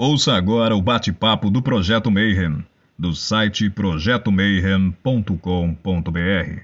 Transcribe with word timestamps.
Ouça 0.00 0.34
agora 0.34 0.76
o 0.76 0.80
bate-papo 0.80 1.50
do 1.50 1.60
Projeto 1.60 2.08
Mayhem, 2.08 2.64
do 2.96 3.12
site 3.12 3.68
projetomayhem.com.br. 3.68 6.62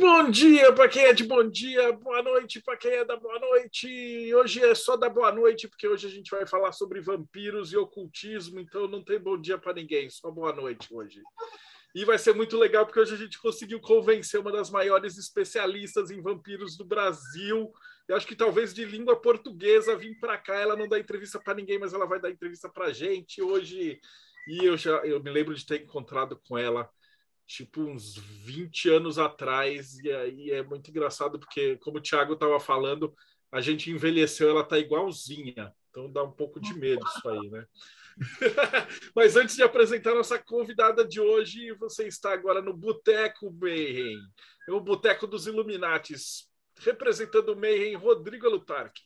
Bom 0.00 0.30
dia 0.30 0.72
para 0.72 0.88
quem 0.88 1.04
é 1.04 1.12
de 1.12 1.24
bom 1.24 1.46
dia, 1.46 1.92
boa 1.92 2.22
noite 2.22 2.62
para 2.62 2.78
quem 2.78 2.90
é 2.90 3.04
da 3.04 3.18
boa 3.18 3.38
noite. 3.38 4.34
Hoje 4.34 4.64
é 4.64 4.74
só 4.74 4.96
da 4.96 5.10
boa 5.10 5.30
noite, 5.30 5.68
porque 5.68 5.86
hoje 5.86 6.06
a 6.06 6.10
gente 6.10 6.30
vai 6.30 6.46
falar 6.46 6.72
sobre 6.72 7.02
vampiros 7.02 7.70
e 7.70 7.76
ocultismo, 7.76 8.58
então 8.58 8.88
não 8.88 9.04
tem 9.04 9.18
bom 9.18 9.38
dia 9.38 9.58
para 9.58 9.74
ninguém, 9.74 10.08
só 10.08 10.30
boa 10.30 10.54
noite 10.54 10.88
hoje. 10.90 11.20
E 11.94 12.02
vai 12.06 12.16
ser 12.16 12.34
muito 12.34 12.56
legal, 12.56 12.86
porque 12.86 13.00
hoje 13.00 13.12
a 13.12 13.18
gente 13.18 13.38
conseguiu 13.38 13.78
convencer 13.78 14.40
uma 14.40 14.50
das 14.50 14.70
maiores 14.70 15.18
especialistas 15.18 16.10
em 16.10 16.22
vampiros 16.22 16.78
do 16.78 16.84
Brasil. 16.86 17.70
Eu 18.08 18.16
acho 18.16 18.26
que 18.26 18.36
talvez 18.36 18.74
de 18.74 18.84
língua 18.84 19.16
portuguesa 19.16 19.96
vir 19.96 20.18
para 20.18 20.36
cá. 20.36 20.54
Ela 20.56 20.76
não 20.76 20.88
dá 20.88 20.98
entrevista 20.98 21.40
para 21.40 21.54
ninguém, 21.54 21.78
mas 21.78 21.94
ela 21.94 22.06
vai 22.06 22.20
dar 22.20 22.30
entrevista 22.30 22.68
para 22.68 22.92
gente 22.92 23.40
hoje. 23.40 23.98
E 24.46 24.64
eu 24.64 24.76
já 24.76 24.96
eu 25.06 25.22
me 25.22 25.30
lembro 25.30 25.54
de 25.54 25.64
ter 25.64 25.82
encontrado 25.82 26.38
com 26.46 26.58
ela 26.58 26.88
tipo 27.46 27.82
uns 27.82 28.16
20 28.16 28.90
anos 28.90 29.18
atrás. 29.18 29.98
E 30.00 30.12
aí 30.12 30.50
é 30.50 30.62
muito 30.62 30.90
engraçado, 30.90 31.38
porque, 31.38 31.76
como 31.76 31.98
o 31.98 32.00
Thiago 32.00 32.34
estava 32.34 32.58
falando, 32.60 33.14
a 33.50 33.60
gente 33.60 33.90
envelheceu, 33.90 34.50
ela 34.50 34.64
tá 34.64 34.78
igualzinha. 34.78 35.72
Então 35.90 36.10
dá 36.10 36.22
um 36.22 36.32
pouco 36.32 36.60
de 36.60 36.74
medo 36.74 37.06
isso 37.06 37.28
aí, 37.28 37.50
né? 37.50 37.66
Mas 39.14 39.36
antes 39.36 39.56
de 39.56 39.62
apresentar 39.62 40.14
nossa 40.14 40.38
convidada 40.38 41.04
de 41.06 41.20
hoje, 41.20 41.72
você 41.72 42.06
está 42.06 42.32
agora 42.32 42.60
no 42.60 42.74
Boteco 42.74 43.52
Mayhem, 43.52 44.18
o 44.68 44.80
Boteco 44.80 45.26
dos 45.26 45.46
Illuminates, 45.46 46.48
representando 46.78 47.50
o 47.50 47.56
Mayhem, 47.56 47.94
Rodrigo 47.94 48.48
Lutarque. 48.48 49.02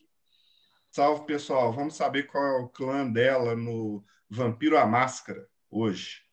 Salve, 0.91 1.25
pessoal. 1.25 1.71
Vamos 1.71 1.95
saber 1.95 2.23
qual 2.23 2.43
é 2.43 2.59
o 2.59 2.69
clã 2.69 3.09
dela 3.09 3.55
no 3.55 4.03
Vampiro 4.29 4.77
à 4.77 4.85
Máscara 4.85 5.47
hoje. 5.69 6.23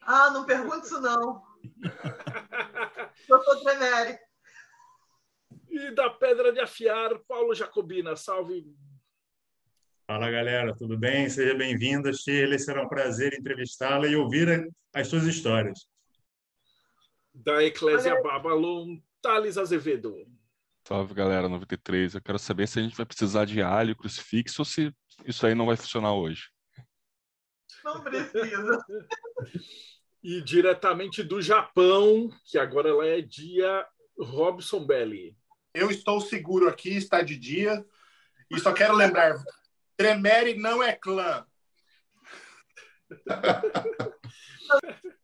Ah, 0.00 0.30
não 0.30 0.44
pergunte 0.44 0.86
isso, 0.86 1.00
não. 1.00 1.42
Eu 3.28 3.42
sou 3.42 3.60
Tremere. 3.62 4.18
E 5.68 5.90
da 5.94 6.10
Pedra 6.10 6.52
de 6.52 6.60
Afiar, 6.60 7.18
Paulo 7.26 7.54
Jacobina. 7.54 8.16
Salve, 8.16 8.64
Fala 10.06 10.30
galera, 10.30 10.72
tudo 10.72 10.96
bem? 10.96 11.28
Seja 11.28 11.52
bem-vinda, 11.52 12.12
Shirley. 12.12 12.60
Será 12.60 12.84
um 12.84 12.88
prazer 12.88 13.34
entrevistá-la 13.34 14.06
e 14.06 14.14
ouvir 14.14 14.72
as 14.94 15.08
suas 15.08 15.24
histórias. 15.24 15.88
Da 17.34 17.64
Eclésia 17.64 18.22
Babylon, 18.22 18.98
Thales 19.20 19.58
Azevedo. 19.58 20.14
Salve 20.86 21.14
galera, 21.14 21.48
93. 21.48 22.14
Eu 22.14 22.22
quero 22.22 22.38
saber 22.38 22.68
se 22.68 22.78
a 22.78 22.82
gente 22.82 22.96
vai 22.96 23.04
precisar 23.04 23.44
de 23.44 23.60
alho, 23.60 23.96
crucifixo 23.96 24.60
ou 24.60 24.64
se 24.64 24.94
isso 25.24 25.44
aí 25.44 25.52
não 25.52 25.66
vai 25.66 25.76
funcionar 25.76 26.14
hoje. 26.14 26.48
Não 27.82 28.04
precisa. 28.04 28.86
e 30.22 30.40
diretamente 30.42 31.24
do 31.24 31.42
Japão, 31.42 32.30
que 32.44 32.56
agora 32.56 32.90
ela 32.90 33.04
é 33.04 33.20
dia, 33.20 33.84
Robson 34.16 34.86
Belli. 34.86 35.36
Eu 35.74 35.90
estou 35.90 36.20
seguro 36.20 36.68
aqui, 36.68 36.90
está 36.90 37.20
de 37.20 37.36
dia. 37.36 37.84
E 38.48 38.60
só 38.60 38.72
quero 38.72 38.94
lembrar, 38.94 39.42
Tremere 39.96 40.54
não 40.54 40.80
é 40.80 40.92
clã. 40.92 41.44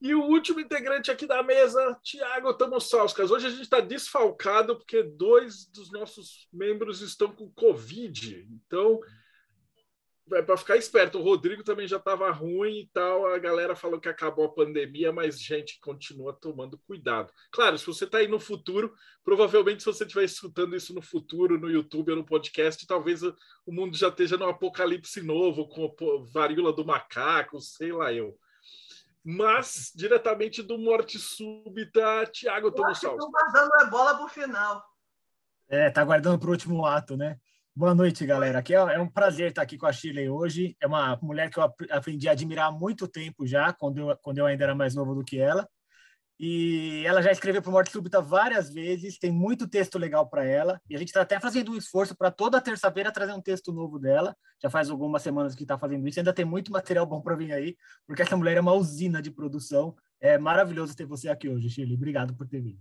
E 0.00 0.14
o 0.14 0.22
último 0.22 0.60
integrante 0.60 1.10
aqui 1.10 1.26
da 1.26 1.42
mesa, 1.42 1.94
Tiago 2.02 2.54
Tamosauskas. 2.54 3.30
Hoje 3.30 3.48
a 3.48 3.50
gente 3.50 3.62
está 3.62 3.80
desfalcado 3.80 4.76
porque 4.76 5.02
dois 5.02 5.66
dos 5.66 5.92
nossos 5.92 6.48
membros 6.50 7.02
estão 7.02 7.30
com 7.30 7.50
Covid. 7.50 8.48
Então, 8.50 8.98
é 10.32 10.40
para 10.40 10.56
ficar 10.56 10.78
esperto. 10.78 11.18
O 11.18 11.22
Rodrigo 11.22 11.62
também 11.62 11.86
já 11.86 11.98
estava 11.98 12.30
ruim 12.30 12.80
e 12.80 12.86
tal. 12.94 13.26
A 13.26 13.38
galera 13.38 13.76
falou 13.76 14.00
que 14.00 14.08
acabou 14.08 14.46
a 14.46 14.54
pandemia, 14.54 15.12
mas 15.12 15.38
gente 15.38 15.78
continua 15.80 16.32
tomando 16.32 16.78
cuidado. 16.86 17.30
Claro, 17.52 17.76
se 17.76 17.84
você 17.84 18.04
está 18.04 18.18
aí 18.18 18.28
no 18.28 18.40
futuro, 18.40 18.94
provavelmente 19.22 19.82
se 19.82 19.86
você 19.86 20.04
estiver 20.04 20.24
escutando 20.24 20.74
isso 20.74 20.94
no 20.94 21.02
futuro, 21.02 21.58
no 21.58 21.70
YouTube 21.70 22.12
ou 22.12 22.16
no 22.16 22.24
podcast, 22.24 22.86
talvez 22.86 23.22
o 23.22 23.34
mundo 23.66 23.96
já 23.98 24.08
esteja 24.08 24.38
no 24.38 24.48
apocalipse 24.48 25.20
novo, 25.20 25.68
com 25.68 25.94
varíola 26.32 26.72
do 26.72 26.86
macaco, 26.86 27.60
sei 27.60 27.92
lá 27.92 28.10
eu. 28.12 28.38
Mas, 29.24 29.92
diretamente 29.94 30.62
do 30.62 30.78
Morte 30.78 31.18
Súbita, 31.18 32.24
Tiago 32.32 32.72
Tomossal. 32.72 33.12
Estão 33.12 33.30
guardando 33.30 33.74
a 33.74 33.84
bola 33.84 34.14
para 34.14 34.24
o 34.24 34.28
final. 34.28 34.82
É, 35.68 35.90
tá 35.90 36.02
guardando 36.04 36.38
para 36.38 36.48
o 36.48 36.52
último 36.52 36.86
ato, 36.86 37.16
né? 37.16 37.36
Boa 37.76 37.94
noite, 37.94 38.26
galera. 38.26 38.58
Aqui 38.58 38.74
é, 38.74 38.78
é 38.78 38.98
um 38.98 39.08
prazer 39.08 39.50
estar 39.50 39.62
aqui 39.62 39.78
com 39.78 39.86
a 39.86 39.92
Shirley 39.92 40.28
hoje. 40.28 40.76
É 40.80 40.86
uma 40.86 41.18
mulher 41.22 41.50
que 41.50 41.58
eu 41.58 41.74
aprendi 41.90 42.28
a 42.28 42.32
admirar 42.32 42.68
há 42.68 42.72
muito 42.72 43.06
tempo 43.06 43.46
já, 43.46 43.72
quando 43.72 43.98
eu, 43.98 44.16
quando 44.18 44.38
eu 44.38 44.46
ainda 44.46 44.64
era 44.64 44.74
mais 44.74 44.94
novo 44.94 45.14
do 45.14 45.24
que 45.24 45.38
ela. 45.38 45.68
E 46.42 47.04
ela 47.04 47.20
já 47.20 47.30
escreveu 47.30 47.60
para 47.60 47.70
Morte 47.70 47.92
Súbita 47.92 48.18
várias 48.22 48.72
vezes, 48.72 49.18
tem 49.18 49.30
muito 49.30 49.68
texto 49.68 49.98
legal 49.98 50.26
para 50.26 50.42
ela. 50.42 50.80
E 50.88 50.96
a 50.96 50.98
gente 50.98 51.08
está 51.08 51.20
até 51.20 51.38
fazendo 51.38 51.70
um 51.70 51.76
esforço 51.76 52.16
para 52.16 52.30
toda 52.30 52.58
terça-feira 52.62 53.12
trazer 53.12 53.34
um 53.34 53.42
texto 53.42 53.70
novo 53.74 53.98
dela. 53.98 54.34
Já 54.58 54.70
faz 54.70 54.88
algumas 54.88 55.20
semanas 55.20 55.54
que 55.54 55.64
está 55.64 55.76
fazendo 55.76 56.08
isso, 56.08 56.18
ainda 56.18 56.32
tem 56.32 56.46
muito 56.46 56.72
material 56.72 57.04
bom 57.04 57.20
para 57.20 57.36
vir 57.36 57.52
aí, 57.52 57.76
porque 58.06 58.22
essa 58.22 58.38
mulher 58.38 58.56
é 58.56 58.60
uma 58.62 58.72
usina 58.72 59.20
de 59.20 59.30
produção. 59.30 59.94
É 60.18 60.38
maravilhoso 60.38 60.96
ter 60.96 61.04
você 61.04 61.28
aqui 61.28 61.46
hoje, 61.46 61.68
Shirley. 61.68 61.94
Obrigado 61.94 62.34
por 62.34 62.48
ter 62.48 62.62
vindo. 62.62 62.80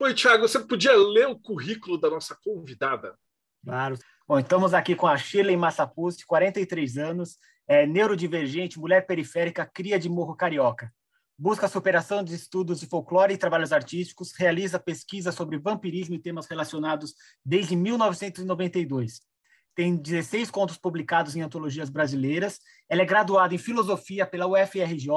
Oi, 0.00 0.14
Thiago, 0.14 0.48
você 0.48 0.58
podia 0.58 0.96
ler 0.96 1.28
o 1.28 1.38
currículo 1.38 1.96
da 1.96 2.10
nossa 2.10 2.36
convidada? 2.42 3.16
Claro. 3.64 3.96
Bom, 4.26 4.40
estamos 4.40 4.74
aqui 4.74 4.96
com 4.96 5.06
a 5.06 5.16
Shirley 5.16 5.56
Massapusti, 5.56 6.26
43 6.26 6.98
anos, 6.98 7.38
é 7.68 7.86
neurodivergente, 7.86 8.80
mulher 8.80 9.06
periférica, 9.06 9.64
cria 9.64 9.96
de 9.96 10.08
morro 10.08 10.34
carioca. 10.34 10.92
Busca 11.36 11.66
superação 11.66 12.22
de 12.22 12.34
estudos 12.34 12.78
de 12.78 12.86
folclore 12.86 13.34
e 13.34 13.38
trabalhos 13.38 13.72
artísticos, 13.72 14.32
realiza 14.32 14.78
pesquisa 14.78 15.32
sobre 15.32 15.58
vampirismo 15.58 16.14
e 16.14 16.18
temas 16.20 16.46
relacionados 16.46 17.14
desde 17.44 17.74
1992. 17.74 19.20
Tem 19.74 19.96
16 19.96 20.50
contos 20.50 20.78
publicados 20.78 21.34
em 21.34 21.42
antologias 21.42 21.90
brasileiras. 21.90 22.60
Ela 22.88 23.02
é 23.02 23.04
graduada 23.04 23.52
em 23.52 23.58
filosofia 23.58 24.24
pela 24.24 24.46
UFRJ, 24.46 25.08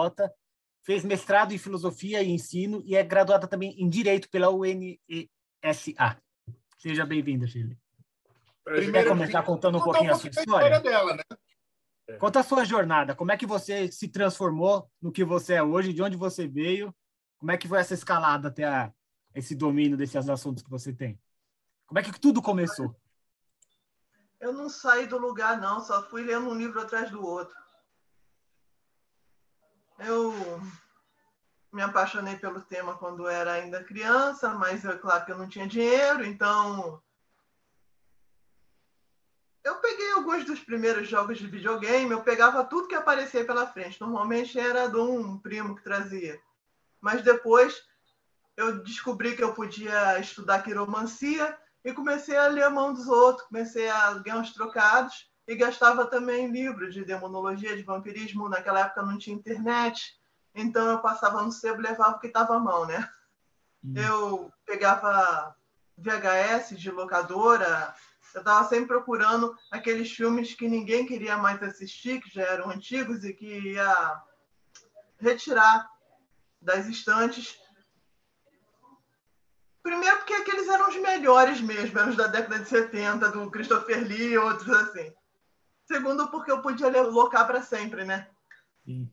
fez 0.83 1.05
mestrado 1.05 1.53
em 1.53 1.57
filosofia 1.59 2.23
e 2.23 2.31
ensino 2.31 2.81
e 2.83 2.95
é 2.95 3.03
graduada 3.03 3.47
também 3.47 3.79
em 3.79 3.87
direito 3.87 4.27
pela 4.29 4.49
UNESA. 4.49 6.17
Seja 6.79 7.05
bem-vinda, 7.05 7.45
Shirley. 7.45 7.77
Primeiro, 8.63 8.91
quer 8.91 9.07
começar 9.07 9.43
contando 9.43 9.77
um 9.77 9.81
pouquinho 9.81 10.11
a 10.11 10.15
sua 10.15 10.29
história? 10.29 10.75
história 10.75 10.79
dela, 10.79 11.15
né? 11.15 11.23
Conta 12.19 12.39
a 12.39 12.43
sua 12.43 12.63
jornada. 12.63 13.13
Como 13.13 13.31
é 13.31 13.37
que 13.37 13.45
você 13.45 13.91
se 13.91 14.07
transformou 14.07 14.89
no 15.01 15.11
que 15.11 15.25
você 15.25 15.55
é 15.55 15.63
hoje? 15.63 15.91
De 15.91 16.01
onde 16.01 16.15
você 16.15 16.47
veio? 16.47 16.95
Como 17.37 17.51
é 17.51 17.57
que 17.57 17.67
foi 17.67 17.79
essa 17.79 17.93
escalada 17.93 18.47
até 18.47 18.63
a, 18.63 18.91
esse 19.35 19.53
domínio 19.53 19.97
desses 19.97 20.29
assuntos 20.29 20.63
que 20.63 20.69
você 20.69 20.93
tem? 20.93 21.19
Como 21.85 21.99
é 21.99 22.03
que 22.03 22.17
tudo 22.19 22.41
começou? 22.41 22.95
Eu 24.39 24.53
não 24.53 24.69
saí 24.69 25.05
do 25.05 25.17
lugar, 25.17 25.59
não. 25.59 25.81
Só 25.81 26.01
fui 26.09 26.23
lendo 26.23 26.49
um 26.49 26.57
livro 26.57 26.79
atrás 26.79 27.11
do 27.11 27.23
outro. 27.25 27.55
Eu 29.99 30.33
me 31.73 31.81
apaixonei 31.81 32.37
pelo 32.37 32.61
tema 32.61 32.97
quando 32.97 33.27
era 33.27 33.53
ainda 33.53 33.83
criança, 33.83 34.53
mas 34.53 34.85
é 34.85 34.95
claro 34.95 35.25
que 35.25 35.31
eu 35.31 35.37
não 35.37 35.49
tinha 35.49 35.67
dinheiro, 35.67 36.25
então 36.25 37.01
eu 39.67 39.75
peguei 39.75 40.13
alguns 40.13 40.45
dos 40.45 40.61
primeiros 40.61 41.09
jogos 41.09 41.37
de 41.37 41.45
videogame, 41.45 42.11
eu 42.11 42.21
pegava 42.21 42.63
tudo 42.63 42.87
que 42.87 42.95
aparecia 42.95 43.43
pela 43.43 43.67
frente. 43.67 43.99
Normalmente 43.99 44.57
era 44.57 44.87
de 44.87 44.95
um 44.95 45.37
primo 45.37 45.75
que 45.75 45.83
trazia. 45.83 46.39
Mas 47.01 47.21
depois 47.21 47.75
eu 48.55 48.81
descobri 48.81 49.35
que 49.35 49.43
eu 49.43 49.53
podia 49.53 50.19
estudar 50.19 50.63
quiromancia 50.63 51.57
e 51.83 51.91
comecei 51.91 52.37
a 52.37 52.47
ler 52.47 52.63
a 52.63 52.69
mão 52.69 52.93
dos 52.93 53.09
outros, 53.09 53.45
comecei 53.47 53.89
a 53.89 54.13
ganhar 54.13 54.37
uns 54.37 54.53
trocados 54.53 55.29
e 55.45 55.53
gastava 55.53 56.05
também 56.05 56.49
livros 56.49 56.93
de 56.93 57.03
demonologia, 57.03 57.75
de 57.75 57.83
vampirismo. 57.83 58.47
Naquela 58.47 58.79
época 58.79 59.03
não 59.03 59.17
tinha 59.17 59.35
internet, 59.35 60.17
então 60.55 60.89
eu 60.89 60.99
passava 60.99 61.41
no 61.41 61.51
sebo 61.51 61.81
e 61.81 61.83
levava 61.83 62.15
o 62.15 62.19
que 62.19 62.27
estava 62.27 62.55
à 62.55 62.59
mão, 62.59 62.85
né? 62.85 63.05
Hum. 63.83 63.93
Eu 63.97 64.51
pegava 64.65 65.53
VHS 65.97 66.77
de 66.77 66.89
locadora, 66.89 67.93
eu 68.37 68.41
estava 68.41 68.69
sempre 68.69 68.87
procurando 68.87 69.57
aqueles 69.71 70.11
filmes 70.11 70.53
que 70.53 70.69
ninguém 70.69 71.07
queria 71.07 71.37
mais 71.37 71.61
assistir, 71.63 72.21
que 72.21 72.29
já 72.29 72.43
eram 72.43 72.69
antigos 72.69 73.23
e 73.23 73.33
que 73.33 73.71
ia 73.71 74.21
retirar 75.19 75.89
das 76.61 76.85
estantes. 76.87 77.59
Primeiro 79.81 80.17
porque 80.17 80.33
aqueles 80.33 80.67
eram 80.67 80.87
os 80.87 80.95
melhores 80.97 81.59
mesmo, 81.61 81.97
eram 81.97 82.11
os 82.11 82.15
da 82.15 82.27
década 82.27 82.59
de 82.59 82.69
70, 82.69 83.31
do 83.31 83.49
Christopher 83.49 84.07
Lee 84.07 84.33
e 84.33 84.37
outros 84.37 84.69
assim. 84.69 85.11
Segundo, 85.85 86.29
porque 86.29 86.51
eu 86.51 86.61
podia 86.61 86.89
locar 87.01 87.47
para 87.47 87.63
sempre, 87.63 88.03
né? 88.03 88.27
Sim. 88.85 89.09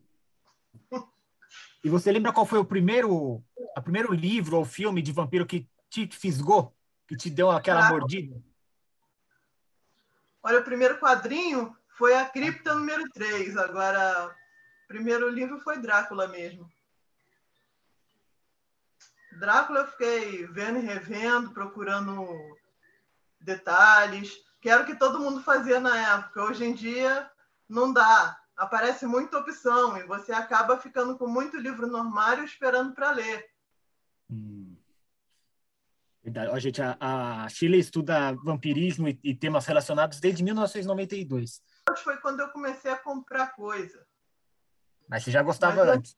E 1.83 1.89
você 1.89 2.13
lembra 2.13 2.33
qual 2.33 2.45
foi 2.45 2.59
o 2.59 2.65
primeiro, 2.65 3.11
o 3.11 3.83
primeiro 3.83 4.13
livro 4.13 4.59
ou 4.59 4.65
filme 4.65 5.01
de 5.01 5.13
vampiro 5.13 5.47
que 5.47 5.67
te 5.89 6.07
fisgou, 6.09 6.75
que 7.07 7.17
te 7.17 7.31
deu 7.31 7.51
aquela 7.51 7.81
claro. 7.81 7.99
mordida? 7.99 8.43
Olha, 10.47 10.61
o 10.61 10.65
primeiro 10.65 10.99
quadrinho 10.99 11.75
foi 11.97 12.15
a 12.15 12.27
Cripta 12.27 12.75
número 12.75 13.09
3. 13.13 13.57
Agora, 13.57 14.29
o 14.29 14.87
primeiro 14.87 15.31
livro 15.31 15.59
foi 15.61 15.79
Drácula 15.79 16.29
mesmo. 16.29 16.71
Drácula 19.39 19.81
eu 19.81 19.87
fiquei 19.87 20.47
vendo 20.49 20.81
e 20.81 20.83
revendo, 20.83 21.51
procurando 21.53 22.29
detalhes, 23.41 24.37
que 24.61 24.69
era 24.69 24.83
o 24.83 24.87
que 24.87 24.95
todo 24.95 25.19
mundo 25.19 25.43
fazia 25.43 25.81
na 25.81 26.19
época. 26.19 26.45
Hoje 26.45 26.63
em 26.63 26.75
dia 26.75 27.31
não 27.67 27.91
dá, 27.91 28.39
aparece 28.55 29.07
muita 29.07 29.39
opção 29.39 29.97
e 29.97 30.05
você 30.05 30.31
acaba 30.31 30.77
ficando 30.77 31.17
com 31.17 31.27
muito 31.27 31.57
livro 31.57 31.87
no 31.87 31.97
armário 31.97 32.45
esperando 32.45 32.93
para 32.93 33.13
ler. 33.13 33.51
Hum. 34.31 34.64
Verdade. 36.25 36.51
Ó, 36.51 36.59
gente, 36.59 36.81
a, 36.81 36.97
a 37.45 37.49
Chile 37.51 37.79
estuda 37.79 38.33
vampirismo 38.43 39.07
e, 39.07 39.21
e, 39.23 39.35
temas 39.35 39.67
relacionados 39.67 40.19
desde 40.21 40.43
1992. 40.43 41.63
Foi 42.03 42.17
quando 42.17 42.41
eu 42.41 42.49
comecei 42.49 42.91
a 42.91 42.97
comprar 42.97 43.55
coisa. 43.55 44.07
Mas 45.07 45.23
você 45.23 45.31
já 45.31 45.43
gostava 45.43 45.85
Mas, 45.85 45.97
antes? 45.97 46.17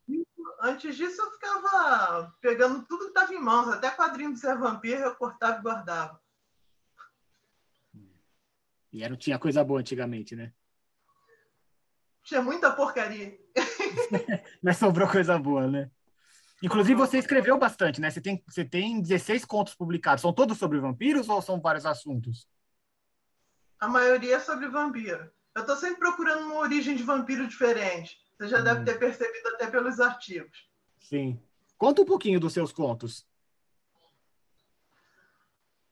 Antes 0.63 0.97
disso, 0.97 1.21
eu 1.21 1.33
ficava 1.33 2.33
pegando 2.41 2.87
tudo 2.87 3.07
que 3.07 3.19
estava 3.19 3.35
em 3.35 3.41
mãos, 3.41 3.69
até 3.69 3.91
quadrinho 3.91 4.33
de 4.33 4.39
ser 4.39 4.57
vampiro 4.57 5.01
eu 5.01 5.17
cortava 5.17 5.59
e 5.59 5.63
guardava. 5.63 6.21
E 8.93 9.03
era, 9.03 9.17
tinha 9.17 9.41
coisa 9.41 9.65
boa 9.65 9.81
antigamente, 9.81 10.37
né? 10.37 10.53
Tinha 12.23 12.41
muita 12.41 12.71
porcaria. 12.71 13.37
Mas 14.63 14.77
sobrou 14.77 15.09
coisa 15.09 15.37
boa, 15.37 15.67
né? 15.67 15.91
Inclusive, 16.63 16.95
você 16.95 17.19
escreveu 17.19 17.59
bastante, 17.59 18.01
né? 18.01 18.11
Você 18.11 18.21
tem, 18.21 18.43
você 18.47 18.65
tem 18.65 19.01
16 19.01 19.45
contos 19.45 19.75
publicados. 19.75 20.23
São 20.23 20.33
todos 20.33 20.57
sobre 20.57 20.81
vampiros 20.81 21.29
ou 21.29 21.43
são 21.43 21.61
vários 21.61 21.85
assuntos? 21.85 22.49
A 23.79 23.87
maioria 23.87 24.37
é 24.37 24.41
sobre 24.41 24.69
vampiro. 24.69 25.31
Eu 25.55 25.61
estou 25.61 25.77
sempre 25.77 25.99
procurando 25.99 26.47
uma 26.47 26.57
origem 26.57 26.97
de 26.97 27.03
vampiro 27.03 27.47
diferente. 27.47 28.17
Você 28.39 28.49
já 28.49 28.61
hum. 28.61 28.65
deve 28.65 28.85
ter 28.85 28.99
percebido 28.99 29.49
até 29.49 29.67
pelos 29.67 30.01
artigos. 30.01 30.69
Sim. 30.99 31.41
Conta 31.77 32.03
um 32.03 32.07
pouquinho 32.07 32.41
dos 32.41 32.55
seus 32.55 32.73
contos. 32.73 33.27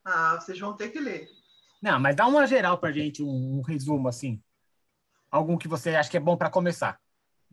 Ah, 0.04 0.38
vocês 0.40 0.58
vão 0.58 0.74
ter 0.74 0.90
que 0.90 1.00
ler. 1.00 1.28
Não, 1.80 2.00
mas 2.00 2.16
dá 2.16 2.26
uma 2.26 2.46
geral 2.46 2.78
pra 2.78 2.92
gente, 2.92 3.22
um, 3.22 3.58
um 3.58 3.60
resumo, 3.60 4.08
assim. 4.08 4.42
Algum 5.30 5.58
que 5.58 5.68
você 5.68 5.94
acha 5.94 6.10
que 6.10 6.16
é 6.16 6.20
bom 6.20 6.36
para 6.36 6.50
começar. 6.50 6.98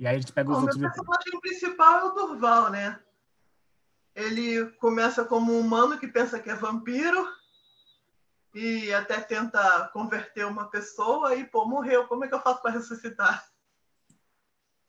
E 0.02 0.08
aí 0.08 0.16
a 0.16 0.20
gente 0.20 0.34
pega 0.34 0.50
os 0.50 0.56
Bom, 0.56 0.62
outros. 0.64 0.78
O 0.78 0.82
personagem 0.82 1.40
principal 1.42 2.00
é 2.00 2.04
o 2.06 2.12
Durval, 2.14 2.72
né? 2.72 3.00
Ele 4.16 4.66
começa 4.80 5.24
como 5.24 5.54
um 5.54 5.60
humano 5.60 6.00
que 6.00 6.08
pensa 6.08 6.40
que 6.40 6.50
é 6.50 6.56
vampiro 6.56 7.24
e 8.52 8.92
até 8.92 9.22
tenta 9.22 9.88
converter 9.94 10.48
uma 10.48 10.68
pessoa 10.72 11.36
e, 11.36 11.46
pô, 11.46 11.66
morreu. 11.66 12.08
Como 12.08 12.26
é 12.26 12.28
que 12.28 12.34
eu 12.34 12.42
faço 12.42 12.64
para 12.64 12.72
ressuscitar? 12.72 13.48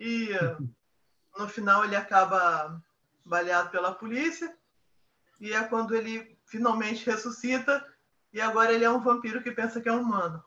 E 0.01 0.31
no 1.37 1.47
final 1.47 1.85
ele 1.85 1.95
acaba 1.95 2.83
baleado 3.23 3.69
pela 3.69 3.95
polícia. 3.95 4.57
E 5.39 5.53
é 5.53 5.63
quando 5.63 5.95
ele 5.95 6.39
finalmente 6.47 7.05
ressuscita. 7.05 7.87
E 8.33 8.41
agora 8.41 8.73
ele 8.73 8.87
é 8.87 8.91
um 8.91 9.03
vampiro 9.03 9.43
que 9.43 9.53
pensa 9.53 9.79
que 9.79 9.91
é 9.91 9.93
humano. 9.93 10.43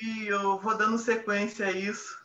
E 0.00 0.26
eu 0.26 0.58
vou 0.58 0.76
dando 0.76 0.98
sequência 0.98 1.66
a 1.66 1.72
isso. 1.72 2.20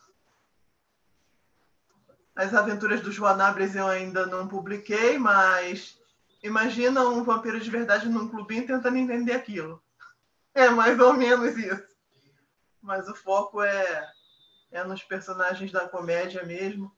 As 2.36 2.54
aventuras 2.54 3.02
dos 3.02 3.16
Joanabres 3.16 3.76
eu 3.76 3.88
ainda 3.88 4.26
não 4.26 4.48
publiquei, 4.48 5.18
mas 5.18 6.00
imagina 6.44 7.08
um 7.08 7.24
vampiro 7.24 7.60
de 7.60 7.70
verdade 7.70 8.08
num 8.08 8.28
clubinho 8.28 8.66
tentando 8.66 8.98
entender 8.98 9.34
aquilo. 9.34 9.82
É 10.54 10.70
mais 10.70 11.00
ou 11.00 11.14
menos 11.14 11.58
isso 11.58 11.98
mas 12.88 13.08
o 13.10 13.16
foco 13.16 13.62
é, 13.62 14.10
é 14.72 14.84
nos 14.86 15.04
personagens 15.04 15.70
da 15.72 15.90
comédia 15.90 16.44
mesmo. 16.46 16.90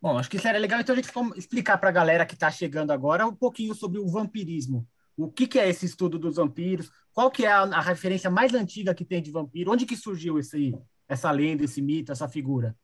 Bom, 0.00 0.16
acho 0.16 0.30
que 0.30 0.36
isso 0.36 0.46
era 0.46 0.58
legal, 0.58 0.80
então 0.80 0.94
a 0.94 0.96
gente 0.96 1.12
explicar 1.36 1.76
para 1.76 1.90
a 1.90 1.92
galera 1.92 2.24
que 2.24 2.34
está 2.34 2.50
chegando 2.50 2.92
agora 2.92 3.26
um 3.26 3.34
pouquinho 3.34 3.74
sobre 3.74 3.98
o 3.98 4.08
vampirismo. 4.08 4.88
O 5.16 5.30
que, 5.30 5.46
que, 5.46 5.58
é 5.58 5.68
esse 5.68 5.86
estudo 5.86 6.18
dos 6.18 6.36
vampiros? 6.36 6.90
Qual 7.12 7.30
que 7.30 7.44
é 7.44 7.52
a, 7.52 7.62
a, 7.62 7.80
referência 7.80 8.30
mais 8.30 8.54
antiga 8.54 8.94
que 8.94 9.04
tem 9.04 9.22
de 9.22 9.30
vampiro? 9.30 9.70
Onde 9.70 9.86
que 9.86 9.96
surgiu 9.96 10.38
esse, 10.38 10.74
essa 11.08 11.30
lenda, 11.30 11.64
esse 11.64 11.82
mito, 11.82 12.12
essa 12.12 12.28
figura? 12.28 12.76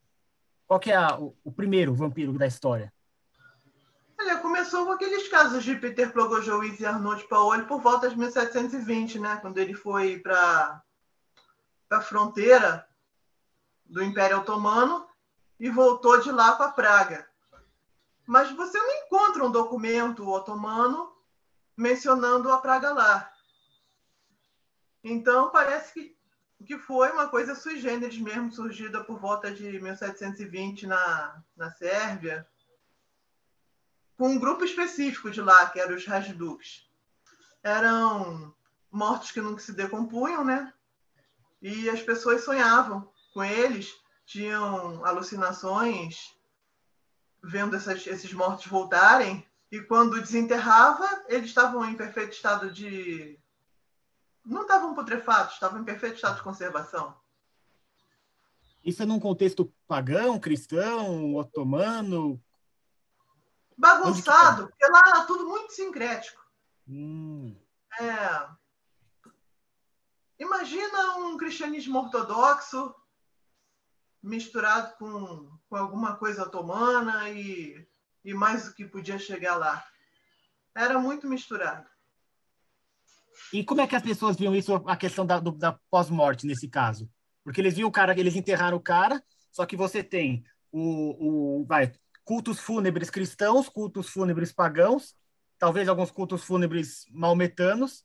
Qual 0.67 0.79
que 0.79 0.91
é 0.91 0.95
a, 0.95 1.19
o, 1.19 1.35
o, 1.43 1.51
primeiro 1.51 1.93
vampiro 1.95 2.33
da 2.33 2.45
história? 2.45 2.93
Olha, 4.19 4.37
começou 4.37 4.85
com 4.85 4.91
aqueles 4.91 5.27
casos 5.29 5.63
de 5.63 5.75
Peter 5.75 6.11
Plogojowicz 6.11 6.79
e 6.79 6.85
Arnaud 6.85 7.23
Paoli 7.27 7.63
por 7.65 7.81
volta 7.81 8.09
de 8.09 8.17
1720, 8.17 9.19
né? 9.19 9.37
Quando 9.37 9.57
ele 9.57 9.73
foi 9.73 10.19
para 10.19 10.81
da 11.89 12.01
fronteira 12.01 12.85
do 13.85 14.03
Império 14.03 14.39
Otomano 14.39 15.07
e 15.59 15.69
voltou 15.69 16.19
de 16.19 16.31
lá 16.31 16.53
para 16.55 16.71
Praga. 16.71 17.27
Mas 18.25 18.51
você 18.51 18.77
não 18.77 18.91
encontra 19.05 19.45
um 19.45 19.51
documento 19.51 20.29
otomano 20.29 21.09
mencionando 21.77 22.51
a 22.51 22.57
Praga 22.57 22.91
lá. 22.91 23.31
Então, 25.03 25.51
parece 25.51 25.93
que, 25.93 26.17
que 26.65 26.77
foi 26.77 27.11
uma 27.11 27.29
coisa 27.29 27.55
sui 27.55 27.79
generis 27.79 28.17
mesmo, 28.17 28.51
surgida 28.51 29.03
por 29.03 29.19
volta 29.19 29.51
de 29.51 29.79
1720 29.79 30.87
na, 30.87 31.43
na 31.55 31.71
Sérvia, 31.71 32.47
com 34.17 34.29
um 34.29 34.39
grupo 34.39 34.65
específico 34.65 35.29
de 35.29 35.41
lá, 35.41 35.69
que 35.69 35.79
eram 35.79 35.95
os 35.95 36.05
Rajduks. 36.05 36.89
Eram 37.61 38.53
mortos 38.91 39.31
que 39.31 39.39
nunca 39.39 39.61
se 39.61 39.71
decompunham, 39.71 40.43
né? 40.43 40.73
e 41.61 41.89
as 41.89 42.01
pessoas 42.01 42.43
sonhavam 42.43 43.11
com 43.33 43.43
eles, 43.43 43.93
tinham 44.25 45.05
alucinações 45.05 46.35
vendo 47.43 47.75
essas, 47.75 48.05
esses 48.07 48.33
mortos 48.33 48.67
voltarem, 48.67 49.45
e 49.71 49.81
quando 49.81 50.21
desenterrava, 50.21 51.25
eles 51.27 51.47
estavam 51.47 51.85
em 51.85 51.95
perfeito 51.95 52.33
estado 52.33 52.71
de. 52.71 53.39
Não 54.45 54.61
estavam 54.61 54.93
putrefatos, 54.93 55.55
estavam 55.55 55.81
em 55.81 55.83
perfeito 55.83 56.15
estado 56.15 56.37
de 56.37 56.43
conservação. 56.43 57.15
Isso 58.83 59.03
é 59.03 59.05
num 59.05 59.19
contexto 59.19 59.73
pagão, 59.87 60.39
cristão, 60.39 61.35
otomano? 61.35 62.41
Bagunçado, 63.77 64.67
porque 64.69 64.87
lá 64.87 65.09
era 65.09 65.25
tudo 65.25 65.45
muito 65.45 65.73
sincrético. 65.73 66.41
Hum. 66.87 67.55
É, 67.99 68.47
Imagina 70.39 71.17
um 71.17 71.35
cristianismo 71.35 71.97
ortodoxo 71.99 72.93
misturado 74.21 74.95
com, 74.97 75.49
com 75.67 75.75
alguma 75.75 76.15
coisa 76.15 76.43
otomana 76.43 77.29
e, 77.29 77.86
e 78.27 78.33
mais 78.33 78.67
o 78.67 78.75
que 78.75 78.83
podia 78.83 79.17
chegar 79.17 79.55
lá. 79.55 79.81
Era 80.75 80.99
muito 80.99 81.29
misturado. 81.29 81.89
E 83.53 83.63
como 83.63 83.79
é 83.79 83.87
que 83.87 83.95
as 83.95 84.03
pessoas 84.03 84.35
viam 84.35 84.53
isso, 84.53 84.75
a 84.85 84.97
questão 84.97 85.25
da, 85.25 85.39
da 85.39 85.79
pós-morte 85.89 86.45
nesse 86.45 86.67
caso? 86.67 87.09
Porque 87.41 87.61
eles 87.61 87.75
viam 87.75 87.87
o 87.87 87.91
cara, 87.91 88.19
eles 88.19 88.35
enterraram 88.35 88.75
o 88.75 88.81
cara, 88.81 89.23
só 89.49 89.65
que 89.65 89.77
você 89.77 90.03
tem 90.03 90.43
o, 90.69 91.61
o 91.61 91.65
vai, 91.65 91.93
cultos 92.25 92.59
fúnebres 92.59 93.09
cristãos, 93.09 93.69
cultos 93.69 94.09
fúnebres 94.09 94.51
pagãos, 94.51 95.15
talvez 95.57 95.87
alguns 95.87 96.11
cultos 96.11 96.43
fúnebres 96.43 97.05
maometanos, 97.09 98.03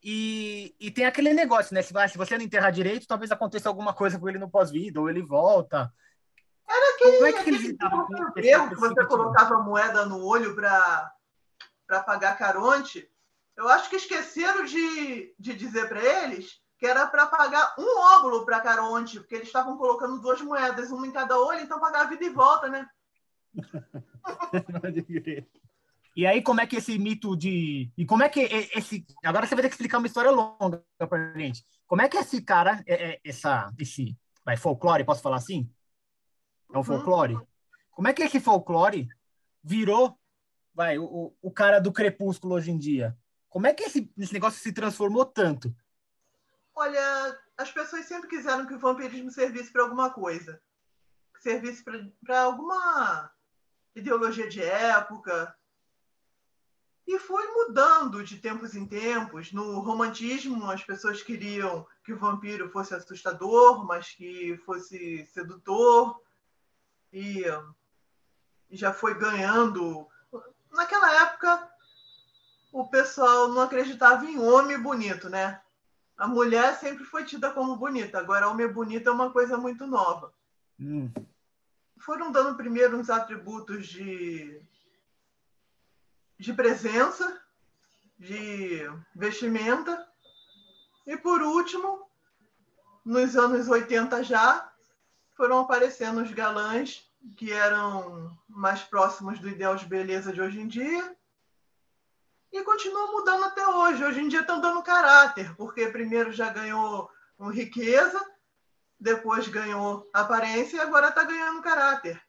e, 0.00 0.72
e 0.78 0.88
tem 0.92 1.04
aquele 1.04 1.34
negócio, 1.34 1.74
né? 1.74 1.82
Se, 1.82 1.92
vai, 1.92 2.08
se 2.08 2.16
você 2.16 2.38
não 2.38 2.44
enterrar 2.44 2.70
direito, 2.70 3.08
talvez 3.08 3.32
aconteça 3.32 3.68
alguma 3.68 3.92
coisa 3.92 4.20
com 4.20 4.28
ele 4.28 4.38
no 4.38 4.48
pós-vida, 4.48 5.00
ou 5.00 5.10
ele 5.10 5.20
volta. 5.20 5.92
Era 6.68 6.94
aquele, 6.94 7.12
Como 7.12 7.26
é 7.26 7.32
que, 7.32 7.38
aquele 7.38 8.68
que 8.68 8.74
você 8.74 9.06
colocava 9.06 9.62
moeda 9.62 10.04
no 10.04 10.22
olho 10.24 10.54
para 10.54 11.10
pagar 12.06 12.36
Caronte. 12.36 13.10
Eu 13.56 13.68
acho 13.68 13.88
que 13.88 13.96
esqueceram 13.96 14.64
de, 14.64 15.34
de 15.38 15.54
dizer 15.54 15.88
para 15.88 16.00
eles 16.00 16.60
que 16.78 16.86
era 16.86 17.06
para 17.06 17.26
pagar 17.26 17.74
um 17.76 18.00
óvulo 18.16 18.44
para 18.44 18.60
Caronte, 18.60 19.18
porque 19.18 19.34
eles 19.34 19.48
estavam 19.48 19.76
colocando 19.76 20.20
duas 20.20 20.40
moedas, 20.40 20.92
uma 20.92 21.06
em 21.06 21.10
cada 21.10 21.36
olho, 21.38 21.60
então 21.60 21.80
pagar 21.80 22.02
a 22.02 22.08
vida 22.08 22.24
e 22.24 22.30
volta, 22.30 22.68
né? 22.68 22.88
E 26.14 26.26
aí, 26.26 26.42
como 26.42 26.60
é 26.60 26.66
que 26.66 26.76
esse 26.76 26.98
mito 26.98 27.36
de. 27.36 27.90
E 27.96 28.04
como 28.04 28.22
é 28.22 28.28
que 28.28 28.40
esse. 28.74 29.04
Agora 29.24 29.46
você 29.46 29.54
vai 29.54 29.62
ter 29.62 29.68
que 29.68 29.74
explicar 29.74 29.98
uma 29.98 30.06
história 30.06 30.30
longa 30.30 30.84
pra 30.96 31.32
gente. 31.36 31.64
Como 31.86 32.02
é 32.02 32.08
que 32.08 32.16
esse 32.16 32.42
cara, 32.42 32.82
é, 32.86 33.10
é, 33.10 33.20
essa, 33.24 33.72
esse 33.78 34.16
vai, 34.44 34.56
folclore, 34.56 35.04
posso 35.04 35.22
falar 35.22 35.36
assim? 35.36 35.68
É 36.70 36.74
um 36.74 36.78
uhum. 36.78 36.84
folclore? 36.84 37.38
Como 37.90 38.08
é 38.08 38.12
que 38.12 38.22
esse 38.22 38.40
folclore 38.40 39.08
virou 39.62 40.18
vai, 40.74 40.98
o, 40.98 41.34
o 41.42 41.50
cara 41.50 41.80
do 41.80 41.92
crepúsculo 41.92 42.54
hoje 42.54 42.70
em 42.70 42.78
dia? 42.78 43.16
Como 43.48 43.66
é 43.66 43.74
que 43.74 43.84
esse, 43.84 44.12
esse 44.16 44.32
negócio 44.32 44.60
se 44.60 44.72
transformou 44.72 45.24
tanto? 45.24 45.74
Olha, 46.74 47.36
as 47.56 47.72
pessoas 47.72 48.06
sempre 48.06 48.28
quiseram 48.28 48.64
que 48.66 48.74
o 48.74 48.78
vampirismo 48.78 49.30
servisse 49.32 49.72
para 49.72 49.82
alguma 49.82 50.10
coisa. 50.10 50.62
Servisse 51.40 51.82
para 51.82 52.42
alguma 52.42 53.32
ideologia 53.96 54.48
de 54.48 54.62
época, 54.62 55.54
E 57.06 57.18
foi 57.18 57.46
mudando 57.48 58.22
de 58.22 58.38
tempos 58.38 58.74
em 58.74 58.86
tempos. 58.86 59.50
No 59.50 59.80
romantismo, 59.80 60.70
as 60.70 60.84
pessoas 60.84 61.22
queriam 61.22 61.86
que 62.04 62.12
o 62.12 62.18
vampiro 62.18 62.70
fosse 62.70 62.94
assustador, 62.94 63.84
mas 63.86 64.10
que 64.10 64.58
fosse 64.58 65.26
sedutor. 65.32 66.20
E, 67.12 67.42
já 68.70 68.92
foi 68.92 69.14
ganhando. 69.14 70.06
Naquela 70.72 71.22
época, 71.22 71.68
o 72.72 72.88
pessoal 72.88 73.48
não 73.48 73.62
acreditava 73.62 74.24
em 74.24 74.38
homem 74.38 74.78
bonito, 74.78 75.28
né? 75.28 75.60
A 76.16 76.26
mulher 76.26 76.76
sempre 76.76 77.04
foi 77.04 77.24
tida 77.24 77.50
como 77.50 77.76
bonita, 77.76 78.18
agora 78.18 78.48
homem 78.48 78.68
bonito 78.68 79.08
é 79.08 79.12
uma 79.12 79.30
coisa 79.30 79.56
muito 79.56 79.86
nova. 79.86 80.32
Hum. 80.78 81.10
Foram 81.98 82.30
dando 82.30 82.56
primeiro 82.56 82.98
uns 82.98 83.10
atributos 83.10 83.86
de 83.86 84.60
de 86.38 86.52
presença, 86.52 87.40
de 88.18 88.88
vestimenta. 89.14 90.06
E 91.06 91.16
por 91.16 91.42
último, 91.42 92.08
nos 93.04 93.36
anos 93.36 93.68
80 93.68 94.22
já, 94.22 94.70
foram 95.38 95.60
aparecendo 95.60 96.20
os 96.20 96.32
galãs 96.32 97.08
que 97.36 97.52
eram 97.52 98.36
mais 98.48 98.82
próximos 98.82 99.38
do 99.38 99.48
ideal 99.48 99.76
de 99.76 99.86
beleza 99.86 100.32
de 100.32 100.40
hoje 100.40 100.60
em 100.60 100.66
dia. 100.66 101.16
E 102.52 102.60
continua 102.64 103.12
mudando 103.12 103.44
até 103.44 103.64
hoje. 103.64 104.04
Hoje 104.04 104.20
em 104.20 104.28
dia 104.28 104.40
estão 104.40 104.60
dando 104.60 104.82
caráter, 104.82 105.54
porque 105.54 105.86
primeiro 105.86 106.32
já 106.32 106.50
ganhou 106.50 107.08
riqueza, 107.52 108.20
depois 108.98 109.46
ganhou 109.46 110.10
aparência 110.12 110.76
e 110.76 110.80
agora 110.80 111.08
está 111.08 111.22
ganhando 111.22 111.62
caráter. 111.62 112.20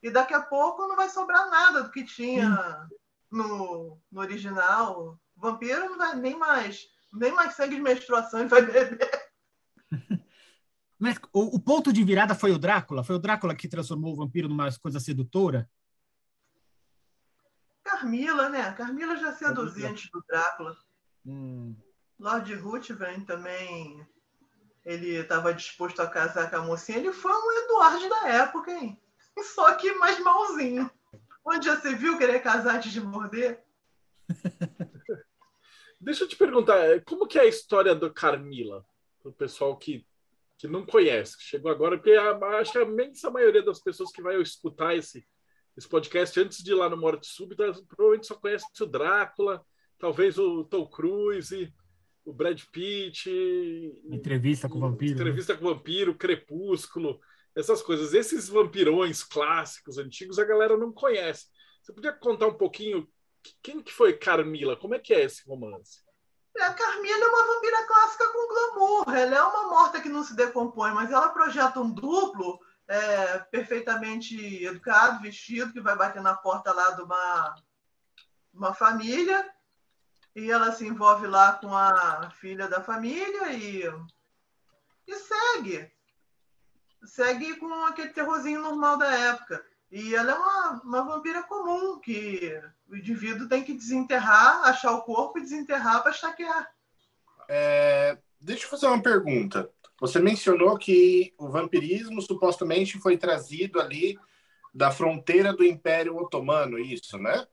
E 0.00 0.08
daqui 0.08 0.32
a 0.32 0.40
pouco 0.40 0.86
não 0.86 0.94
vai 0.94 1.08
sobrar 1.08 1.50
nada 1.50 1.82
do 1.82 1.90
que 1.90 2.04
tinha 2.04 2.88
no, 3.32 3.98
no 4.12 4.20
original, 4.20 5.18
o 5.36 5.40
vampiro 5.40 5.90
não 5.90 5.98
vai 5.98 6.14
nem 6.14 6.38
mais, 6.38 6.86
nem 7.12 7.32
mais 7.32 7.56
sangue 7.56 7.74
de 7.74 7.82
menstruação 7.82 8.42
e 8.42 8.46
vai 8.46 8.62
beber. 8.62 9.23
Mas 11.04 11.18
o, 11.34 11.56
o, 11.56 11.60
ponto 11.60 11.92
de 11.92 12.02
virada 12.02 12.34
foi 12.34 12.50
o 12.50 12.58
Drácula? 12.58 13.04
Foi 13.04 13.14
o 13.14 13.18
Drácula 13.18 13.54
que 13.54 13.68
transformou 13.68 14.14
o 14.14 14.16
vampiro 14.16 14.48
numa 14.48 14.72
coisa 14.78 14.98
sedutora? 14.98 15.68
Carmila, 17.82 18.48
né? 18.48 18.72
Carmila 18.72 19.14
já 19.14 19.30
seduzia 19.34 19.90
antes 19.90 20.10
do 20.10 20.24
Drácula. 20.26 20.74
Hum. 21.26 21.76
Lord 22.18 22.54
Ruthven 22.54 23.20
também, 23.26 24.02
ele 24.82 25.16
estava 25.16 25.52
disposto 25.52 26.00
a 26.00 26.06
casar 26.06 26.48
com 26.48 26.56
a 26.56 26.62
mocinha. 26.62 26.96
Ele 26.96 27.12
foi 27.12 27.32
um 27.32 27.52
Eduardo 27.64 28.08
da 28.08 28.28
época, 28.28 28.70
hein? 28.70 28.98
Só 29.54 29.74
que 29.74 29.92
mais 29.96 30.18
malzinho. 30.20 30.90
Onde 31.44 31.66
já 31.66 31.76
você 31.76 31.94
viu 31.94 32.16
querer 32.16 32.40
casar 32.40 32.76
antes 32.76 32.90
de 32.90 33.02
morder? 33.02 33.62
Deixa 36.00 36.24
eu 36.24 36.28
te 36.28 36.36
perguntar, 36.36 37.04
como 37.04 37.26
que 37.26 37.38
é 37.38 37.42
a 37.42 37.46
história 37.46 37.94
do 37.94 38.10
Carmila? 38.10 38.86
Para 39.20 39.28
o 39.28 39.34
pessoal 39.34 39.76
que, 39.76 40.06
que 40.64 40.68
não 40.68 40.86
conhece, 40.86 41.36
que 41.36 41.44
chegou 41.44 41.70
agora, 41.70 41.98
porque 41.98 42.12
acho 42.12 42.72
que 42.72 42.78
a 42.78 42.82
imensa 42.82 43.30
maioria 43.30 43.62
das 43.62 43.80
pessoas 43.80 44.10
que 44.10 44.22
vai 44.22 44.40
escutar 44.40 44.96
esse, 44.96 45.22
esse 45.76 45.86
podcast 45.86 46.40
antes 46.40 46.64
de 46.64 46.70
ir 46.70 46.74
lá 46.74 46.88
no 46.88 46.96
Morte 46.96 47.26
Súbita, 47.26 47.70
provavelmente 47.86 48.26
só 48.26 48.34
conhece 48.34 48.64
o 48.80 48.86
Drácula, 48.86 49.62
talvez 49.98 50.38
o 50.38 50.64
Tom 50.64 50.86
Cruise, 50.86 51.70
o 52.24 52.32
Brad 52.32 52.62
Pitt. 52.72 53.30
Entrevista 54.10 54.66
com 54.66 54.78
o 54.78 54.80
vampiro. 54.80 55.16
Né? 55.16 55.20
Entrevista 55.20 55.54
com 55.54 55.66
o 55.66 55.74
vampiro, 55.74 56.14
Crepúsculo 56.14 57.20
essas 57.54 57.82
coisas. 57.82 58.14
Esses 58.14 58.48
vampirões 58.48 59.22
clássicos, 59.22 59.98
antigos, 59.98 60.38
a 60.38 60.44
galera 60.44 60.76
não 60.76 60.92
conhece. 60.92 61.46
Você 61.82 61.92
podia 61.92 62.12
contar 62.12 62.46
um 62.46 62.54
pouquinho 62.54 63.06
quem 63.62 63.82
que 63.82 63.92
foi 63.92 64.14
Carmila? 64.14 64.76
Como 64.76 64.94
é 64.94 64.98
que 64.98 65.12
é 65.12 65.22
esse 65.22 65.46
romance? 65.46 66.02
A 66.60 66.72
Carmila 66.72 67.24
é 67.24 67.28
uma 67.28 67.54
vampira 67.54 67.86
clássica 67.86 68.28
com 68.28 68.48
glamour. 68.48 69.16
Ela 69.16 69.36
é 69.36 69.42
uma 69.42 69.68
morta 69.68 70.00
que 70.00 70.08
não 70.08 70.22
se 70.22 70.34
decompõe, 70.34 70.92
mas 70.92 71.10
ela 71.10 71.30
projeta 71.30 71.80
um 71.80 71.90
duplo 71.90 72.60
é, 72.86 73.38
perfeitamente 73.38 74.64
educado, 74.64 75.22
vestido, 75.22 75.72
que 75.72 75.80
vai 75.80 75.96
bater 75.96 76.22
na 76.22 76.34
porta 76.34 76.72
lá 76.72 76.90
de 76.92 77.02
uma, 77.02 77.54
uma 78.52 78.74
família. 78.74 79.50
E 80.34 80.50
ela 80.50 80.72
se 80.72 80.86
envolve 80.86 81.26
lá 81.26 81.54
com 81.54 81.74
a 81.74 82.30
filha 82.30 82.68
da 82.68 82.82
família 82.82 83.52
e, 83.52 83.84
e 85.06 85.14
segue 85.16 85.94
segue 87.06 87.56
com 87.56 87.72
aquele 87.84 88.10
terrorzinho 88.10 88.60
normal 88.60 88.96
da 88.98 89.10
época. 89.10 89.64
E 89.94 90.12
ela 90.12 90.32
é 90.32 90.34
uma, 90.34 90.82
uma 90.82 91.02
vampira 91.04 91.44
comum, 91.44 92.00
que 92.00 92.60
o 92.88 92.96
indivíduo 92.96 93.48
tem 93.48 93.62
que 93.62 93.72
desenterrar, 93.72 94.64
achar 94.64 94.90
o 94.90 95.02
corpo 95.02 95.38
e 95.38 95.42
desenterrar 95.42 96.02
para 96.02 96.10
estaquear. 96.10 96.68
É, 97.48 98.18
deixa 98.40 98.64
eu 98.64 98.70
fazer 98.70 98.88
uma 98.88 99.00
pergunta. 99.00 99.70
Você 100.00 100.18
mencionou 100.18 100.76
que 100.76 101.32
o 101.38 101.48
vampirismo 101.48 102.20
supostamente 102.20 102.98
foi 102.98 103.16
trazido 103.16 103.80
ali 103.80 104.18
da 104.74 104.90
fronteira 104.90 105.52
do 105.52 105.62
Império 105.62 106.16
Otomano, 106.16 106.76
isso, 106.76 107.16
né? 107.16 107.46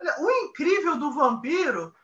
Olha, 0.00 0.16
o 0.22 0.30
incrível 0.46 0.98
do 0.98 1.12
vampiro 1.12 1.94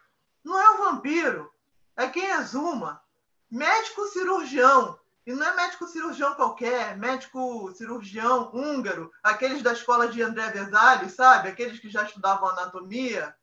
não 0.44 0.60
é 0.60 0.70
o 0.70 0.92
vampiro, 0.92 1.50
é 1.96 2.06
quem 2.06 2.24
exuma. 2.24 3.02
Médico 3.50 4.06
cirurgião 4.10 4.96
e 5.30 5.34
não 5.34 5.46
é 5.46 5.54
médico 5.54 5.86
cirurgião 5.86 6.34
qualquer, 6.34 6.96
médico 6.98 7.72
cirurgião 7.74 8.50
húngaro, 8.52 9.12
aqueles 9.22 9.62
da 9.62 9.72
escola 9.72 10.08
de 10.08 10.20
André 10.20 10.50
Vesali, 10.50 11.08
sabe? 11.08 11.48
Aqueles 11.48 11.78
que 11.78 11.88
já 11.88 12.02
estudavam 12.02 12.48
anatomia. 12.48 13.34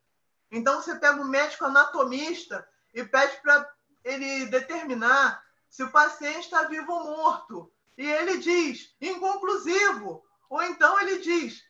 Então 0.50 0.82
você 0.82 0.96
pega 0.96 1.20
um 1.20 1.24
médico 1.24 1.64
anatomista 1.64 2.66
e 2.92 3.02
pede 3.04 3.40
para 3.40 3.66
ele 4.04 4.46
determinar 4.46 5.42
se 5.70 5.82
o 5.82 5.90
paciente 5.90 6.40
está 6.40 6.64
vivo 6.64 6.92
ou 6.92 7.04
morto. 7.04 7.72
E 7.96 8.06
ele 8.06 8.36
diz, 8.36 8.94
inconclusivo. 9.00 10.22
Ou 10.50 10.62
então 10.62 11.00
ele 11.00 11.20
diz, 11.20 11.62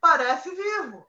parece 0.00 0.50
vivo. 0.50 1.06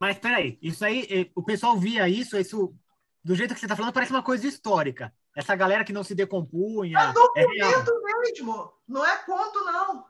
Mas 0.00 0.18
peraí, 0.18 0.58
isso 0.60 0.84
aí, 0.84 1.06
eh, 1.08 1.30
o 1.36 1.42
pessoal 1.44 1.78
via 1.78 2.08
isso, 2.08 2.36
isso 2.36 2.74
do 3.22 3.36
jeito 3.36 3.54
que 3.54 3.60
você 3.60 3.66
está 3.66 3.76
falando, 3.76 3.94
parece 3.94 4.10
uma 4.10 4.24
coisa 4.24 4.46
histórica. 4.46 5.14
Essa 5.34 5.56
galera 5.56 5.84
que 5.84 5.92
não 5.92 6.04
se 6.04 6.14
decompunha. 6.14 6.98
É 6.98 7.12
documento 7.12 7.90
é 7.90 8.22
mesmo, 8.22 8.72
não 8.86 9.04
é 9.04 9.16
conto, 9.18 9.64
não. 9.64 10.04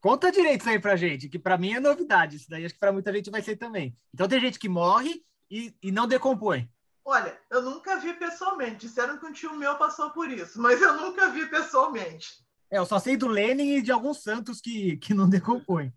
Conta 0.00 0.32
direito 0.32 0.62
isso 0.62 0.70
aí 0.70 0.80
pra 0.80 0.96
gente, 0.96 1.28
que 1.28 1.38
para 1.38 1.58
mim 1.58 1.74
é 1.74 1.80
novidade. 1.80 2.36
Isso 2.36 2.50
daí 2.50 2.64
acho 2.64 2.74
que 2.74 2.80
para 2.80 2.92
muita 2.92 3.12
gente 3.12 3.30
vai 3.30 3.42
ser 3.42 3.56
também. 3.56 3.96
Então 4.12 4.28
tem 4.28 4.40
gente 4.40 4.58
que 4.58 4.68
morre 4.68 5.24
e, 5.50 5.74
e 5.82 5.92
não 5.92 6.06
decompõe. 6.06 6.68
Olha, 7.04 7.38
eu 7.50 7.62
nunca 7.62 7.96
vi 7.98 8.12
pessoalmente. 8.14 8.86
Disseram 8.86 9.18
que 9.18 9.26
um 9.26 9.32
tio 9.32 9.54
meu 9.54 9.76
passou 9.76 10.10
por 10.10 10.30
isso, 10.30 10.60
mas 10.60 10.80
eu 10.80 10.94
nunca 10.94 11.28
vi 11.30 11.46
pessoalmente. 11.46 12.28
É, 12.70 12.78
eu 12.78 12.86
só 12.86 12.98
sei 12.98 13.16
do 13.16 13.28
Lenin 13.28 13.76
e 13.76 13.82
de 13.82 13.92
alguns 13.92 14.22
santos 14.22 14.60
que, 14.60 14.96
que 14.96 15.12
não 15.12 15.28
decompõem. 15.28 15.92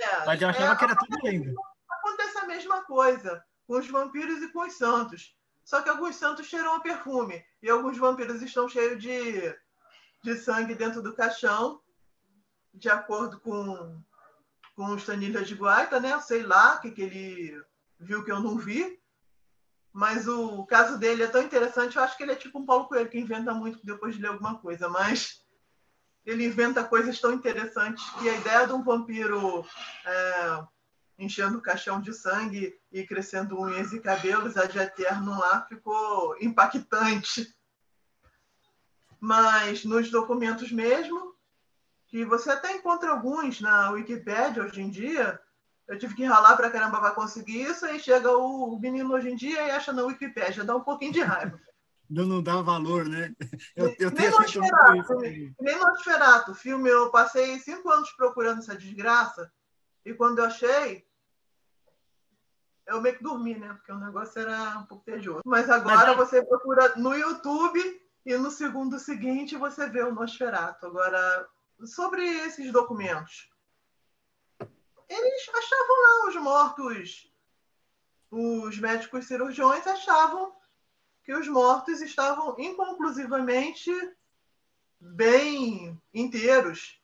É, 0.00 0.24
mas 0.26 0.40
eu 0.40 0.48
achava 0.48 0.72
é, 0.72 0.76
que 0.76 0.84
era 0.84 0.96
tudo 0.96 1.18
lenda. 1.24 1.52
Acontece 1.90 2.38
a 2.38 2.46
mesma 2.46 2.84
coisa 2.84 3.42
com 3.66 3.78
os 3.78 3.86
vampiros 3.88 4.42
e 4.42 4.52
com 4.52 4.60
os 4.60 4.74
santos. 4.74 5.34
Só 5.70 5.80
que 5.82 5.88
alguns 5.88 6.16
santos 6.16 6.48
cheiram 6.48 6.74
a 6.74 6.80
perfume 6.80 7.44
e 7.62 7.70
alguns 7.70 7.96
vampiros 7.96 8.42
estão 8.42 8.68
cheios 8.68 9.00
de, 9.00 9.56
de 10.20 10.34
sangue 10.34 10.74
dentro 10.74 11.00
do 11.00 11.14
caixão, 11.14 11.80
de 12.74 12.90
acordo 12.90 13.38
com, 13.38 14.02
com 14.74 14.86
o 14.86 14.96
Stanilha 14.96 15.44
de 15.44 15.54
Guaita, 15.54 16.00
né? 16.00 16.20
Sei 16.22 16.42
lá 16.42 16.74
o 16.74 16.80
que, 16.80 16.90
que 16.90 17.02
ele 17.02 17.64
viu 18.00 18.24
que 18.24 18.32
eu 18.32 18.40
não 18.40 18.58
vi. 18.58 19.00
Mas 19.92 20.26
o 20.26 20.66
caso 20.66 20.98
dele 20.98 21.22
é 21.22 21.28
tão 21.28 21.40
interessante, 21.40 21.94
eu 21.94 22.02
acho 22.02 22.16
que 22.16 22.24
ele 22.24 22.32
é 22.32 22.36
tipo 22.36 22.58
um 22.58 22.66
Paulo 22.66 22.88
Coelho, 22.88 23.08
que 23.08 23.20
inventa 23.20 23.54
muito 23.54 23.78
depois 23.86 24.16
de 24.16 24.22
ler 24.22 24.28
alguma 24.30 24.58
coisa, 24.58 24.88
mas 24.88 25.44
ele 26.26 26.46
inventa 26.46 26.82
coisas 26.82 27.20
tão 27.20 27.32
interessantes 27.32 28.04
que 28.18 28.28
a 28.28 28.36
ideia 28.36 28.66
de 28.66 28.72
um 28.72 28.82
vampiro 28.82 29.64
é, 30.04 30.64
enchendo 31.20 31.58
o 31.58 31.62
caixão 31.62 32.00
de 32.00 32.14
sangue 32.14 32.74
e 32.90 33.06
crescendo 33.06 33.60
unhas 33.60 33.92
e 33.92 34.00
cabelos, 34.00 34.56
a 34.56 34.64
de 34.64 34.78
eterno 34.78 35.38
lá 35.38 35.66
ficou 35.68 36.34
impactante. 36.40 37.54
Mas 39.20 39.84
nos 39.84 40.10
documentos 40.10 40.72
mesmo, 40.72 41.34
que 42.08 42.24
você 42.24 42.50
até 42.50 42.72
encontra 42.72 43.10
alguns 43.10 43.60
na 43.60 43.90
Wikipédia 43.90 44.64
hoje 44.64 44.80
em 44.80 44.90
dia, 44.90 45.38
eu 45.86 45.98
tive 45.98 46.14
que 46.14 46.24
ralar 46.24 46.56
para 46.56 46.70
caramba 46.70 46.98
para 47.00 47.14
conseguir 47.14 47.62
isso, 47.62 47.84
aí 47.84 48.00
chega 48.00 48.34
o 48.34 48.78
menino 48.80 49.12
hoje 49.12 49.28
em 49.28 49.36
dia 49.36 49.62
e 49.66 49.70
acha 49.70 49.92
na 49.92 50.04
Wikipédia, 50.04 50.64
dá 50.64 50.74
um 50.74 50.82
pouquinho 50.82 51.12
de 51.12 51.20
raiva. 51.20 51.60
Não, 52.08 52.24
não 52.24 52.42
dá 52.42 52.60
valor, 52.62 53.04
né? 53.06 53.32
Eu, 53.76 53.94
eu 53.98 54.10
nem, 54.10 54.30
Nosferato, 54.30 55.18
nem 55.60 55.78
Nosferato, 55.78 56.54
filme, 56.54 56.88
eu 56.88 57.10
passei 57.10 57.58
cinco 57.60 57.90
anos 57.90 58.10
procurando 58.12 58.58
essa 58.58 58.74
desgraça, 58.74 59.52
e 60.04 60.14
quando 60.14 60.38
eu 60.38 60.46
achei, 60.46 61.04
eu 62.90 63.00
meio 63.00 63.16
que 63.16 63.22
dormi, 63.22 63.54
né? 63.54 63.72
Porque 63.74 63.92
o 63.92 63.98
negócio 63.98 64.40
era 64.40 64.78
um 64.78 64.84
pouco 64.84 65.04
tedioso. 65.04 65.42
Mas 65.44 65.70
agora 65.70 66.08
Mas... 66.08 66.16
você 66.16 66.44
procura 66.44 66.94
no 66.96 67.14
YouTube 67.14 67.80
e 68.26 68.36
no 68.36 68.50
segundo 68.50 68.98
seguinte 68.98 69.56
você 69.56 69.88
vê 69.88 70.02
o 70.02 70.14
Nosferato. 70.14 70.86
Agora, 70.86 71.48
sobre 71.84 72.22
esses 72.22 72.70
documentos, 72.70 73.50
eles 75.08 75.48
achavam 75.48 75.96
lá 76.02 76.28
os 76.28 76.36
mortos 76.36 77.30
os 78.30 78.78
médicos 78.78 79.26
cirurgiões 79.26 79.86
achavam 79.86 80.54
que 81.24 81.34
os 81.34 81.48
mortos 81.48 82.00
estavam 82.00 82.54
inconclusivamente 82.58 83.90
bem 85.00 86.00
inteiros, 86.14 87.00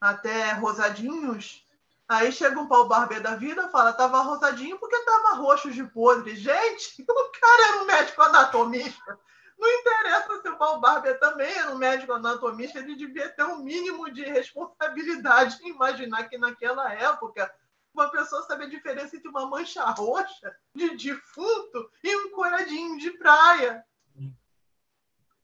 até 0.00 0.52
rosadinhos. 0.52 1.66
Aí 2.10 2.32
chega 2.32 2.58
um 2.58 2.66
pau 2.66 2.88
barbeiro 2.88 3.22
da 3.22 3.36
vida 3.36 3.68
fala, 3.68 3.92
tava 3.92 4.20
rosadinho 4.22 4.76
porque 4.80 4.98
tava 5.04 5.36
roxo 5.36 5.70
de 5.70 5.84
podre. 5.84 6.34
Gente, 6.34 7.02
o 7.08 7.30
cara 7.40 7.68
era 7.68 7.82
um 7.84 7.86
médico 7.86 8.20
anatomista. 8.20 9.16
Não 9.56 9.68
interessa 9.68 10.42
se 10.42 10.48
o 10.48 10.58
pau 10.58 10.80
barbeiro 10.80 11.20
também 11.20 11.52
era 11.56 11.70
um 11.70 11.78
médico 11.78 12.12
anatomista, 12.12 12.80
ele 12.80 12.96
devia 12.96 13.28
ter 13.28 13.44
um 13.44 13.62
mínimo 13.62 14.10
de 14.10 14.24
responsabilidade 14.24 15.56
em 15.62 15.68
imaginar 15.68 16.28
que 16.28 16.36
naquela 16.36 16.92
época 16.92 17.48
uma 17.94 18.10
pessoa 18.10 18.42
sabe 18.42 18.64
a 18.64 18.68
diferença 18.68 19.14
entre 19.14 19.28
uma 19.28 19.46
mancha 19.46 19.84
roxa 19.90 20.52
de 20.74 20.96
defunto 20.96 21.92
e 22.02 22.16
um 22.26 22.32
coradinho 22.32 22.98
de 22.98 23.12
praia. 23.12 23.84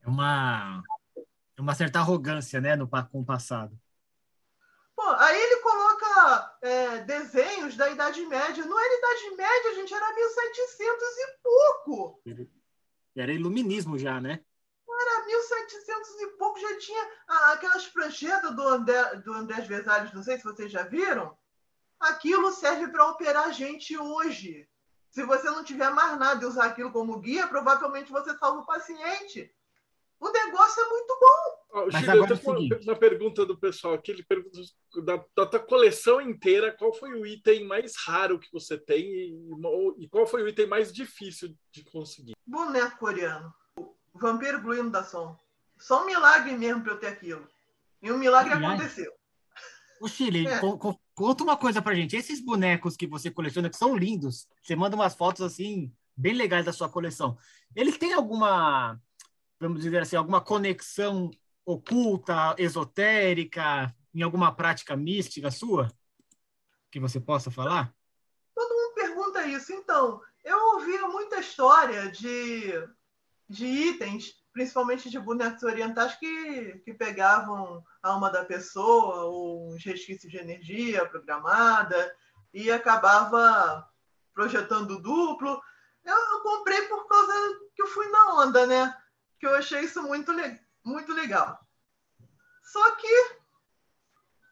É 0.03 0.09
uma, 0.09 0.83
é 1.57 1.61
uma 1.61 1.77
certa 1.77 2.01
arrogância, 2.01 2.61
né, 2.61 2.75
no, 2.75 2.89
com 2.89 3.21
o 3.21 3.25
passado. 3.25 3.79
Aí 5.11 5.41
ele 5.41 5.57
coloca 5.57 6.59
é, 6.63 6.99
desenhos 6.99 7.77
da 7.77 7.91
Idade 7.91 8.25
Média. 8.27 8.65
Não 8.65 8.79
era 8.79 8.99
Idade 8.99 9.37
Média, 9.37 9.75
gente, 9.75 9.95
era 9.95 10.15
1700 10.15 11.03
e 11.03 11.39
pouco. 11.43 12.23
Era 13.17 13.33
iluminismo 13.33 13.99
já, 13.99 14.21
né? 14.21 14.41
Era 14.89 15.27
1700 15.27 16.11
e 16.21 16.27
pouco, 16.39 16.59
já 16.59 16.79
tinha 16.79 17.11
aquelas 17.53 17.87
pranchetas 17.87 18.55
do, 18.57 18.67
André, 18.67 19.17
do 19.17 19.33
Andrés 19.35 19.69
não 20.15 20.23
sei 20.23 20.39
se 20.39 20.45
vocês 20.45 20.73
já 20.73 20.85
viram 20.85 21.37
aquilo 22.01 22.53
serve 22.53 22.89
para 22.89 23.07
operar 23.07 23.53
gente 23.53 23.97
hoje. 23.97 24.69
Se 25.11 25.25
você 25.25 25.49
não 25.49 25.65
tiver 25.65 25.91
mais 25.91 26.19
nada 26.19 26.45
e 26.45 26.47
usar 26.47 26.67
aquilo 26.67 26.93
como 26.93 27.19
guia, 27.19 27.47
provavelmente 27.47 28.13
você 28.13 28.37
salva 28.37 28.61
o 28.61 28.67
paciente. 28.67 29.51
O 30.21 30.31
negócio 30.31 30.83
é 30.83 30.89
muito 30.89 31.19
bom. 31.21 31.57
Mas 31.93 32.09
agora 32.09 32.33
eu 32.33 32.39
tenho 32.39 32.73
é 32.73 32.77
uma, 32.77 32.83
uma, 32.83 32.97
pergunta 32.97 33.45
do 33.45 33.59
pessoal 33.59 33.95
aqui. 33.95 34.11
Ele 34.11 34.23
pergunta 34.23 34.59
da, 35.05 35.23
da 35.37 35.47
tua 35.47 35.61
coleção 35.61 36.21
inteira, 36.21 36.73
qual 36.73 36.93
foi 36.93 37.13
o 37.13 37.27
item 37.27 37.65
mais 37.65 37.95
raro 37.97 38.39
que 38.39 38.51
você 38.51 38.79
tem 38.79 39.05
e, 39.05 39.35
e 39.99 40.09
qual 40.09 40.27
foi 40.27 40.43
o 40.43 40.49
item 40.49 40.67
mais 40.67 40.93
difícil 40.93 41.55
de 41.71 41.85
conseguir? 41.85 42.35
Boneco 42.47 42.99
coreano. 42.99 43.53
O 43.77 44.19
vampiro 44.19 44.63
Gluino 44.63 44.91
da 44.91 45.05
Som. 45.05 45.39
Só 45.79 46.03
um 46.03 46.07
milagre 46.07 46.57
mesmo 46.57 46.83
para 46.83 46.93
eu 46.93 46.99
ter 46.99 47.09
aquilo. 47.09 47.47
E 48.03 48.11
um 48.11 48.19
milagre 48.19 48.55
aconteceu. 48.55 49.13
O 50.01 50.09
Chile, 50.09 50.47
é. 50.47 50.61
conta 51.15 51.43
uma 51.43 51.57
coisa 51.57 51.81
pra 51.81 51.95
gente. 51.95 52.17
Esses 52.17 52.41
bonecos 52.41 52.97
que 52.97 53.07
você 53.07 53.31
coleciona, 53.31 53.71
que 53.71 53.77
são 53.77 53.97
lindos, 53.97 54.47
você 54.63 54.77
manda 54.77 54.97
umas 54.97 55.15
fotos 55.15 55.43
assim, 55.43 55.93
bem 56.17 56.35
legais 56.35 56.65
da 56.65 56.73
sua 56.73 56.89
coleção. 56.89 57.37
Eles 57.75 57.99
têm 57.99 58.13
alguma, 58.13 59.01
vamos 59.59 59.83
dizer 59.83 60.03
assim, 60.03 60.17
alguma 60.17 60.41
conexão 60.41 61.31
oculta, 61.65 62.55
esotérica, 62.59 63.95
em 64.15 64.23
alguma 64.23 64.55
prática 64.55 64.97
mística 64.97 65.51
sua? 65.51 65.91
Que 66.91 67.01
você 67.01 67.21
possa 67.21 67.51
falar? 67.51 67.95
Todo 68.55 68.75
mundo 68.75 68.95
pergunta 68.95 69.47
isso. 69.47 69.73
Então, 69.73 70.21
eu 70.45 70.59
ouvi 70.75 70.99
muita 70.99 71.41
história 71.41 72.11
de, 72.11 72.73
de 73.49 73.67
itens 73.67 74.47
principalmente 74.57 75.11
de 75.11 75.19
bonecos 75.19 75.63
orientais 75.65 76.15
que, 76.15 76.81
que 76.83 76.95
pegavam 76.95 77.85
a 78.03 78.09
alma 78.09 78.31
da 78.31 78.43
pessoa 78.43 79.25
ou 79.25 79.69
uns 79.69 79.85
resquícios 79.85 80.33
de 80.33 80.39
energia 80.39 81.05
programada 81.05 82.11
e 82.55 82.73
acabava 82.73 83.87
projetando 84.33 84.99
duplo. 85.03 85.61
Eu, 86.03 86.17
eu, 86.17 86.41
comprei 86.41 86.81
por 86.89 87.07
causa 87.07 87.33
que 87.75 87.83
eu 87.83 87.87
fui 87.87 88.09
na 88.09 88.37
onda, 88.37 88.67
né? 88.67 88.97
Que 89.39 89.47
eu 89.47 89.55
achei 89.55 89.81
isso 89.83 90.03
muito, 90.03 90.33
muito 90.85 91.13
legal. 91.13 91.61
Só 92.63 92.91
que 92.93 93.37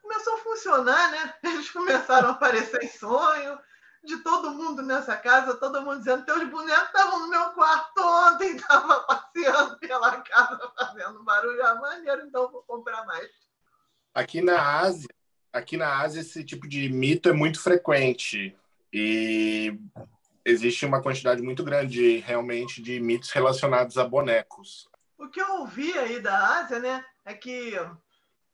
começou 0.01 0.35
a 0.35 0.39
funcionar, 0.39 1.11
né? 1.11 1.33
Eles 1.43 1.69
começaram 1.71 2.29
a 2.29 2.31
aparecer 2.31 2.83
em 2.83 2.89
sonho, 2.89 3.59
de 4.05 4.17
todo 4.17 4.51
mundo 4.51 4.81
nessa 4.81 5.17
casa, 5.17 5.55
todo 5.55 5.81
mundo 5.81 5.97
dizendo: 5.97 6.25
teus 6.25 6.47
bonecos 6.49 6.85
estavam 6.85 7.21
no 7.21 7.29
meu 7.29 7.49
quarto 7.51 7.99
ontem, 7.99 8.55
estava 8.55 9.01
passeando 9.01 9.77
pela 9.79 10.21
casa 10.21 10.71
fazendo 10.77 11.23
barulho, 11.23 11.61
é 11.61 11.73
maneiro, 11.75 12.25
então 12.25 12.51
vou 12.51 12.61
comprar 12.63 13.05
mais. 13.05 13.29
Aqui 14.13 14.41
na 14.41 14.79
Ásia, 14.79 15.09
aqui 15.51 15.75
na 15.75 15.99
Ásia 15.99 16.21
esse 16.21 16.43
tipo 16.43 16.67
de 16.67 16.87
mito 16.87 17.27
é 17.27 17.33
muito 17.33 17.59
frequente 17.59 18.55
e 18.93 19.77
existe 20.45 20.85
uma 20.85 21.01
quantidade 21.01 21.41
muito 21.41 21.63
grande 21.63 22.17
realmente 22.17 22.81
de 22.81 22.99
mitos 22.99 23.31
relacionados 23.31 23.97
a 23.97 24.07
bonecos. 24.07 24.87
O 25.17 25.27
que 25.27 25.41
eu 25.41 25.61
ouvi 25.61 25.91
aí 25.97 26.19
da 26.19 26.59
Ásia, 26.59 26.79
né, 26.79 27.03
é 27.25 27.33
que 27.33 27.73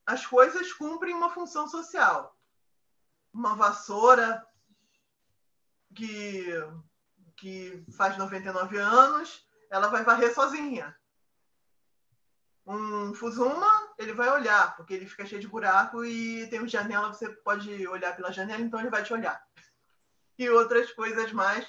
as 0.05 0.25
coisas 0.25 0.71
cumprem 0.71 1.13
uma 1.13 1.29
função 1.29 1.67
social. 1.67 2.37
Uma 3.33 3.55
vassoura 3.55 4.45
que, 5.93 6.45
que 7.35 7.83
faz 7.91 8.17
99 8.17 8.77
anos, 8.77 9.45
ela 9.69 9.89
vai 9.89 10.03
varrer 10.03 10.33
sozinha. 10.33 10.95
Um 12.65 13.13
Fusuma, 13.13 13.67
ele 13.97 14.13
vai 14.13 14.29
olhar, 14.29 14.75
porque 14.77 14.93
ele 14.93 15.05
fica 15.05 15.25
cheio 15.25 15.41
de 15.41 15.47
buraco 15.47 16.05
e 16.05 16.47
tem 16.47 16.59
uma 16.59 16.67
janela, 16.67 17.11
você 17.11 17.27
pode 17.27 17.85
olhar 17.87 18.15
pela 18.15 18.31
janela, 18.31 18.61
então 18.61 18.79
ele 18.79 18.89
vai 18.89 19.03
te 19.03 19.11
olhar. 19.11 19.41
E 20.37 20.49
outras 20.49 20.91
coisas 20.93 21.31
mais 21.33 21.67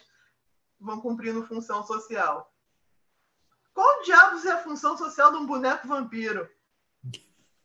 vão 0.82 1.00
cumprindo 1.00 1.46
função 1.46 1.84
social. 1.84 2.52
Qual 3.72 4.02
diabos 4.02 4.44
é 4.44 4.52
a 4.52 4.62
função 4.62 4.96
social 4.96 5.32
de 5.32 5.38
um 5.38 5.46
boneco 5.46 5.88
vampiro? 5.88 6.48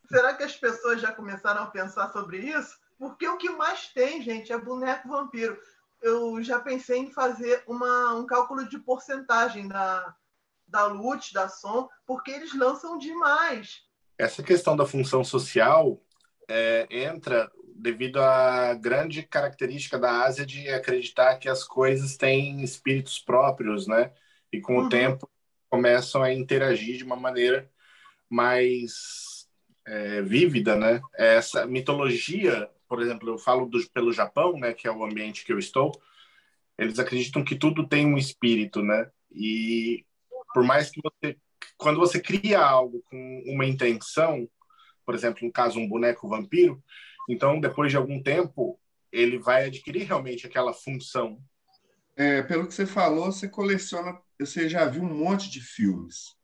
Será 0.10 0.34
que 0.34 0.44
as 0.44 0.56
pessoas 0.56 1.02
já 1.02 1.12
começaram 1.12 1.64
a 1.64 1.68
pensar 1.68 2.12
sobre 2.14 2.38
isso? 2.38 2.78
Porque 2.98 3.28
o 3.28 3.38
que 3.38 3.50
mais 3.50 3.88
tem, 3.90 4.22
gente, 4.22 4.54
é 4.54 4.58
boneco 4.58 5.10
vampiro 5.10 5.60
eu 6.02 6.42
já 6.44 6.60
pensei 6.60 7.00
em 7.00 7.12
fazer 7.12 7.64
uma, 7.68 8.14
um 8.14 8.26
cálculo 8.26 8.68
de 8.68 8.78
porcentagem 8.80 9.68
da, 9.68 10.16
da 10.68 10.86
LUT, 10.86 11.34
da 11.34 11.50
SOM, 11.50 11.88
porque 12.06 12.32
eles 12.32 12.54
lançam 12.54 12.98
demais. 12.98 13.84
Essa 14.18 14.44
questão 14.44 14.76
da 14.76 14.86
função 14.86 15.24
social 15.24 16.00
é, 16.48 16.88
entra 16.90 17.52
devido 17.78 18.22
à 18.22 18.74
grande 18.74 19.24
característica 19.24 20.00
da 20.00 20.24
Ásia 20.24 20.46
de 20.46 20.70
acreditar 20.70 21.38
que 21.38 21.50
as 21.50 21.64
coisas 21.64 22.18
têm 22.18 22.64
espíritos 22.64 23.20
próprios, 23.20 23.88
né? 23.88 24.12
E 24.52 24.60
com 24.60 24.78
uhum. 24.78 24.86
o 24.86 24.90
tempo 24.90 25.30
começam 25.70 26.24
a 26.24 26.34
interagir 26.34 26.98
de 26.98 27.04
uma 27.04 27.16
maneira 27.16 27.70
mais 28.30 29.48
é, 29.86 30.22
vívida, 30.22 30.76
né? 30.76 31.02
Essa 31.18 31.66
mitologia 31.66 32.70
por 32.88 33.02
exemplo, 33.02 33.30
eu 33.30 33.38
falo 33.38 33.66
do, 33.66 33.86
pelo 33.90 34.14
Japão, 34.14 34.58
né, 34.58 34.74
que 34.74 34.88
é 34.88 34.92
o 34.92 35.04
ambiente 35.04 35.46
que 35.46 35.52
eu 35.52 35.60
estou, 35.60 35.92
eles 36.78 37.00
acreditam 37.00 37.44
que 37.44 37.56
tudo 37.56 37.88
tem 37.88 38.06
um 38.06 38.18
espírito, 38.18 38.82
né? 38.84 39.10
E 39.32 40.06
por 40.54 40.64
mais 40.64 40.90
que 40.90 41.02
você, 41.02 41.38
quando 41.78 42.00
você 42.00 42.20
cria 42.20 42.60
algo 42.60 43.02
com 43.10 43.44
uma 43.48 43.66
intenção, 43.66 44.48
por 45.06 45.16
exemplo, 45.16 45.46
no 45.46 45.52
caso 45.52 45.80
um 45.80 45.88
boneco 45.88 46.30
vampiro, 46.30 46.82
então 47.28 47.60
depois 47.60 47.92
de 47.92 47.98
algum 47.98 48.22
tempo 48.22 48.80
ele 49.12 49.38
vai 49.38 49.66
adquirir 49.66 50.04
realmente 50.06 50.46
aquela 50.46 50.74
função. 50.74 51.42
É, 52.16 52.42
pelo 52.42 52.68
que 52.68 52.74
você 52.74 52.86
falou, 52.86 53.32
você 53.32 53.48
coleciona, 53.48 54.20
você 54.40 54.68
já 54.68 54.86
viu 54.86 55.04
um 55.04 55.14
monte 55.14 55.50
de 55.50 55.62
filmes. 55.62 56.36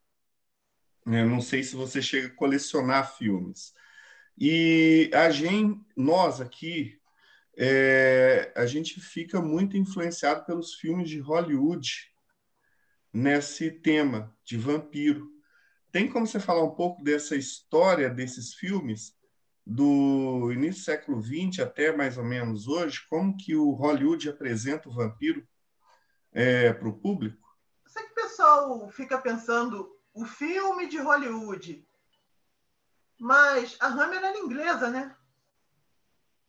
Eu 1.06 1.28
não 1.28 1.42
sei 1.42 1.64
se 1.64 1.76
você 1.76 2.02
chega 2.02 2.28
a 2.28 2.36
colecionar 2.36 3.16
filmes. 3.18 3.74
E 4.38 5.12
a 5.14 5.30
gente, 5.30 5.80
nós 5.96 6.40
aqui, 6.40 7.00
é, 7.58 8.52
a 8.56 8.66
gente 8.66 9.00
fica 9.00 9.42
muito 9.42 9.78
influenciado 9.78 10.46
pelos 10.46 10.76
filmes 10.76 11.10
de 11.10 11.20
Hollywood 11.20 12.12
nesse 13.12 13.70
tema 13.70 14.36
de 14.44 14.58
vampiro. 14.58 15.30
Tem 15.92 16.10
como 16.10 16.26
você 16.26 16.40
falar 16.40 16.64
um 16.64 16.74
pouco 16.74 17.04
dessa 17.04 17.36
história 17.36 18.10
desses 18.10 18.56
filmes 18.56 19.16
do 19.66 20.52
início 20.52 20.82
do 20.82 20.86
século 20.86 21.22
XX 21.22 21.60
até 21.60 21.96
mais 21.96 22.18
ou 22.18 22.24
menos 22.24 22.68
hoje? 22.68 23.06
Como 23.10 23.38
que 23.38 23.56
o 23.56 23.72
Hollywood 23.72 24.30
apresenta 24.30 24.90
o 24.90 24.94
vampiro 24.94 25.48
é, 26.32 26.74
para 26.74 26.88
o 26.88 26.98
público? 26.98 27.42
Sei 27.88 28.04
que 28.04 28.12
o 28.12 28.16
pessoal 28.16 28.90
fica 28.90 29.18
pensando 29.18 29.98
o 30.14 30.26
filme 30.26 30.88
de 30.88 30.98
Hollywood 30.98 31.86
mas 33.24 33.78
a 33.80 33.88
Hammer 33.88 34.22
era 34.22 34.38
inglesa, 34.38 34.90
né? 34.90 35.16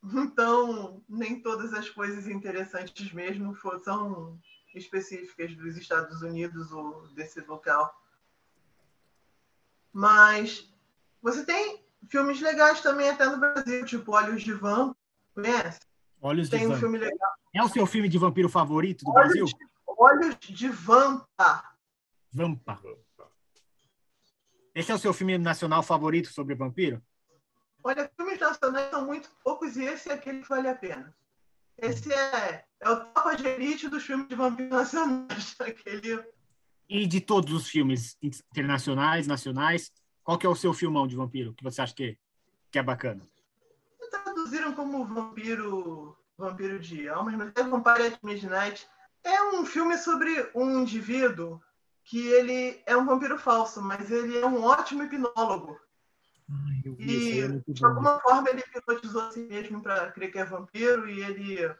Então, 0.03 1.01
nem 1.07 1.41
todas 1.41 1.73
as 1.73 1.89
coisas 1.89 2.27
interessantes 2.27 3.13
mesmo 3.13 3.55
são 3.81 4.37
específicas 4.73 5.55
dos 5.55 5.77
Estados 5.77 6.21
Unidos 6.21 6.73
ou 6.73 7.07
desse 7.13 7.39
local. 7.39 7.97
Mas 9.93 10.69
você 11.21 11.45
tem 11.45 11.84
filmes 12.09 12.41
legais 12.41 12.81
também 12.81 13.09
até 13.09 13.25
no 13.25 13.37
Brasil, 13.37 13.85
tipo 13.85 14.11
Olhos 14.13 14.43
de 14.43 14.53
Van, 14.53 14.95
conhece? 15.33 15.79
Olhos 16.21 16.49
de 16.49 16.57
Tem 16.57 16.65
um 16.65 16.69
Vampa. 16.69 16.79
filme 16.79 16.97
legal. 16.97 17.31
É 17.53 17.63
o 17.63 17.69
seu 17.69 17.85
filme 17.85 18.09
de 18.09 18.17
vampiro 18.17 18.49
favorito 18.49 19.03
do 19.05 19.11
Olhos 19.11 19.27
Brasil? 19.29 19.45
de, 19.45 19.55
Olhos 19.87 20.37
de 20.39 20.69
Vampa. 20.69 21.63
Vampa. 22.31 22.81
Esse 24.73 24.91
é 24.91 24.95
o 24.95 24.99
seu 24.99 25.13
filme 25.13 25.37
nacional 25.37 25.81
favorito 25.81 26.27
sobre 26.33 26.53
vampiro? 26.55 27.01
Olha, 27.83 28.11
filmes 28.17 28.39
nacionais 28.39 28.89
são 28.89 29.05
muito 29.05 29.29
poucos 29.43 29.77
e 29.77 29.83
esse 29.83 30.09
é 30.09 30.13
aquele 30.13 30.41
que 30.41 30.49
vale 30.49 30.67
a 30.67 30.75
pena. 30.75 31.15
Esse 31.77 32.11
é, 32.11 32.65
é 32.79 32.89
o 32.89 33.05
topa 33.05 33.35
de 33.35 33.47
elite 33.47 33.87
dos 33.87 34.03
filmes 34.03 34.27
de 34.27 34.35
vampiro 34.35 34.69
nacionais. 34.69 35.55
Aquele, 35.59 36.23
E 36.89 37.05
de 37.05 37.21
todos 37.21 37.53
os 37.53 37.67
filmes 37.67 38.17
internacionais, 38.21 39.27
nacionais, 39.27 39.91
qual 40.25 40.37
que 40.37 40.45
é 40.45 40.49
o 40.49 40.55
seu 40.55 40.73
filmão 40.73 41.07
de 41.07 41.15
vampiro 41.15 41.53
que 41.53 41.63
você 41.63 41.81
acha 41.81 41.93
que, 41.93 42.17
que 42.71 42.79
é 42.79 42.83
bacana? 42.83 43.25
traduziram 44.09 44.73
como 44.73 45.05
Vampiro 45.05 46.17
Vampiro 46.37 46.79
de 46.79 47.07
Almas, 47.07 47.33
mas 47.35 47.51
é 47.55 47.63
Vampire 47.63 48.07
at 48.07 48.19
Midnight. 48.21 48.87
É 49.23 49.41
um 49.43 49.65
filme 49.65 49.97
sobre 49.97 50.51
um 50.53 50.81
indivíduo 50.81 51.61
que 52.03 52.27
ele 52.27 52.81
é 52.85 52.95
um 52.95 53.05
vampiro 53.05 53.37
falso, 53.37 53.81
mas 53.81 54.11
ele 54.11 54.37
é 54.37 54.45
um 54.45 54.61
ótimo 54.63 55.03
hipnólogo. 55.03 55.79
Ai, 56.49 56.81
eu 56.85 56.93
vi 56.95 57.05
E, 57.05 57.41
é 57.41 57.47
de 57.47 57.81
bom. 57.81 57.87
alguma 57.87 58.19
forma, 58.19 58.49
ele 58.49 58.61
hipnotizou 58.75 59.21
a 59.21 59.31
si 59.31 59.39
mesmo 59.39 59.81
para 59.81 60.11
crer 60.11 60.31
que 60.31 60.37
é 60.37 60.45
vampiro 60.45 61.09
e 61.09 61.23
ele 61.23 61.75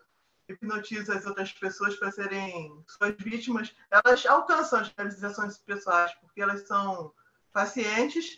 hipnotiza 0.50 1.16
as 1.16 1.26
outras 1.26 1.52
pessoas 1.52 1.96
para 1.96 2.12
serem 2.12 2.84
suas 2.88 3.16
vítimas. 3.20 3.76
Elas 3.92 4.26
alcançam 4.26 4.80
as 4.80 4.94
realizações 4.98 5.58
pessoais, 5.58 6.14
porque 6.22 6.42
elas 6.42 6.66
são 6.66 7.14
pacientes 7.56 8.38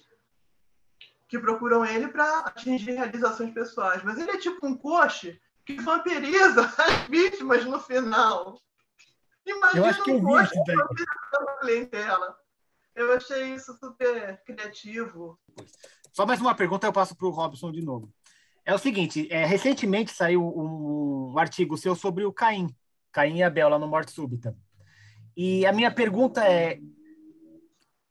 que 1.28 1.40
procuram 1.40 1.84
ele 1.84 2.08
para 2.08 2.42
atingir 2.42 2.92
realizações 2.92 3.52
pessoais. 3.52 4.04
Mas 4.04 4.20
ele 4.20 4.30
é 4.30 4.38
tipo 4.38 4.66
um 4.66 4.78
coche 4.78 5.42
que 5.66 5.82
vampiriza 5.82 6.62
as 6.78 7.08
vítimas 7.10 7.66
no 7.66 7.80
final. 7.80 8.62
Imagina 9.44 9.80
Eu 9.82 9.90
acho 9.90 10.04
que 10.04 10.12
eu 10.12 10.18
um 10.18 10.20
vi 10.20 10.26
coche 10.26 10.54
daí. 10.68 10.76
vampirizando 10.76 12.14
a. 12.14 12.38
Eu 12.96 13.14
achei 13.14 13.56
isso 13.56 13.76
super 13.80 14.40
criativo. 14.46 15.40
Só 16.14 16.26
mais 16.26 16.40
uma 16.40 16.54
pergunta, 16.54 16.86
eu 16.86 16.94
passo 16.94 17.16
para 17.16 17.28
o 17.28 17.32
Robson 17.32 17.72
de 17.72 17.82
novo. 17.82 18.14
É 18.64 18.74
o 18.74 18.80
seguinte, 18.80 19.28
é, 19.32 19.46
recentemente 19.46 20.12
saiu 20.12 20.44
um, 20.44 21.32
um 21.34 21.40
artigo 21.40 21.78
seu 21.78 21.96
sobre 21.96 22.24
o 22.26 22.34
Caim, 22.34 22.68
Caim 23.12 23.38
e 23.38 23.44
Abel, 23.44 23.70
lá 23.70 23.80
no 23.80 23.88
Morte 23.88 24.12
Súbita. 24.12 24.56
E 25.36 25.66
a 25.66 25.72
minha 25.72 25.92
pergunta 25.92 26.44
é, 26.44 26.80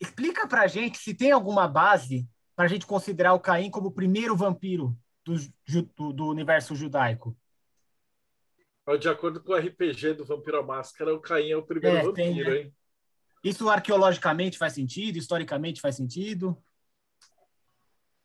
explica 0.01 0.47
para 0.47 0.63
a 0.63 0.67
gente 0.67 0.99
se 0.99 1.15
tem 1.15 1.33
alguma 1.33 1.67
base 1.67 2.29
para 2.55 2.65
a 2.65 2.69
gente 2.69 2.87
considerar 2.87 3.35
o 3.35 3.41
Caim 3.41 3.71
como 3.71 3.89
o 3.89 3.93
primeiro 3.93 4.35
vampiro 4.37 4.97
do, 5.25 5.35
do, 5.95 6.13
do 6.13 6.27
universo 6.29 6.75
judaico. 6.75 7.37
De 9.01 9.09
acordo 9.09 9.43
com 9.43 9.53
o 9.53 9.57
RPG 9.57 10.15
do 10.15 10.25
Vampiro 10.25 10.61
à 10.61 10.63
Máscara, 10.63 11.13
o 11.13 11.21
Caim 11.21 11.51
é 11.51 11.57
o 11.57 11.67
primeiro 11.67 11.97
É, 11.97 12.13
tem, 12.13 12.29
vampiro, 12.31 12.51
né? 12.51 12.57
hein? 12.61 12.75
Isso 13.43 13.69
arqueologicamente 13.69 14.57
faz 14.57 14.75
sentido? 14.75 15.19
Historicamente 15.19 15.81
faz 15.81 15.97
sentido? 15.97 16.57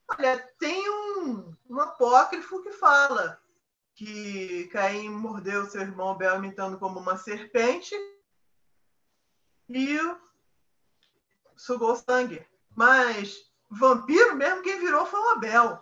Olha, 0.07 0.38
tem 0.60 0.89
um, 0.89 1.55
um 1.69 1.79
apócrifo 1.79 2.62
que 2.62 2.71
fala 2.73 3.41
que 3.95 4.67
Caim 4.71 5.10
mordeu 5.10 5.65
seu 5.65 5.81
irmão 5.81 6.10
Abel 6.10 6.38
imitando 6.38 6.77
como 6.77 6.99
uma 6.99 7.17
serpente 7.17 7.95
e 9.67 9.97
sugou 11.62 11.95
sangue. 11.95 12.45
Mas 12.76 13.36
vampiro 13.69 14.36
mesmo 14.36 14.63
quem 14.63 14.80
virou 14.80 15.06
foi 15.06 15.19
o 15.19 15.30
Abel. 15.30 15.82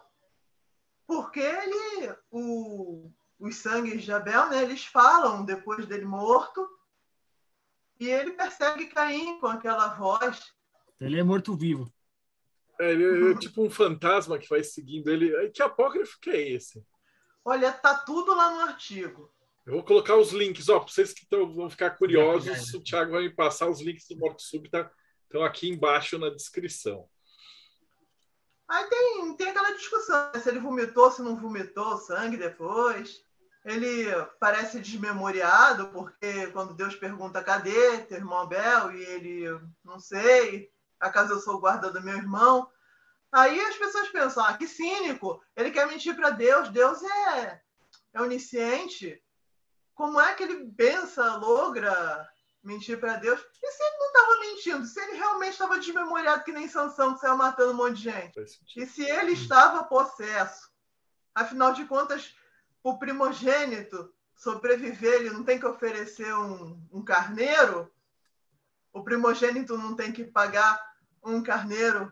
Porque 1.07 1.39
ele, 1.39 2.13
o, 2.29 3.11
os 3.39 3.55
sangues 3.55 4.03
de 4.03 4.11
Abel, 4.11 4.49
né, 4.49 4.61
eles 4.61 4.85
falam 4.85 5.45
depois 5.45 5.85
dele 5.85 6.05
morto 6.05 6.67
e 7.99 8.07
ele 8.07 8.31
persegue 8.31 8.87
Caim 8.87 9.39
com 9.39 9.47
aquela 9.47 9.87
voz. 9.95 10.53
Ele 10.99 11.19
é 11.19 11.23
morto-vivo. 11.23 11.91
É, 12.79 12.91
ele 12.91 13.31
é 13.31 13.35
tipo 13.35 13.63
um 13.63 13.69
fantasma 13.69 14.37
que 14.37 14.47
vai 14.47 14.63
seguindo 14.63 15.09
ele. 15.09 15.49
Que 15.49 15.61
apócrifo 15.61 16.19
que 16.21 16.29
é 16.29 16.49
esse? 16.51 16.85
Olha, 17.43 17.71
tá 17.71 17.95
tudo 17.95 18.35
lá 18.35 18.51
no 18.51 18.61
artigo. 18.61 19.31
Eu 19.65 19.73
vou 19.73 19.83
colocar 19.83 20.15
os 20.15 20.31
links, 20.31 20.67
ó, 20.69 20.79
para 20.79 20.91
vocês 20.91 21.13
que 21.13 21.25
tão, 21.27 21.53
vão 21.53 21.69
ficar 21.69 21.91
curiosos, 21.91 22.71
já. 22.71 22.77
o 22.77 22.83
Thiago 22.83 23.11
vai 23.11 23.23
me 23.23 23.29
passar 23.29 23.69
os 23.69 23.81
links 23.81 24.07
do 24.07 24.17
Morte 24.17 24.43
Súbita, 24.43 24.91
estão 25.29 25.43
aqui 25.43 25.69
embaixo 25.69 26.17
na 26.17 26.29
descrição. 26.29 27.07
Aí 28.67 28.85
tem, 28.89 29.35
tem 29.35 29.49
aquela 29.49 29.71
discussão, 29.71 30.31
né? 30.33 30.39
se 30.39 30.49
ele 30.49 30.59
vomitou, 30.59 31.11
se 31.11 31.21
não 31.21 31.35
vomitou 31.35 31.97
sangue 31.97 32.35
depois. 32.35 33.23
Ele 33.63 34.05
parece 34.39 34.79
desmemoriado, 34.79 35.89
porque 35.89 36.47
quando 36.47 36.73
Deus 36.73 36.95
pergunta 36.95 37.43
cadê 37.43 37.99
teu 37.99 38.17
irmão 38.17 38.39
Abel, 38.39 38.91
e 38.93 39.03
ele, 39.03 39.59
não 39.83 39.99
sei, 39.99 40.71
acaso 40.99 41.33
eu 41.33 41.39
sou 41.39 41.55
o 41.55 41.59
guarda 41.59 41.91
do 41.91 42.01
meu 42.01 42.15
irmão. 42.15 42.69
Aí 43.31 43.59
as 43.59 43.75
pessoas 43.75 44.09
pensam, 44.09 44.43
ah, 44.43 44.57
que 44.57 44.67
cínico, 44.67 45.43
ele 45.55 45.71
quer 45.71 45.87
mentir 45.87 46.15
para 46.15 46.31
Deus, 46.31 46.69
Deus 46.69 47.03
é, 47.03 47.61
é 48.13 48.21
onisciente. 48.21 49.21
Como 49.93 50.19
é 50.19 50.33
que 50.33 50.43
ele 50.43 50.71
pensa, 50.71 51.35
logra 51.35 52.27
mentir 52.63 52.99
para 52.99 53.17
Deus? 53.17 53.39
E 53.39 53.71
se 53.71 53.83
ele 53.83 53.97
não 53.97 54.07
estava 54.07 54.39
mentindo? 54.39 54.85
Se 54.85 54.99
ele 54.99 55.17
realmente 55.17 55.51
estava 55.51 55.79
desmemoriado 55.79 56.43
que 56.43 56.51
nem 56.51 56.67
Sansão, 56.67 57.13
que 57.13 57.21
saiu 57.21 57.37
matando 57.37 57.71
um 57.71 57.75
monte 57.75 57.97
de 57.97 58.03
gente? 58.03 58.39
E 58.75 58.85
se 58.85 59.03
ele 59.03 59.33
estava 59.33 59.83
possesso? 59.83 60.69
Afinal 61.33 61.73
de 61.73 61.85
contas, 61.85 62.35
o 62.83 62.97
primogênito 62.97 64.13
sobreviver, 64.35 65.15
ele 65.15 65.29
não 65.31 65.43
tem 65.43 65.59
que 65.59 65.65
oferecer 65.65 66.33
um, 66.33 66.81
um 66.91 67.03
carneiro? 67.03 67.91
O 68.93 69.03
primogênito 69.03 69.77
não 69.77 69.95
tem 69.95 70.11
que 70.11 70.23
pagar 70.23 70.79
um 71.23 71.43
carneiro 71.43 72.11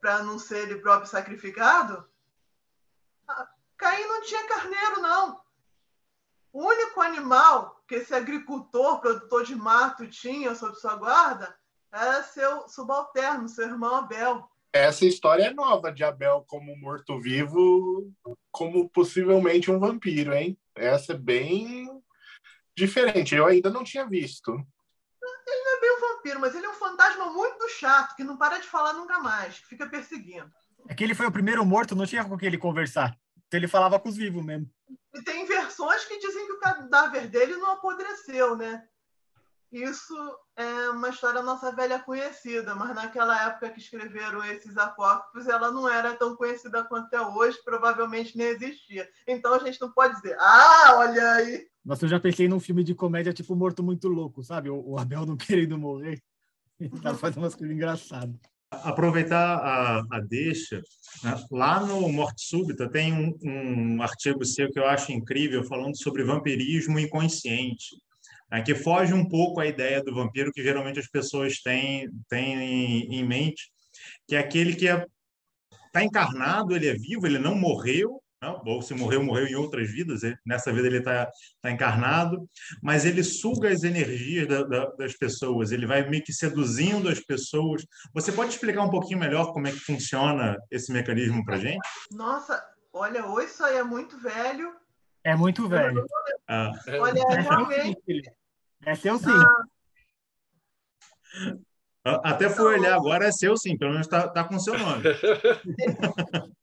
para 0.00 0.22
não 0.22 0.38
ser 0.38 0.68
ele 0.68 0.80
próprio 0.80 1.08
sacrificado? 1.08 2.08
Ah, 3.28 3.48
Caim 3.76 4.06
não 4.06 4.22
tinha 4.22 4.48
carneiro, 4.48 5.00
não. 5.00 5.40
O 6.52 6.66
único 6.66 7.00
animal 7.00 7.82
que 7.86 7.96
esse 7.96 8.14
agricultor, 8.14 9.00
produtor 9.00 9.44
de 9.44 9.54
mato, 9.54 10.06
tinha 10.08 10.54
sob 10.54 10.74
sua 10.76 10.96
guarda 10.96 11.56
era 11.92 12.22
seu 12.22 12.68
subalterno, 12.68 13.48
seu 13.48 13.66
irmão 13.66 13.96
Abel. 13.96 14.48
Essa 14.72 15.04
história 15.04 15.44
é 15.44 15.52
nova 15.52 15.92
de 15.92 16.04
Abel 16.04 16.44
como 16.46 16.76
morto-vivo, 16.76 18.12
como 18.52 18.88
possivelmente 18.88 19.70
um 19.70 19.78
vampiro, 19.80 20.32
hein? 20.32 20.56
Essa 20.74 21.12
é 21.12 21.18
bem 21.18 21.88
diferente. 22.76 23.34
Eu 23.34 23.46
ainda 23.46 23.68
não 23.70 23.82
tinha 23.82 24.06
visto. 24.06 24.52
Ele 24.52 25.64
não 25.64 25.76
é 25.76 25.80
bem 25.80 25.96
um 25.96 26.00
vampiro, 26.00 26.40
mas 26.40 26.54
ele 26.54 26.66
é 26.66 26.70
um 26.70 26.74
fantasma 26.74 27.32
muito 27.32 27.68
chato, 27.68 28.14
que 28.14 28.22
não 28.22 28.36
para 28.36 28.58
de 28.58 28.68
falar 28.68 28.92
nunca 28.92 29.18
mais, 29.18 29.58
que 29.58 29.66
fica 29.66 29.88
perseguindo. 29.88 30.50
É 30.88 30.94
que 30.94 31.02
ele 31.02 31.14
foi 31.14 31.26
o 31.26 31.32
primeiro 31.32 31.64
morto, 31.64 31.96
não 31.96 32.06
tinha 32.06 32.24
com 32.24 32.38
quem 32.38 32.46
ele 32.46 32.58
conversar. 32.58 33.18
Então 33.50 33.58
ele 33.58 33.66
falava 33.66 33.98
com 33.98 34.08
os 34.08 34.16
vivos 34.16 34.44
mesmo. 34.44 34.70
E 35.12 35.22
tem 35.24 35.44
versões 35.44 36.04
que 36.04 36.20
dizem 36.20 36.46
que 36.46 36.52
o 36.52 36.60
cadáver 36.60 37.26
dele 37.26 37.56
não 37.56 37.72
apodreceu, 37.72 38.54
né? 38.54 38.80
Isso 39.72 40.14
é 40.54 40.90
uma 40.90 41.08
história 41.08 41.42
nossa 41.42 41.74
velha 41.74 41.98
conhecida, 41.98 42.76
mas 42.76 42.94
naquela 42.94 43.48
época 43.48 43.70
que 43.70 43.80
escreveram 43.80 44.44
esses 44.44 44.76
apócrifos, 44.76 45.48
ela 45.48 45.72
não 45.72 45.88
era 45.88 46.14
tão 46.14 46.36
conhecida 46.36 46.84
quanto 46.84 47.12
é 47.12 47.20
hoje, 47.20 47.58
provavelmente 47.64 48.38
nem 48.38 48.46
existia. 48.46 49.08
Então 49.26 49.52
a 49.52 49.58
gente 49.58 49.80
não 49.80 49.90
pode 49.90 50.14
dizer, 50.14 50.36
ah, 50.38 50.94
olha 50.98 51.32
aí. 51.32 51.68
Nossa, 51.84 52.04
eu 52.04 52.08
já 52.08 52.20
pensei 52.20 52.46
num 52.46 52.60
filme 52.60 52.84
de 52.84 52.94
comédia 52.94 53.32
tipo 53.32 53.56
Morto 53.56 53.82
Muito 53.82 54.06
Louco, 54.06 54.44
sabe? 54.44 54.70
O, 54.70 54.90
o 54.90 54.98
Abel 54.98 55.26
não 55.26 55.34
querendo 55.36 55.76
morrer. 55.76 56.22
Ele 56.78 57.00
tá 57.00 57.14
fazendo 57.14 57.42
umas 57.42 57.56
coisas 57.56 57.74
engraçadas. 57.74 58.36
Aproveitar 58.70 59.58
a, 59.58 59.98
a 60.10 60.20
deixa, 60.20 60.80
né? 61.24 61.44
lá 61.50 61.80
no 61.80 62.08
Morte 62.08 62.42
Súbita 62.42 62.88
tem 62.88 63.12
um, 63.12 63.36
um 63.42 64.02
artigo 64.02 64.44
seu 64.44 64.70
que 64.70 64.78
eu 64.78 64.86
acho 64.86 65.10
incrível, 65.10 65.64
falando 65.64 66.00
sobre 66.00 66.22
vampirismo 66.22 66.98
inconsciente, 66.98 67.96
né? 68.50 68.62
que 68.62 68.74
foge 68.74 69.12
um 69.12 69.28
pouco 69.28 69.60
à 69.60 69.66
ideia 69.66 70.02
do 70.02 70.14
vampiro 70.14 70.52
que 70.52 70.62
geralmente 70.62 71.00
as 71.00 71.08
pessoas 71.08 71.60
têm, 71.60 72.08
têm 72.28 72.54
em, 72.54 73.16
em 73.16 73.26
mente, 73.26 73.72
que 74.28 74.36
é 74.36 74.38
aquele 74.38 74.76
que 74.76 74.86
está 74.86 75.06
é, 75.96 76.04
encarnado, 76.04 76.74
ele 76.74 76.88
é 76.88 76.94
vivo, 76.94 77.26
ele 77.26 77.38
não 77.38 77.56
morreu, 77.56 78.22
não, 78.40 78.62
ou 78.64 78.80
se 78.80 78.94
morreu, 78.94 79.22
morreu 79.22 79.46
em 79.46 79.54
outras 79.54 79.90
vidas, 79.90 80.22
ele, 80.22 80.36
nessa 80.46 80.72
vida 80.72 80.86
ele 80.86 80.98
está 80.98 81.30
tá 81.60 81.70
encarnado, 81.70 82.48
mas 82.82 83.04
ele 83.04 83.22
suga 83.22 83.68
as 83.68 83.82
energias 83.82 84.48
da, 84.48 84.62
da, 84.62 84.86
das 84.92 85.14
pessoas, 85.14 85.72
ele 85.72 85.86
vai 85.86 86.08
meio 86.08 86.24
que 86.24 86.32
seduzindo 86.32 87.10
as 87.10 87.20
pessoas. 87.20 87.84
Você 88.14 88.32
pode 88.32 88.50
explicar 88.50 88.82
um 88.82 88.90
pouquinho 88.90 89.18
melhor 89.18 89.52
como 89.52 89.68
é 89.68 89.70
que 89.70 89.78
funciona 89.78 90.56
esse 90.70 90.90
mecanismo 90.90 91.44
para 91.44 91.58
gente? 91.58 91.86
Nossa, 92.10 92.64
olha, 92.92 93.26
ou 93.26 93.42
isso 93.42 93.62
aí 93.62 93.76
é 93.76 93.84
muito 93.84 94.18
velho. 94.18 94.74
É 95.22 95.36
muito 95.36 95.68
velho. 95.68 96.02
Ah. 96.48 96.72
Olha, 96.98 97.20
é 97.20 97.40
realmente. 97.40 98.22
É 98.86 98.94
seu 98.94 99.18
sim. 99.18 99.26
Ah. 102.04 102.20
Até 102.24 102.48
fui 102.48 102.64
olhar 102.64 102.94
agora, 102.94 103.26
é 103.26 103.32
seu 103.32 103.54
sim, 103.54 103.76
pelo 103.76 103.90
menos 103.90 104.06
está 104.06 104.26
tá 104.28 104.44
com 104.44 104.58
seu 104.58 104.78
nome. 104.78 105.04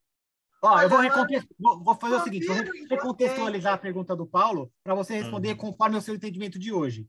Ó, 0.62 0.82
eu 0.82 0.90
vou, 0.90 0.98
Olha, 1.00 1.10
reconte- 1.10 1.48
vou- 1.60 1.84
vou 1.84 1.96
fazer 1.96 2.16
o 2.16 2.24
seguinte, 2.24 2.48
vou 2.48 2.56
recontextualizar 2.90 3.74
a 3.74 3.78
pergunta 3.78 4.16
do 4.16 4.26
Paulo 4.26 4.72
para 4.84 4.96
você 4.96 5.16
responder 5.16 5.52
Uhum. 5.52 5.58
conforme 5.58 5.98
o 5.98 6.02
seu 6.02 6.16
entendimento 6.16 6.58
de 6.58 6.74
hoje. 6.74 7.08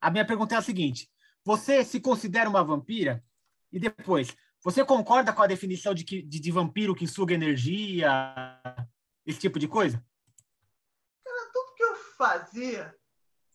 A 0.00 0.10
minha 0.10 0.26
pergunta 0.26 0.54
é 0.54 0.58
a 0.58 0.62
seguinte: 0.62 1.10
você 1.44 1.82
se 1.84 2.00
considera 2.00 2.50
uma 2.50 2.62
vampira? 2.62 3.24
E 3.72 3.78
depois, 3.78 4.36
você 4.62 4.84
concorda 4.84 5.32
com 5.32 5.42
a 5.42 5.46
definição 5.46 5.94
de, 5.94 6.04
que, 6.04 6.20
de, 6.22 6.38
de 6.38 6.50
vampiro 6.50 6.94
que 6.94 7.06
suga 7.06 7.32
energia, 7.34 8.10
esse 9.24 9.38
tipo 9.38 9.58
de 9.58 9.66
coisa? 9.68 10.02
tudo 11.52 11.74
que 11.74 11.82
eu 11.82 11.94
fazia 12.16 12.94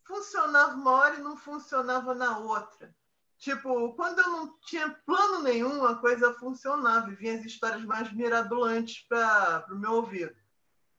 funcionava 0.04 0.74
uma 0.76 0.92
hora 0.92 1.16
e 1.16 1.22
não 1.22 1.38
funcionava 1.38 2.14
na 2.16 2.40
outra. 2.40 2.94
Tipo, 3.46 3.94
quando 3.94 4.18
eu 4.18 4.30
não 4.32 4.58
tinha 4.62 4.90
plano 5.06 5.44
nenhum, 5.44 5.86
a 5.86 5.94
coisa 5.98 6.34
funcionava 6.34 7.12
e 7.12 7.16
vinha 7.16 7.38
as 7.38 7.46
histórias 7.46 7.86
mais 7.86 8.12
mirabolantes 8.12 9.06
para 9.08 9.68
o 9.70 9.76
meu 9.76 9.92
ouvido. 9.92 10.36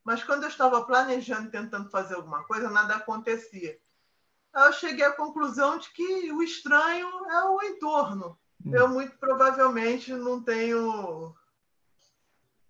Mas 0.05 0.23
quando 0.23 0.45
eu 0.45 0.49
estava 0.49 0.85
planejando, 0.85 1.51
tentando 1.51 1.91
fazer 1.91 2.15
alguma 2.15 2.45
coisa, 2.45 2.71
nada 2.71 2.95
acontecia. 2.95 3.77
Aí 4.55 4.65
eu 4.65 4.73
cheguei 4.75 5.05
à 5.05 5.11
conclusão 5.11 5.77
de 5.77 5.91
que 5.91 6.31
o 6.31 6.41
estranho 6.41 7.09
é 7.29 7.45
o 7.47 7.61
entorno. 7.65 8.39
Hum. 8.65 8.73
Eu, 8.73 8.89
muito 8.91 9.19
provavelmente, 9.19 10.13
não 10.13 10.41
tenho 10.41 11.35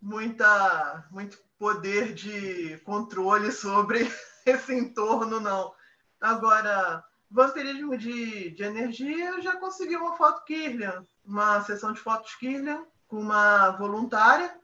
muita, 0.01 1.07
muito 1.11 1.39
poder 1.59 2.15
de 2.15 2.79
controle 2.79 3.53
sobre 3.53 4.11
esse 4.47 4.75
entorno, 4.75 5.39
não. 5.39 5.75
Agora, 6.19 7.05
vampirismo 7.31 7.97
de, 7.97 8.51
de 8.51 8.62
energia, 8.62 9.31
eu 9.31 9.43
já 9.43 9.57
consegui 9.57 9.97
uma 9.97 10.17
foto 10.17 10.45
Kirlian, 10.45 11.05
uma 11.25 11.61
sessão 11.62 11.93
de 11.93 12.01
fotos 12.01 12.35
Kirlian 12.37 12.85
com 13.09 13.21
uma 13.21 13.71
voluntária. 13.73 14.59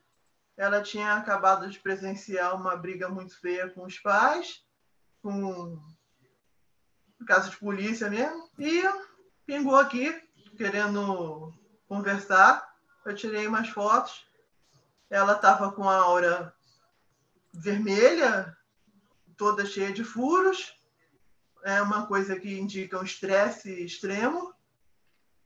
Ela 0.57 0.83
tinha 0.83 1.15
acabado 1.15 1.69
de 1.69 1.79
presenciar 1.81 2.55
uma 2.55 2.77
briga 2.77 3.09
muito 3.09 3.39
feia 3.41 3.69
com 3.71 3.85
os 3.85 3.99
pais, 3.99 4.65
com 5.23 5.81
caso 7.27 7.51
de 7.51 7.57
polícia 7.57 8.11
mesmo, 8.11 8.49
e 8.59 8.83
pingou 9.47 9.77
aqui, 9.77 10.13
querendo 10.57 11.53
conversar. 11.89 12.71
Eu 13.05 13.15
tirei 13.15 13.47
umas 13.47 13.69
fotos. 13.69 14.27
Ela 15.09 15.35
estava 15.35 15.73
com 15.73 15.89
a 15.89 15.97
aura 15.97 16.55
vermelha, 17.53 18.57
toda 19.37 19.67
cheia 19.67 19.93
de 19.93 20.05
furos. 20.05 20.75
É 21.65 21.81
uma 21.81 22.07
coisa 22.07 22.39
que 22.39 22.59
indica 22.59 22.99
um 22.99 23.05
estresse 23.05 23.71
extremo. 23.85 24.53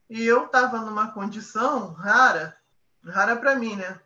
E 0.09 0.23
eu 0.23 0.45
estava 0.45 0.79
numa 0.79 1.11
condição 1.11 1.91
rara, 1.93 2.57
rara 3.03 3.35
para 3.35 3.55
mim, 3.55 3.75
né? 3.75 3.99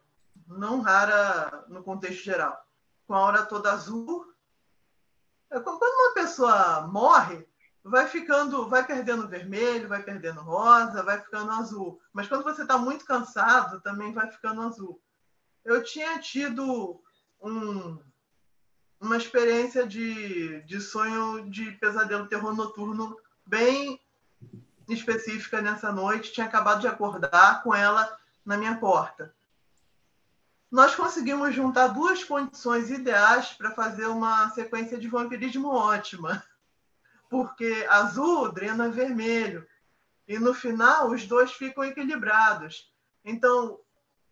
Não 0.47 0.81
rara 0.81 1.65
no 1.69 1.83
contexto 1.83 2.23
geral. 2.23 2.65
Com 3.07 3.13
a 3.13 3.19
aura 3.19 3.45
toda 3.45 3.71
azul. 3.71 4.33
É 5.49 5.59
Quando 5.59 5.81
uma 5.81 6.13
pessoa 6.13 6.87
morre, 6.87 7.47
vai 7.83 8.07
ficando, 8.07 8.67
vai 8.69 8.85
perdendo 8.85 9.27
vermelho, 9.27 9.89
vai 9.89 10.03
perdendo 10.03 10.41
rosa, 10.41 11.03
vai 11.03 11.19
ficando 11.19 11.51
azul. 11.51 11.99
Mas 12.13 12.27
quando 12.27 12.43
você 12.43 12.63
está 12.63 12.77
muito 12.77 13.05
cansado, 13.05 13.81
também 13.81 14.13
vai 14.13 14.29
ficando 14.31 14.61
azul. 14.61 15.01
Eu 15.63 15.83
tinha 15.83 16.19
tido 16.19 17.01
um, 17.41 17.99
uma 19.01 19.17
experiência 19.17 19.85
de, 19.85 20.61
de 20.61 20.79
sonho 20.79 21.49
de 21.49 21.71
pesadelo 21.73 22.27
terror 22.27 22.55
noturno 22.55 23.17
bem 23.45 23.99
específica 24.87 25.61
nessa 25.61 25.91
noite. 25.91 26.31
Tinha 26.31 26.45
acabado 26.45 26.81
de 26.81 26.87
acordar 26.87 27.63
com 27.63 27.73
ela 27.73 28.17
na 28.45 28.55
minha 28.55 28.77
porta. 28.77 29.33
Nós 30.69 30.95
conseguimos 30.95 31.53
juntar 31.53 31.87
duas 31.87 32.23
condições 32.23 32.89
ideais 32.89 33.47
para 33.53 33.71
fazer 33.71 34.05
uma 34.05 34.49
sequência 34.51 34.97
de 34.97 35.07
vampirismo 35.07 35.67
ótima 35.67 36.41
porque 37.31 37.87
azul 37.89 38.51
drena 38.51 38.89
vermelho. 38.89 39.65
E 40.27 40.37
no 40.37 40.53
final, 40.53 41.09
os 41.09 41.25
dois 41.25 41.53
ficam 41.53 41.81
equilibrados. 41.81 42.93
Então, 43.23 43.79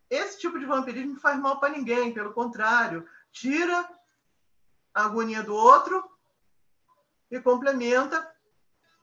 esse 0.09 0.37
tipo 0.37 0.59
de 0.59 0.65
vampirismo 0.65 1.17
faz 1.17 1.39
mal 1.39 1.61
para 1.61 1.69
ninguém, 1.69 2.13
pelo 2.13 2.33
contrário, 2.33 3.07
tira 3.31 3.89
a 4.99 5.05
agonia 5.05 5.43
do 5.43 5.55
outro 5.55 6.03
e 7.31 7.39
complementa 7.39 8.29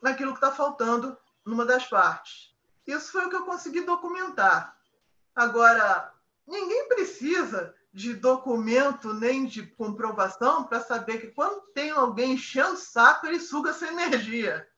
aquilo 0.02 0.32
que 0.32 0.38
está 0.38 0.52
faltando 0.52 1.16
numa 1.44 1.64
das 1.64 1.86
partes. 1.86 2.54
Isso 2.86 3.12
foi 3.12 3.26
o 3.26 3.30
que 3.30 3.36
eu 3.36 3.44
consegui 3.44 3.80
documentar. 3.80 4.76
Agora, 5.34 6.12
ninguém 6.46 6.88
precisa 6.88 7.74
de 7.92 8.14
documento 8.14 9.14
nem 9.14 9.46
de 9.46 9.66
comprovação 9.66 10.64
para 10.64 10.80
saber 10.80 11.18
que 11.18 11.28
quando 11.28 11.62
tem 11.72 11.90
alguém 11.90 12.32
enchendo 12.32 12.74
o 12.74 12.76
saco, 12.76 13.26
ele 13.26 13.40
suga 13.40 13.70
essa 13.70 13.86
energia. 13.86 14.68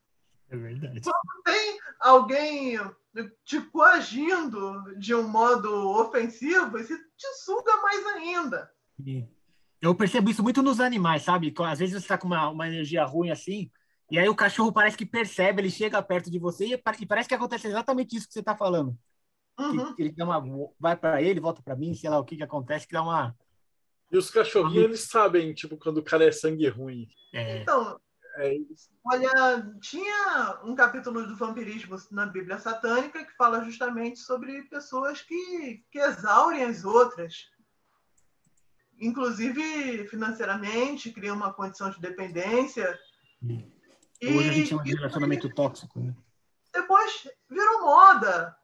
É 0.49 0.57
verdade. 0.57 1.01
Tem 1.45 1.79
alguém 2.01 2.79
te 3.45 3.61
coagindo 3.61 4.97
de 4.99 5.15
um 5.15 5.27
modo 5.27 5.91
ofensivo, 5.91 6.79
esse 6.79 6.97
te 7.17 7.35
suga 7.45 7.77
mais 7.79 8.07
ainda. 8.07 8.73
Eu 9.81 9.95
percebo 9.95 10.31
isso 10.31 10.43
muito 10.43 10.63
nos 10.63 10.81
animais, 10.81 11.23
sabe? 11.23 11.55
Às 11.65 11.79
vezes 11.79 11.95
você 11.95 12.01
está 12.01 12.19
com 12.19 12.27
uma, 12.27 12.49
uma 12.51 12.67
energia 12.67 13.05
ruim 13.05 13.31
assim, 13.31 13.71
e 14.11 14.19
aí 14.19 14.29
o 14.29 14.35
cachorro 14.35 14.73
parece 14.73 14.97
que 14.97 15.05
percebe, 15.05 15.61
ele 15.61 15.71
chega 15.71 16.03
perto 16.03 16.31
de 16.31 16.39
você 16.39 16.67
e, 16.67 16.73
e 16.73 17.07
parece 17.07 17.29
que 17.29 17.35
acontece 17.35 17.69
exatamente 17.69 18.17
isso 18.17 18.27
que 18.27 18.33
você 18.33 18.41
está 18.41 18.57
falando. 18.57 18.97
Uhum. 19.59 19.95
Que 19.95 20.03
ele 20.03 20.13
dá 20.13 20.25
uma, 20.25 20.71
vai 20.79 20.97
para 20.97 21.21
ele, 21.21 21.41
volta 21.41 21.63
para 21.63 21.77
mim, 21.77 21.93
sei 21.95 22.09
lá 22.09 22.19
o 22.19 22.25
que 22.25 22.37
que 22.37 22.43
acontece, 22.43 22.87
que 22.87 22.95
dá 22.95 23.03
uma. 23.03 23.37
E 24.11 24.17
os 24.17 24.31
cachorrinhos, 24.31 24.85
eles 24.85 25.01
sabem, 25.09 25.53
tipo, 25.53 25.77
quando 25.77 25.99
o 25.99 26.03
cara 26.03 26.25
é 26.25 26.33
sangue 26.33 26.69
ruim. 26.69 27.07
É, 27.35 27.61
Então, 27.61 28.01
É 28.39 28.55
isso. 28.55 28.89
olha, 29.05 29.71
tinha 29.83 30.61
um 30.65 30.75
capítulo 30.75 31.27
do 31.27 31.37
vampirismo 31.37 31.97
na 32.11 32.25
Bíblia 32.25 32.59
Satânica 32.59 33.23
que 33.23 33.37
fala 33.37 33.63
justamente 33.65 34.21
sobre 34.21 34.63
pessoas 34.71 35.21
que, 35.21 35.85
que 35.91 35.99
exaurem 35.99 36.65
as 36.65 36.85
outras. 36.85 37.35
Inclusive 39.01 40.07
financeiramente, 40.09 41.13
criam 41.13 41.37
uma 41.37 41.53
condição 41.53 41.91
de 41.91 42.01
dependência. 42.01 42.99
hoje 44.23 44.49
a 44.49 44.53
gente 44.53 44.69
chama 44.69 44.83
de 44.83 44.95
relacionamento 44.95 45.49
tóxico, 45.55 46.01
né? 46.01 46.15
depois 46.73 47.29
virou 47.49 47.83
moda 47.83 48.57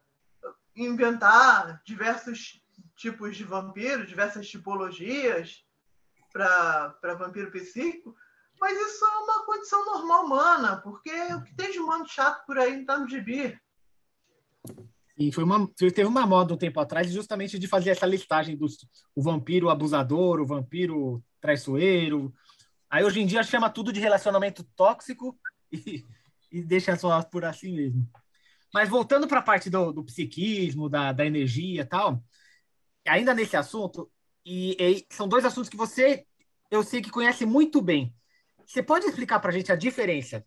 inventar 0.75 1.81
diversos 1.85 2.61
tipos 2.95 3.35
de 3.35 3.43
vampiro, 3.43 4.05
diversas 4.05 4.47
tipologias 4.47 5.63
para 6.31 7.15
vampiro 7.17 7.51
psíquico, 7.51 8.15
mas 8.59 8.77
isso 8.77 9.05
é 9.05 9.17
uma 9.17 9.45
condição 9.45 9.85
normal 9.85 10.25
humana, 10.25 10.77
porque 10.77 11.11
o 11.33 11.43
que 11.43 11.55
tem 11.55 11.71
de 11.71 11.79
humano 11.79 12.07
chato 12.07 12.45
por 12.45 12.57
aí 12.57 12.73
não 12.73 12.81
está 12.81 12.97
no 12.97 13.07
gibi. 13.07 13.59
E 15.17 15.31
foi 15.31 15.43
uma, 15.43 15.67
teve 15.75 16.05
uma 16.05 16.27
moda 16.27 16.53
um 16.53 16.57
tempo 16.57 16.79
atrás 16.79 17.11
justamente 17.11 17.57
de 17.57 17.67
fazer 17.67 17.91
essa 17.91 18.05
listagem 18.05 18.57
dos 18.57 18.77
o 19.15 19.21
vampiro 19.21 19.69
abusador, 19.69 20.41
o 20.41 20.45
vampiro 20.45 21.23
traiçoeiro. 21.39 22.33
Aí 22.89 23.03
hoje 23.03 23.21
em 23.21 23.25
dia 23.25 23.43
chama 23.43 23.69
tudo 23.69 23.93
de 23.93 23.99
relacionamento 23.99 24.63
tóxico 24.75 25.39
e, 25.71 26.05
e 26.51 26.61
deixa 26.61 26.95
só 26.97 27.23
por 27.23 27.45
assim 27.45 27.73
mesmo. 27.73 28.09
Mas 28.73 28.89
voltando 28.89 29.25
para 29.25 29.39
a 29.39 29.43
parte 29.43 29.69
do, 29.69 29.93
do 29.93 30.03
psiquismo, 30.03 30.89
da, 30.89 31.13
da 31.13 31.25
energia 31.25 31.81
e 31.81 31.85
tal, 31.85 32.21
ainda 33.07 33.33
nesse 33.33 33.55
assunto, 33.55 34.11
e, 34.45 34.75
e 34.79 35.05
são 35.13 35.29
dois 35.29 35.45
assuntos 35.45 35.69
que 35.69 35.77
você, 35.77 36.25
eu 36.69 36.83
sei 36.83 37.01
que 37.01 37.09
conhece 37.09 37.45
muito 37.45 37.81
bem. 37.81 38.13
Você 38.65 38.83
pode 38.83 39.05
explicar 39.05 39.39
para 39.39 39.51
a 39.51 39.53
gente 39.53 39.71
a 39.71 39.75
diferença 39.77 40.45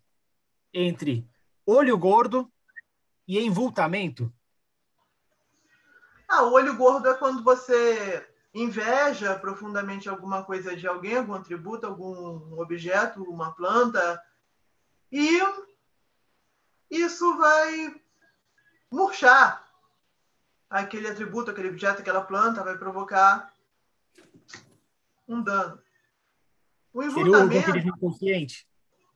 entre 0.71 1.27
olho 1.65 1.97
gordo 1.97 2.51
e 3.27 3.39
envultamento? 3.39 4.31
Ah, 6.29 6.43
o 6.43 6.53
olho 6.53 6.77
gordo 6.77 7.09
é 7.09 7.13
quando 7.15 7.43
você 7.43 8.23
inveja 8.53 9.37
profundamente 9.39 10.07
alguma 10.07 10.43
coisa 10.43 10.75
de 10.75 10.87
alguém, 10.87 11.17
algum 11.17 11.33
atributo, 11.33 11.87
algum 11.87 12.59
objeto, 12.61 13.23
uma 13.23 13.51
planta, 13.51 14.21
e 15.11 15.39
isso 16.89 17.35
vai 17.35 17.99
murchar 18.91 19.67
aquele 20.69 21.07
atributo, 21.07 21.49
aquele 21.49 21.69
objeto, 21.69 22.01
aquela 22.01 22.21
planta, 22.21 22.63
vai 22.63 22.77
provocar 22.77 23.51
um 25.27 25.41
dano. 25.41 25.81
O 26.93 27.01
Seria 27.01 27.23
o 27.23 27.27
envolvimento, 27.27 27.77
inconsciente? 27.77 28.67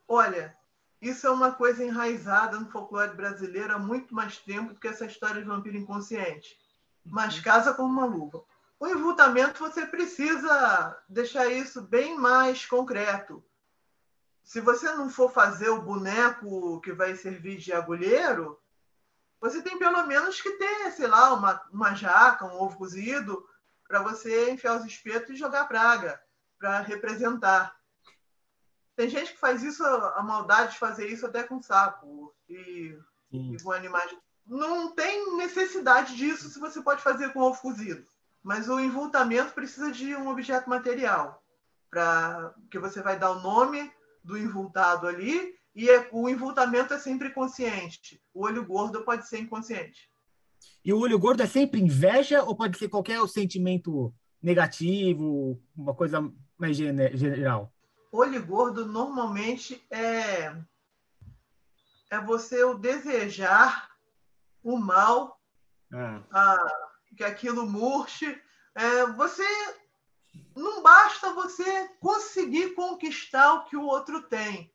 olha, 0.08 0.58
isso 1.02 1.28
é 1.28 1.30
uma 1.30 1.52
coisa 1.52 1.84
enraizada 1.84 2.60
no 2.60 2.70
folclore 2.72 3.16
brasileiro 3.16 3.74
há 3.74 3.80
muito 3.80 4.16
mais 4.16 4.38
tempo 4.38 4.74
do 4.74 4.80
que 4.80 4.88
essa 4.88 5.06
história 5.06 5.42
de 5.42 5.48
vampiro 5.48 5.78
inconsciente. 5.78 6.63
Mas 7.06 7.40
casa 7.40 7.74
como 7.74 7.90
uma 7.90 8.06
luva. 8.06 8.44
O 8.80 8.88
envoltamento 8.88 9.60
você 9.60 9.86
precisa 9.86 11.02
deixar 11.08 11.48
isso 11.48 11.82
bem 11.82 12.18
mais 12.18 12.66
concreto. 12.66 13.44
Se 14.44 14.60
você 14.60 14.92
não 14.94 15.10
for 15.10 15.32
fazer 15.32 15.70
o 15.70 15.82
boneco 15.82 16.82
que 16.82 16.92
vai 16.92 17.16
servir 17.16 17.58
de 17.58 17.72
agulheiro, 17.72 18.60
você 19.40 19.62
tem 19.62 19.78
pelo 19.78 20.06
menos 20.06 20.42
que 20.42 20.52
ter, 20.52 20.92
sei 20.92 21.08
lá, 21.08 21.34
uma, 21.34 21.62
uma 21.72 21.94
jaca, 21.94 22.46
um 22.46 22.62
ovo 22.62 22.78
cozido, 22.78 23.48
para 23.88 24.02
você 24.02 24.52
enfiar 24.52 24.78
os 24.78 24.86
espetos 24.86 25.30
e 25.30 25.36
jogar 25.36 25.68
praga, 25.68 26.22
para 26.58 26.80
representar. 26.80 27.78
Tem 28.96 29.10
gente 29.10 29.34
que 29.34 29.40
faz 29.40 29.64
isso, 29.64 29.84
a 29.84 30.22
maldade 30.24 30.74
de 30.74 30.80
fazer 30.80 31.08
isso 31.08 31.26
até 31.26 31.44
com 31.44 31.62
sapo 31.62 32.34
e, 32.48 32.98
e 33.32 33.58
com 33.62 33.72
animais. 33.72 34.16
Não 34.46 34.94
tem 34.94 35.38
necessidade 35.38 36.16
disso 36.16 36.50
se 36.50 36.60
você 36.60 36.82
pode 36.82 37.02
fazer 37.02 37.32
com 37.32 37.40
ovo 37.40 37.62
cozido. 37.62 38.06
Mas 38.42 38.68
o 38.68 38.80
envoltamento 38.80 39.54
precisa 39.54 39.92
de 39.92 40.14
um 40.16 40.28
objeto 40.28 40.70
material, 40.70 41.42
para 41.90 42.54
que 42.70 42.78
você 42.78 43.02
vai 43.02 43.18
dar 43.18 43.32
o 43.32 43.42
nome 43.42 43.90
do 44.24 44.38
envoltado 44.38 45.08
ali 45.08 45.56
e 45.76 45.90
é, 45.90 46.08
o 46.12 46.30
envoltamento 46.30 46.94
é 46.94 47.00
sempre 47.00 47.32
consciente. 47.32 48.22
O 48.34 48.46
olho 48.46 48.66
gordo 48.66 49.04
pode 49.04 49.28
ser 49.28 49.40
inconsciente. 49.40 50.10
E 50.84 50.94
o 50.94 51.00
olho 51.00 51.18
gordo 51.18 51.42
é 51.42 51.48
sempre 51.48 51.82
inveja 51.82 52.44
ou 52.44 52.56
pode 52.56 52.78
ser 52.78 52.90
qualquer 52.90 53.26
sentimento 53.28 54.14
negativo, 54.42 55.60
uma 55.76 55.96
coisa 55.96 56.32
mais 56.58 56.76
geral? 56.76 57.74
Olho 58.12 58.46
gordo 58.46 58.86
normalmente 58.86 59.82
é 59.90 60.56
é 62.12 62.20
você 62.20 62.64
o 62.64 62.78
desejar 62.78 63.90
o 64.64 64.78
mal, 64.78 65.40
ah. 65.94 66.22
a, 66.32 66.58
que 67.18 67.24
aquilo 67.24 67.66
murche. 67.66 68.42
É, 68.76 69.06
você 69.08 69.46
não 70.56 70.82
basta 70.82 71.34
você 71.34 71.90
conseguir 72.00 72.74
conquistar 72.74 73.54
o 73.54 73.66
que 73.66 73.78
o 73.78 73.84
outro 73.84 74.24
tem 74.24 74.74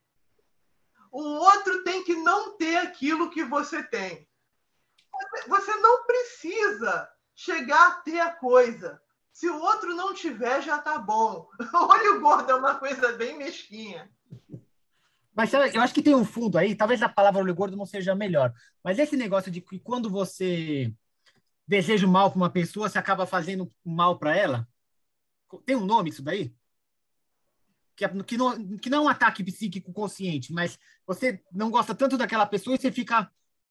o 1.11 1.23
outro 1.23 1.83
tem 1.85 2.05
que 2.05 2.15
não 2.17 2.57
ter 2.57 2.77
aquilo 2.77 3.31
que 3.31 3.45
você 3.45 3.83
tem. 3.83 4.29
Você 5.47 5.75
não 5.77 6.05
precisa 6.05 7.11
chegar 7.35 7.89
a 7.89 7.95
ter 7.97 8.21
a 8.21 8.33
coisa. 8.33 9.01
Se 9.33 9.49
o 9.49 9.61
outro 9.61 9.95
não 9.95 10.13
tiver, 10.13 10.63
já 10.63 10.79
tá 10.79 10.99
bom. 10.99 11.49
Olho 11.75 12.21
gordo 12.21 12.51
é 12.51 12.55
uma 12.55 12.75
coisa 12.75 13.13
bem 13.13 13.37
mesquinha. 13.37 14.11
Mas 15.39 15.53
eu 15.53 15.81
acho 15.81 15.95
que 15.95 16.03
tem 16.03 16.15
um 16.15 16.25
fundo 16.25 16.59
aí, 16.59 16.75
talvez 16.75 17.01
a 17.01 17.09
palavra 17.09 17.41
olho 17.41 17.55
gordo 17.55 17.77
não 17.77 17.87
seja 17.87 18.15
melhor, 18.15 18.53
mas 18.83 18.99
esse 18.99 19.17
negócio 19.17 19.53
de 19.53 19.61
que 19.61 19.79
quando 19.79 20.11
você 20.11 20.93
deseja 21.67 22.07
mal 22.09 22.31
para 22.31 22.37
uma 22.37 22.51
pessoa, 22.51 22.89
você 22.89 22.99
acaba 22.99 23.25
fazendo 23.25 23.73
mal 23.85 24.19
para 24.19 24.37
ela? 24.37 24.69
Tem 25.65 25.77
um 25.77 25.87
nome 25.87 26.11
isso 26.11 26.23
daí? 26.23 26.53
que, 27.99 28.05
é, 28.05 28.09
que, 28.23 28.37
não, 28.39 28.77
que 28.79 28.89
não 28.89 28.99
é 28.99 29.01
um 29.03 29.09
ataque 29.09 29.43
psíquico 29.43 29.93
consciente, 29.93 30.53
mas 30.53 30.79
você 31.05 31.43
não 31.51 31.69
gosta 31.69 31.93
tanto 31.97 32.17
daquela 32.17 32.47
pessoa 32.47 32.77
e 32.77 32.79
você 32.79 32.93
fica, 32.93 33.29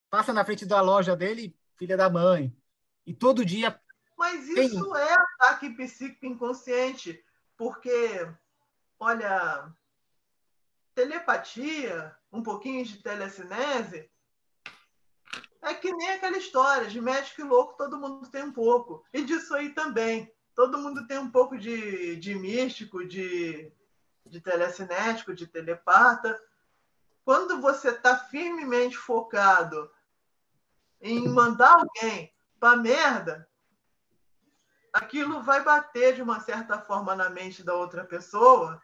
passa 0.09 0.33
na 0.33 0.43
frente 0.43 0.65
da 0.65 0.81
loja 0.81 1.15
dele, 1.15 1.55
filha 1.77 1.95
da 1.95 2.09
mãe, 2.09 2.53
e 3.05 3.13
todo 3.13 3.45
dia. 3.45 3.79
Mas 4.17 4.45
isso 4.49 4.91
tem... 4.91 5.01
é 5.01 5.13
ataque 5.13 5.69
psíquico 5.69 6.25
inconsciente, 6.25 7.23
porque, 7.55 8.27
olha, 8.99 9.73
telepatia, 10.97 12.17
um 12.31 12.41
pouquinho 12.41 12.83
de 12.83 12.97
telecinese, 12.97 14.09
é 15.61 15.71
que 15.75 15.93
nem 15.93 16.09
aquela 16.09 16.39
história 16.39 16.87
de 16.87 16.99
médico 16.99 17.41
e 17.41 17.43
louco, 17.43 17.77
todo 17.77 17.99
mundo 17.99 18.27
tem 18.31 18.41
um 18.41 18.51
pouco. 18.51 19.05
E 19.13 19.23
disso 19.23 19.53
aí 19.53 19.69
também. 19.75 20.33
Todo 20.55 20.79
mundo 20.79 21.05
tem 21.05 21.19
um 21.19 21.29
pouco 21.29 21.55
de, 21.55 22.15
de 22.15 22.33
místico, 22.33 23.05
de 23.05 23.71
de 24.25 24.41
telecinético, 24.41 25.33
de 25.33 25.47
telepata. 25.47 26.41
Quando 27.23 27.61
você 27.61 27.89
está 27.89 28.17
firmemente 28.17 28.97
focado 28.97 29.89
em 30.99 31.29
mandar 31.29 31.75
alguém 31.75 32.33
para 32.59 32.75
merda, 32.75 33.47
aquilo 34.91 35.43
vai 35.43 35.63
bater 35.63 36.15
de 36.15 36.21
uma 36.21 36.39
certa 36.39 36.81
forma 36.81 37.15
na 37.15 37.29
mente 37.29 37.63
da 37.63 37.73
outra 37.75 38.03
pessoa, 38.03 38.81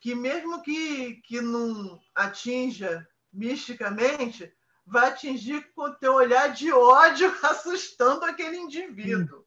que 0.00 0.14
mesmo 0.14 0.62
que, 0.62 1.16
que 1.22 1.40
não 1.40 1.98
atinja 2.14 3.06
misticamente, 3.32 4.52
vai 4.86 5.08
atingir 5.08 5.70
com 5.74 5.82
o 5.82 5.94
teu 5.94 6.14
olhar 6.14 6.48
de 6.48 6.72
ódio, 6.72 7.30
assustando 7.42 8.24
aquele 8.24 8.56
indivíduo. 8.56 9.44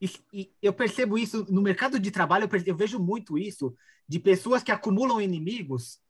E, 0.00 0.10
e, 0.32 0.52
eu 0.62 0.72
percebo 0.72 1.18
isso 1.18 1.46
no 1.50 1.60
mercado 1.60 1.98
de 1.98 2.10
trabalho, 2.10 2.44
eu, 2.44 2.48
percebo, 2.48 2.70
eu, 2.70 2.76
vejo 2.76 2.98
muito 2.98 3.36
isso 3.36 3.74
de 4.08 4.18
pessoas 4.18 4.62
que 4.62 4.72
acumulam 4.72 5.20
inimigos, 5.20 6.00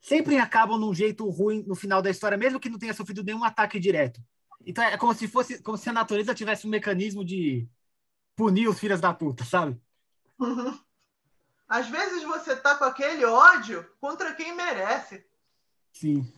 sempre 0.00 0.38
acabam 0.38 0.78
num 0.78 0.94
jeito 0.94 1.28
ruim 1.28 1.64
no 1.66 1.74
final 1.74 2.00
da 2.00 2.10
história, 2.10 2.38
mesmo 2.38 2.60
que 2.60 2.68
não 2.68 2.78
tenha 2.78 2.94
sofrido 2.94 3.24
nenhum 3.24 3.42
ataque 3.42 3.80
direto. 3.80 4.20
Então 4.64 4.84
é 4.84 4.96
como 4.96 5.14
se 5.14 5.26
fosse, 5.26 5.62
como 5.62 5.76
se 5.76 5.88
a 5.88 5.92
natureza 5.92 6.34
tivesse 6.34 6.66
um 6.66 6.70
mecanismo 6.70 7.24
de 7.24 7.68
punir 8.36 8.68
os 8.68 8.78
filhos 8.78 9.00
da 9.00 9.12
puta, 9.12 9.44
sabe? 9.44 9.80
Uhum. 10.38 10.78
Às 11.68 11.88
vezes 11.88 12.22
você 12.22 12.56
tá 12.56 12.76
com 12.76 12.84
aquele 12.84 13.24
ódio 13.24 13.88
contra 14.00 14.34
quem 14.34 14.54
merece. 14.54 15.24
Sim. 15.92 16.32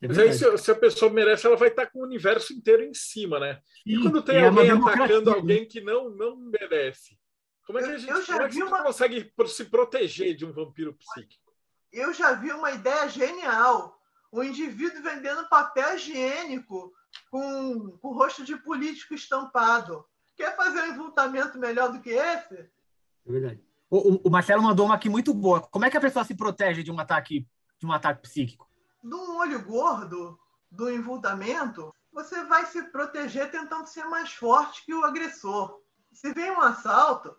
É 0.00 0.06
Mas 0.06 0.18
aí, 0.18 0.32
se, 0.32 0.58
se, 0.58 0.70
a 0.70 0.76
pessoa 0.76 1.12
merece, 1.12 1.46
ela 1.46 1.56
vai 1.56 1.68
estar 1.68 1.86
com 1.86 1.98
o 1.98 2.04
universo 2.04 2.52
inteiro 2.52 2.84
em 2.84 2.94
cima, 2.94 3.40
né? 3.40 3.60
Sim, 3.82 3.98
e 3.98 4.02
quando 4.02 4.22
tem 4.22 4.36
e 4.36 4.38
é 4.38 4.46
alguém 4.46 4.68
é 4.68 4.72
atacando 4.72 5.30
alguém 5.30 5.66
que 5.66 5.80
não, 5.80 6.08
não 6.08 6.36
merece, 6.36 7.18
como 7.66 7.80
é 7.80 7.82
que 7.82 7.90
a 7.90 7.98
gente, 7.98 8.26
como 8.26 8.42
é 8.42 8.48
que 8.48 8.62
uma... 8.62 8.82
consegue 8.82 9.32
se 9.48 9.64
proteger 9.66 10.36
de 10.36 10.46
um 10.46 10.52
vampiro 10.52 10.94
psíquico? 10.94 11.52
Eu 11.92 12.14
já 12.14 12.32
vi 12.32 12.50
uma 12.52 12.70
ideia 12.70 13.08
genial. 13.08 14.00
O 14.30 14.42
indivíduo 14.42 15.02
vendendo 15.02 15.48
papel 15.48 15.96
higiênico 15.96 16.92
com, 17.30 17.98
com 17.98 18.08
o 18.08 18.14
rosto 18.14 18.44
de 18.44 18.56
político 18.56 19.14
estampado. 19.14 20.04
Quer 20.38 20.56
fazer 20.56 20.80
um 20.80 20.94
envoltamento 20.94 21.58
melhor 21.58 21.92
do 21.92 22.00
que 22.00 22.10
esse? 22.10 22.54
É 22.54 23.30
verdade. 23.30 23.62
O, 23.90 24.28
o, 24.28 24.30
Marcelo 24.30 24.62
mandou 24.62 24.86
uma 24.86 24.94
aqui 24.94 25.10
muito 25.10 25.34
boa. 25.34 25.60
Como 25.60 25.84
é 25.84 25.90
que 25.90 25.96
a 25.98 26.00
pessoa 26.00 26.24
se 26.24 26.34
protege 26.34 26.82
de 26.82 26.90
um 26.90 26.98
ataque, 26.98 27.46
de 27.78 27.86
um 27.86 27.92
ataque 27.92 28.22
psíquico? 28.22 28.68
de 29.02 29.14
um 29.14 29.36
olho 29.36 29.64
gordo, 29.64 30.38
do 30.70 30.90
envoltamento, 30.90 31.94
você 32.12 32.44
vai 32.44 32.66
se 32.66 32.82
proteger 32.90 33.50
tentando 33.50 33.86
ser 33.86 34.04
mais 34.04 34.32
forte 34.32 34.84
que 34.84 34.92
o 34.92 35.04
agressor. 35.04 35.80
Se 36.12 36.32
vem 36.32 36.50
um 36.50 36.60
assalto 36.60 37.36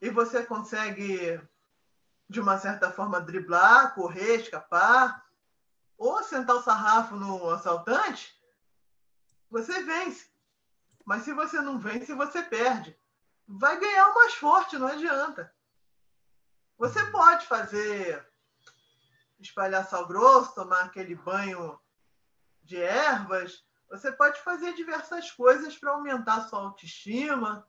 e 0.00 0.08
você 0.10 0.44
consegue, 0.44 1.40
de 2.28 2.40
uma 2.40 2.58
certa 2.58 2.90
forma, 2.90 3.20
driblar, 3.20 3.94
correr, 3.94 4.36
escapar, 4.36 5.22
ou 5.98 6.22
sentar 6.22 6.56
o 6.56 6.62
sarrafo 6.62 7.14
no 7.14 7.50
assaltante, 7.50 8.34
você 9.50 9.82
vence. 9.82 10.31
Mas 11.04 11.22
se 11.22 11.32
você 11.32 11.60
não 11.60 11.78
vence, 11.78 12.14
você 12.14 12.42
perde. 12.42 12.98
Vai 13.46 13.78
ganhar 13.78 14.08
o 14.08 14.14
mais 14.14 14.34
forte, 14.34 14.78
não 14.78 14.86
adianta. 14.86 15.52
Você 16.78 17.04
pode 17.10 17.46
fazer 17.46 18.26
espalhar 19.40 19.86
sal 19.88 20.06
grosso, 20.06 20.54
tomar 20.54 20.84
aquele 20.84 21.14
banho 21.14 21.78
de 22.62 22.76
ervas. 22.76 23.64
Você 23.90 24.10
pode 24.12 24.40
fazer 24.40 24.72
diversas 24.74 25.30
coisas 25.30 25.76
para 25.76 25.90
aumentar 25.90 26.36
a 26.36 26.48
sua 26.48 26.60
autoestima, 26.60 27.66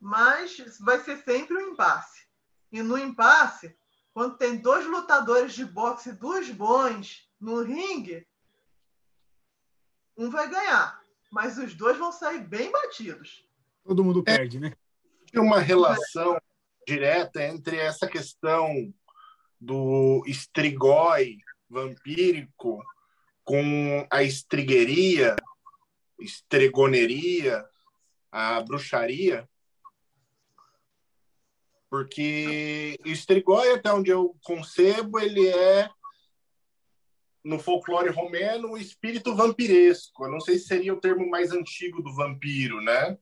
mas 0.00 0.56
vai 0.80 1.00
ser 1.00 1.16
sempre 1.22 1.56
um 1.56 1.72
impasse. 1.72 2.26
E 2.70 2.82
no 2.82 2.98
impasse, 2.98 3.78
quando 4.12 4.36
tem 4.36 4.58
dois 4.58 4.84
lutadores 4.86 5.54
de 5.54 5.64
boxe, 5.64 6.12
dois 6.12 6.50
bons 6.50 7.30
no 7.40 7.62
ringue, 7.62 8.26
um 10.16 10.28
vai 10.28 10.48
ganhar, 10.48 11.01
mas 11.32 11.56
os 11.56 11.74
dois 11.74 11.96
vão 11.96 12.12
sair 12.12 12.46
bem 12.46 12.70
batidos. 12.70 13.42
Todo 13.82 14.04
mundo 14.04 14.22
perde, 14.22 14.60
né? 14.60 14.74
Tem 15.32 15.40
uma 15.40 15.58
relação 15.58 16.38
direta 16.86 17.42
entre 17.42 17.78
essa 17.78 18.06
questão 18.06 18.92
do 19.58 20.22
estrigói 20.26 21.38
vampírico 21.70 22.84
com 23.42 24.06
a 24.10 24.22
estrigueria, 24.22 25.34
estregoneria, 26.20 27.64
a 28.30 28.60
bruxaria, 28.60 29.48
porque 31.88 32.98
o 33.04 33.08
estrigói, 33.08 33.72
até 33.72 33.90
onde 33.92 34.10
eu 34.10 34.36
concebo, 34.42 35.18
ele 35.18 35.48
é 35.48 35.88
no 37.44 37.58
folclore 37.58 38.08
romeno 38.10 38.70
o 38.70 38.78
espírito 38.78 39.34
vampiresco. 39.34 40.24
Eu 40.24 40.30
não 40.30 40.40
sei 40.40 40.58
se 40.58 40.66
seria 40.66 40.94
o 40.94 41.00
termo 41.00 41.28
mais 41.28 41.52
antigo 41.52 42.02
do 42.02 42.14
vampiro, 42.14 42.80
né? 42.80 43.18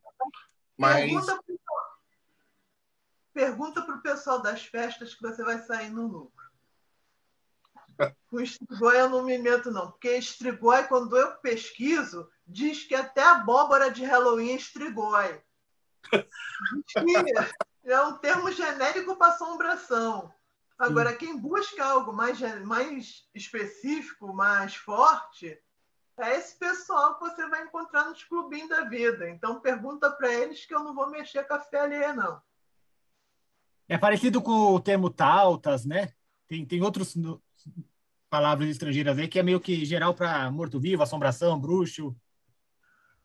Mas 0.77 1.11
Pergunta 3.33 3.83
para 3.83 3.97
o 3.97 4.03
pessoal 4.03 4.43
das 4.43 4.67
festas 4.67 5.15
que 5.15 5.23
você 5.23 5.43
vai 5.45 5.59
sair 5.61 5.91
no 5.91 6.07
lucro. 6.07 6.51
O 8.31 8.41
estrigói 8.41 9.01
eu 9.01 9.09
não 9.11 9.23
me 9.23 9.39
meto, 9.39 9.71
não. 9.71 9.91
Porque 9.91 10.17
estrigói, 10.17 10.85
quando 10.85 11.17
eu 11.17 11.37
pesquiso, 11.37 12.29
diz 12.47 12.85
que 12.85 12.95
até 12.95 13.23
abóbora 13.23 13.91
de 13.91 14.05
Halloween 14.05 14.53
é 14.53 14.57
estrigói. 14.57 15.43
é 17.85 18.01
um 18.03 18.19
termo 18.19 18.51
genérico 18.53 19.17
para 19.17 19.33
assombração. 19.33 20.33
Agora, 20.81 21.15
quem 21.15 21.39
busca 21.39 21.85
algo 21.85 22.11
mais, 22.11 22.41
mais 22.65 23.29
específico, 23.35 24.33
mais 24.33 24.75
forte, 24.75 25.61
É 26.17 26.37
esse 26.37 26.59
pessoal 26.59 27.19
que 27.19 27.21
você 27.21 27.49
vai 27.49 27.65
encontrar 27.65 28.05
nos 28.07 28.25
clubinhos 28.25 28.69
da 28.69 28.83
vida. 28.85 29.29
Então 29.29 29.61
pergunta 29.61 30.11
para 30.11 30.33
eles 30.33 30.67
que 30.67 30.75
eu 30.75 30.83
não 30.83 30.95
vou 30.95 31.11
mexer 31.11 31.45
com 31.45 31.55
a 31.55 31.61
fé 31.61 31.81
alheia, 31.81 32.13
não. 32.13 32.41
É 33.89 33.97
parecido 33.97 34.43
com 34.43 34.75
o 34.75 34.81
termo 34.81 35.09
tautas, 35.09 35.85
né? 35.85 36.13
Tem, 36.47 36.65
tem 36.67 36.83
outras 36.83 37.15
palavras 38.29 38.69
estrangeiras 38.69 39.19
aí 39.19 39.29
que 39.29 39.39
é 39.39 39.43
meio 39.43 39.61
que 39.61 39.85
geral 39.85 40.15
para 40.15 40.51
morto-vivo, 40.51 41.03
assombração, 41.03 41.59
bruxo. 41.59 42.15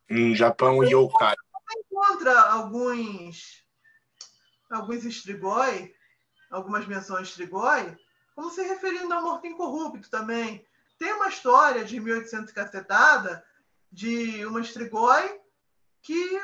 Em 0.10 0.36
Japão, 0.36 0.84
yokai. 0.84 1.36
Você 1.36 1.80
encontra 1.80 2.42
alguns 2.52 3.66
alguns 4.70 5.06
estrigói, 5.06 5.94
algumas 6.50 6.86
menções 6.86 7.30
estrigói, 7.30 7.98
como 8.36 8.50
se 8.50 8.62
referindo 8.64 9.14
ao 9.14 9.22
morto 9.22 9.48
incorrupto 9.48 10.10
também. 10.10 10.66
Tem 10.98 11.14
uma 11.14 11.30
história 11.30 11.84
de 11.84 12.00
1800 12.00 12.54
cacetada 12.54 13.46
de 13.92 14.46
uma 14.46 14.62
estrigói 14.62 15.40
que 16.02 16.42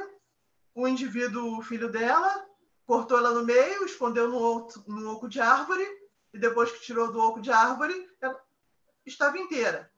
o 0.73 0.87
indivíduo, 0.87 1.57
o 1.57 1.61
filho 1.61 1.91
dela, 1.91 2.45
cortou 2.85 3.17
ela 3.17 3.31
no 3.31 3.45
meio, 3.45 3.85
escondeu 3.85 4.29
no, 4.29 4.41
oco, 4.41 4.83
no 4.87 5.11
oco 5.11 5.27
de 5.27 5.39
árvore, 5.39 5.85
e 6.33 6.39
depois 6.39 6.71
que 6.71 6.81
tirou 6.81 7.11
do 7.11 7.19
oco 7.19 7.41
de 7.41 7.51
árvore, 7.51 8.09
ela 8.19 8.41
estava 9.05 9.37
inteira. 9.37 9.91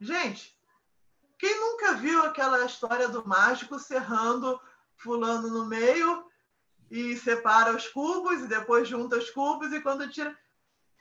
Gente, 0.00 0.56
quem 1.38 1.60
nunca 1.60 1.94
viu 1.94 2.22
aquela 2.22 2.64
história 2.64 3.08
do 3.08 3.26
mágico 3.26 3.78
serrando 3.78 4.60
fulano 4.96 5.48
no 5.48 5.66
meio 5.66 6.24
e 6.94 7.16
separa 7.16 7.74
os 7.74 7.88
cubos 7.88 8.40
e 8.40 8.46
depois 8.46 8.86
junta 8.86 9.16
os 9.16 9.28
cubos 9.28 9.72
e 9.72 9.80
quando 9.80 10.08
tira. 10.08 10.32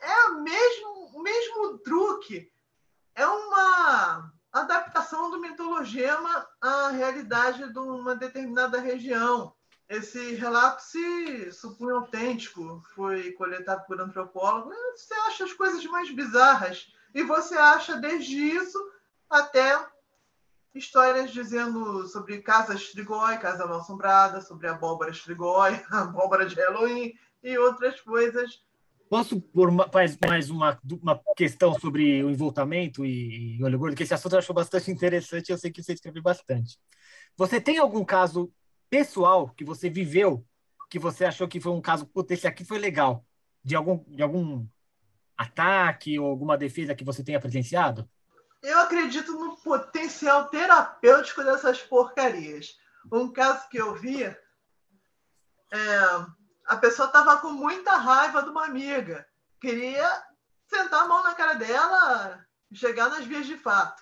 É 0.01 0.29
o 0.29 0.41
mesmo, 0.41 1.21
mesmo 1.21 1.77
truque. 1.77 2.51
É 3.13 3.27
uma 3.27 4.33
adaptação 4.51 5.29
do 5.29 5.39
mitologema 5.39 6.47
à 6.59 6.89
realidade 6.89 7.71
de 7.71 7.77
uma 7.77 8.15
determinada 8.15 8.79
região. 8.79 9.53
Esse 9.87 10.33
relato 10.33 10.81
se 10.81 11.51
supõe 11.51 11.93
autêntico, 11.93 12.83
foi 12.95 13.31
coletado 13.33 13.85
por 13.85 14.01
antropólogos. 14.01 14.75
Você 14.95 15.13
acha 15.27 15.43
as 15.43 15.53
coisas 15.53 15.85
mais 15.85 16.09
bizarras. 16.09 16.91
E 17.13 17.21
você 17.21 17.55
acha 17.55 17.97
desde 17.97 18.35
isso 18.35 18.79
até 19.29 19.77
histórias 20.73 21.31
dizendo 21.31 22.07
sobre 22.07 22.41
casa 22.41 22.75
Strigoi, 22.75 23.37
casa 23.37 23.65
mal 23.67 23.79
assombrada, 23.79 24.41
sobre 24.41 24.67
a 24.67 24.71
abóbora 24.71 25.11
Strigoi, 25.11 25.79
a 25.91 26.01
abóbora 26.01 26.45
de 26.45 26.55
Halloween 26.55 27.13
e 27.43 27.57
outras 27.57 27.99
coisas. 28.01 28.63
Posso 29.09 29.39
pôr 29.39 29.69
mais, 29.71 30.17
mais 30.17 30.49
uma, 30.49 30.79
uma 31.01 31.21
questão 31.35 31.79
sobre 31.79 32.23
o 32.23 32.31
envoltamento 32.31 33.05
e, 33.05 33.57
e 33.57 33.63
olho 33.63 33.77
gordo, 33.77 33.95
que 33.95 34.03
esse 34.03 34.13
assunto 34.13 34.33
eu 34.33 34.39
acho 34.39 34.53
bastante 34.53 34.89
interessante 34.89 35.51
eu 35.51 35.57
sei 35.57 35.71
que 35.71 35.83
você 35.83 35.93
escreve 35.93 36.19
bastante. 36.19 36.79
Você 37.37 37.61
tem 37.61 37.77
algum 37.77 38.03
caso 38.03 38.51
pessoal 38.89 39.49
que 39.49 39.63
você 39.63 39.89
viveu, 39.89 40.43
que 40.89 40.97
você 40.97 41.25
achou 41.25 41.47
que 41.47 41.59
foi 41.59 41.71
um 41.71 41.81
caso, 41.81 42.07
putz, 42.07 42.31
esse 42.31 42.47
aqui 42.47 42.65
foi 42.65 42.79
legal, 42.79 43.23
de 43.63 43.75
algum, 43.75 44.03
de 44.07 44.23
algum 44.23 44.65
ataque 45.37 46.17
ou 46.17 46.27
alguma 46.27 46.57
defesa 46.57 46.95
que 46.95 47.03
você 47.03 47.23
tenha 47.23 47.39
presenciado? 47.39 48.09
Eu 48.63 48.79
acredito 48.79 49.33
no 49.33 49.57
potencial 49.57 50.47
terapêutico 50.47 51.43
dessas 51.43 51.81
porcarias. 51.81 52.77
Um 53.11 53.31
caso 53.31 53.67
que 53.67 53.77
eu 53.77 53.93
vi, 53.93 54.23
é, 54.23 54.37
a 56.65 56.77
pessoa 56.77 57.07
estava 57.07 57.37
com 57.37 57.51
muita 57.51 57.97
raiva 57.97 58.41
de 58.41 58.49
uma 58.49 58.63
amiga, 58.63 59.27
queria 59.59 60.09
sentar 60.65 61.03
a 61.03 61.07
mão 61.09 61.21
na 61.23 61.35
cara 61.35 61.55
dela 61.55 62.45
chegar 62.73 63.09
nas 63.09 63.25
vias 63.25 63.45
de 63.45 63.57
fato. 63.57 64.01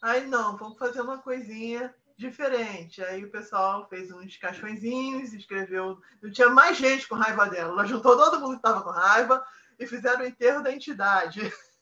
Aí, 0.00 0.26
não, 0.26 0.56
vamos 0.56 0.78
fazer 0.78 1.02
uma 1.02 1.18
coisinha 1.18 1.94
diferente. 2.16 3.02
Aí 3.04 3.22
o 3.22 3.30
pessoal 3.30 3.86
fez 3.88 4.10
uns 4.10 4.36
caixõezinhos, 4.38 5.34
escreveu. 5.34 6.00
Não 6.22 6.30
tinha 6.30 6.48
mais 6.48 6.78
gente 6.78 7.06
com 7.06 7.16
raiva 7.16 7.48
dela. 7.48 7.72
Ela 7.72 7.86
juntou 7.86 8.16
todo 8.16 8.40
mundo 8.40 8.52
que 8.52 8.56
estava 8.56 8.82
com 8.82 8.90
raiva 8.90 9.44
e 9.78 9.86
fizeram 9.86 10.22
o 10.22 10.26
enterro 10.26 10.62
da 10.62 10.72
entidade. 10.72 11.40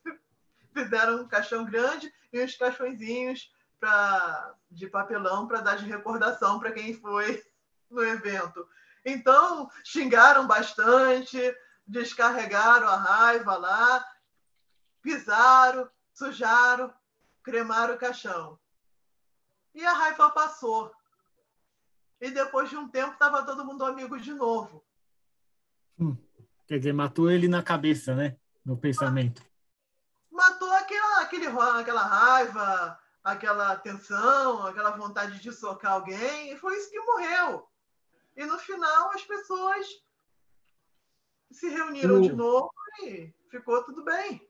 fizeram 0.72 1.22
um 1.22 1.28
caixão 1.28 1.64
grande 1.64 2.12
e 2.32 2.42
uns 2.42 2.56
caixõezinhos 2.56 3.52
pra, 3.78 4.54
de 4.70 4.86
papelão 4.86 5.46
para 5.46 5.60
dar 5.60 5.76
de 5.76 5.84
recordação 5.84 6.58
para 6.58 6.72
quem 6.72 6.94
foi 6.94 7.42
no 7.90 8.02
evento. 8.02 8.66
Então, 9.04 9.68
xingaram 9.84 10.46
bastante, 10.46 11.38
descarregaram 11.86 12.88
a 12.88 12.96
raiva 12.96 13.56
lá, 13.56 14.06
pisaram, 15.02 15.88
sujaram, 16.14 16.92
cremaram 17.42 17.94
o 17.94 17.98
caixão. 17.98 18.58
E 19.74 19.84
a 19.84 19.92
raiva 19.92 20.30
passou. 20.30 20.92
E 22.20 22.30
depois 22.30 22.70
de 22.70 22.76
um 22.76 22.88
tempo 22.88 23.14
estava 23.14 23.44
todo 23.44 23.64
mundo 23.64 23.84
amigo 23.84 24.18
de 24.20 24.32
novo. 24.32 24.84
Hum, 25.98 26.16
quer 26.68 26.78
dizer, 26.78 26.92
matou 26.92 27.30
ele 27.30 27.48
na 27.48 27.62
cabeça, 27.62 28.14
né? 28.14 28.36
No 28.64 28.76
pensamento 28.76 29.42
aquele, 31.32 31.46
aquela 31.46 32.02
raiva, 32.02 32.98
aquela 33.24 33.76
tensão, 33.76 34.66
aquela 34.66 34.90
vontade 34.90 35.40
de 35.40 35.52
socar 35.52 35.92
alguém, 35.92 36.52
e 36.52 36.56
foi 36.56 36.76
isso 36.76 36.90
que 36.90 37.00
morreu. 37.00 37.66
E 38.36 38.44
no 38.44 38.58
final 38.58 39.10
as 39.12 39.22
pessoas 39.22 39.86
se 41.50 41.68
reuniram 41.68 42.18
o... 42.18 42.22
de 42.22 42.32
novo 42.32 42.70
e 43.02 43.32
ficou 43.50 43.82
tudo 43.84 44.04
bem. 44.04 44.46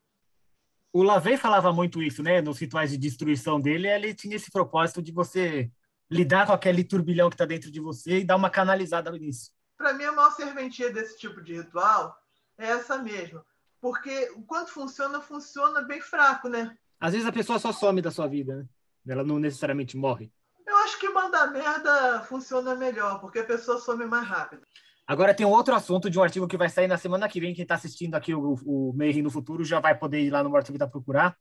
O 0.92 1.02
Lavey 1.02 1.36
falava 1.36 1.72
muito 1.72 2.02
isso, 2.02 2.22
né? 2.22 2.42
Nos 2.42 2.58
rituais 2.58 2.90
de 2.90 2.98
destruição 2.98 3.60
dele, 3.60 3.88
ele 3.88 4.14
tinha 4.14 4.36
esse 4.36 4.50
propósito 4.50 5.02
de 5.02 5.10
você 5.10 5.70
lidar 6.10 6.46
com 6.46 6.52
aquele 6.52 6.84
turbilhão 6.84 7.30
que 7.30 7.34
está 7.34 7.46
dentro 7.46 7.70
de 7.70 7.80
você 7.80 8.18
e 8.18 8.24
dar 8.24 8.36
uma 8.36 8.50
canalizada 8.50 9.10
nisso. 9.12 9.50
Para 9.78 9.94
mim, 9.94 10.04
a 10.04 10.12
maior 10.12 10.30
serventia 10.32 10.92
desse 10.92 11.18
tipo 11.18 11.40
de 11.42 11.54
ritual 11.54 12.14
é 12.58 12.66
essa 12.66 12.98
mesmo 12.98 13.42
porque 13.82 14.30
o 14.36 14.42
quanto 14.42 14.70
funciona, 14.70 15.20
funciona 15.20 15.82
bem 15.82 16.00
fraco, 16.00 16.48
né? 16.48 16.78
Às 17.00 17.14
vezes 17.14 17.26
a 17.26 17.32
pessoa 17.32 17.58
só 17.58 17.72
some 17.72 18.00
da 18.00 18.12
sua 18.12 18.28
vida, 18.28 18.56
né? 18.56 18.66
Ela 19.08 19.24
não 19.24 19.40
necessariamente 19.40 19.96
morre. 19.96 20.32
Eu 20.64 20.76
acho 20.78 21.00
que 21.00 21.08
mandar 21.08 21.48
merda 21.50 22.22
funciona 22.22 22.76
melhor, 22.76 23.20
porque 23.20 23.40
a 23.40 23.44
pessoa 23.44 23.80
some 23.80 24.06
mais 24.06 24.24
rápido. 24.24 24.62
Agora 25.04 25.34
tem 25.34 25.44
um 25.44 25.50
outro 25.50 25.74
assunto 25.74 26.08
de 26.08 26.16
um 26.16 26.22
artigo 26.22 26.46
que 26.46 26.56
vai 26.56 26.68
sair 26.68 26.86
na 26.86 26.96
semana 26.96 27.28
que 27.28 27.40
vem. 27.40 27.52
Quem 27.52 27.64
está 27.64 27.74
assistindo 27.74 28.14
aqui 28.14 28.32
o, 28.32 28.54
o 28.64 28.92
Mayhem 28.96 29.20
no 29.20 29.32
futuro 29.32 29.64
já 29.64 29.80
vai 29.80 29.98
poder 29.98 30.20
ir 30.20 30.30
lá 30.30 30.44
no 30.44 30.50
Morto 30.50 30.70
Vida 30.70 30.88
procurar, 30.88 31.36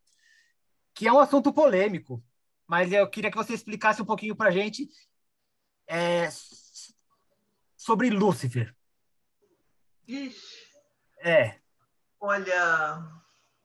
que 0.96 1.08
é 1.08 1.14
um 1.14 1.20
assunto 1.20 1.54
polêmico. 1.54 2.24
Mas 2.66 2.92
eu 2.92 3.08
queria 3.08 3.30
que 3.30 3.38
você 3.38 3.54
explicasse 3.54 4.02
um 4.02 4.06
pouquinho 4.06 4.36
para 4.36 4.50
gente 4.50 4.90
é, 5.88 6.28
sobre 7.78 8.10
Lúcifer. 8.10 8.76
Ixi. 10.08 10.72
É. 11.20 11.61
Olha. 12.22 13.04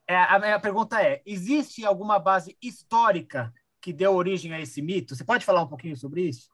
É, 0.09 0.17
a 0.17 0.39
minha 0.39 0.59
pergunta 0.59 1.03
é: 1.03 1.23
existe 1.27 1.85
alguma 1.85 2.19
base 2.19 2.57
histórica 2.63 3.53
que 3.83 3.93
deu 3.93 4.15
origem 4.15 4.55
a 4.55 4.61
esse 4.61 4.81
mito? 4.81 5.15
Você 5.15 5.23
pode 5.23 5.45
falar 5.45 5.63
um 5.63 5.69
pouquinho 5.69 5.97
sobre 5.97 6.23
isso? 6.23 6.49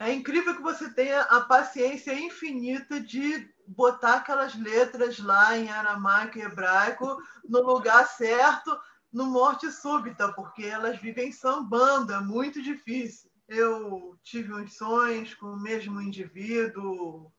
É 0.00 0.12
incrível 0.12 0.56
que 0.56 0.62
você 0.62 0.92
tenha 0.92 1.20
a 1.22 1.42
paciência 1.42 2.18
infinita 2.18 2.98
de 2.98 3.48
botar 3.66 4.16
aquelas 4.16 4.54
letras 4.54 5.18
lá 5.18 5.56
em 5.56 5.70
aramaico 5.70 6.38
e 6.38 6.42
hebraico 6.42 7.16
no 7.48 7.60
lugar 7.60 8.06
certo, 8.08 8.76
no 9.12 9.26
morte 9.26 9.70
súbita, 9.70 10.32
porque 10.32 10.64
elas 10.64 10.98
vivem 10.98 11.30
sambando, 11.30 12.12
é 12.12 12.20
muito 12.20 12.60
difícil. 12.60 13.30
Eu 13.46 14.18
tive 14.24 14.52
uns 14.52 14.76
sonhos 14.76 15.34
com 15.34 15.46
o 15.46 15.60
mesmo 15.60 16.00
indivíduo 16.00 17.30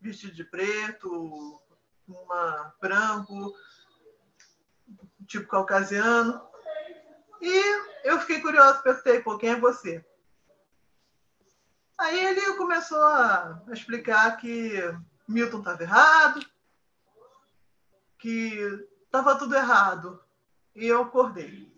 vestido 0.00 0.34
de 0.34 0.44
preto, 0.44 1.60
uma 2.08 2.74
branco, 2.80 3.54
tipo 5.26 5.48
caucasiano. 5.48 6.40
E 7.40 7.82
eu 8.04 8.20
fiquei 8.20 8.40
curiosa, 8.40 8.82
perguntei, 8.82 9.20
pô, 9.20 9.36
quem 9.38 9.50
é 9.50 9.56
você? 9.56 10.04
Aí 11.98 12.24
ele 12.24 12.54
começou 12.54 13.02
a 13.02 13.62
explicar 13.70 14.36
que 14.36 14.72
Milton 15.28 15.58
estava 15.58 15.82
errado, 15.82 16.44
que 18.18 18.86
estava 19.04 19.36
tudo 19.36 19.54
errado. 19.54 20.22
E 20.74 20.86
eu 20.86 21.02
acordei. 21.02 21.70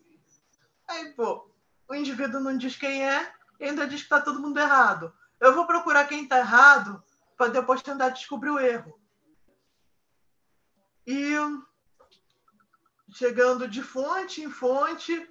Aí, 0.87 1.13
pô, 1.13 1.51
o 1.89 1.95
indivíduo 1.95 2.41
não 2.41 2.57
diz 2.57 2.77
quem 2.77 3.07
é 3.07 3.33
e 3.59 3.65
ainda 3.65 3.87
diz 3.87 4.01
que 4.01 4.07
está 4.07 4.21
todo 4.21 4.41
mundo 4.41 4.59
errado. 4.59 5.13
Eu 5.41 5.55
vou 5.55 5.67
procurar 5.67 6.07
quem 6.07 6.23
está 6.25 6.39
errado 6.39 7.03
para 7.37 7.49
depois 7.49 7.83
tentar 7.83 8.11
descobrir 8.11 8.51
o 8.51 8.59
erro. 8.59 8.99
E 11.07 11.35
chegando 13.13 13.69
de 13.69 13.83
fonte 13.83 14.43
em 14.43 14.51
fonte, 14.51 15.29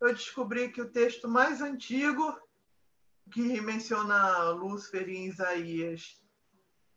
eu 0.00 0.12
descobri 0.14 0.70
que 0.70 0.80
o 0.80 0.90
texto 0.90 1.28
mais 1.28 1.60
antigo, 1.60 2.38
que 3.30 3.60
menciona 3.60 4.50
Lúcifer 4.50 5.08
em 5.08 5.26
Isaías 5.26 6.20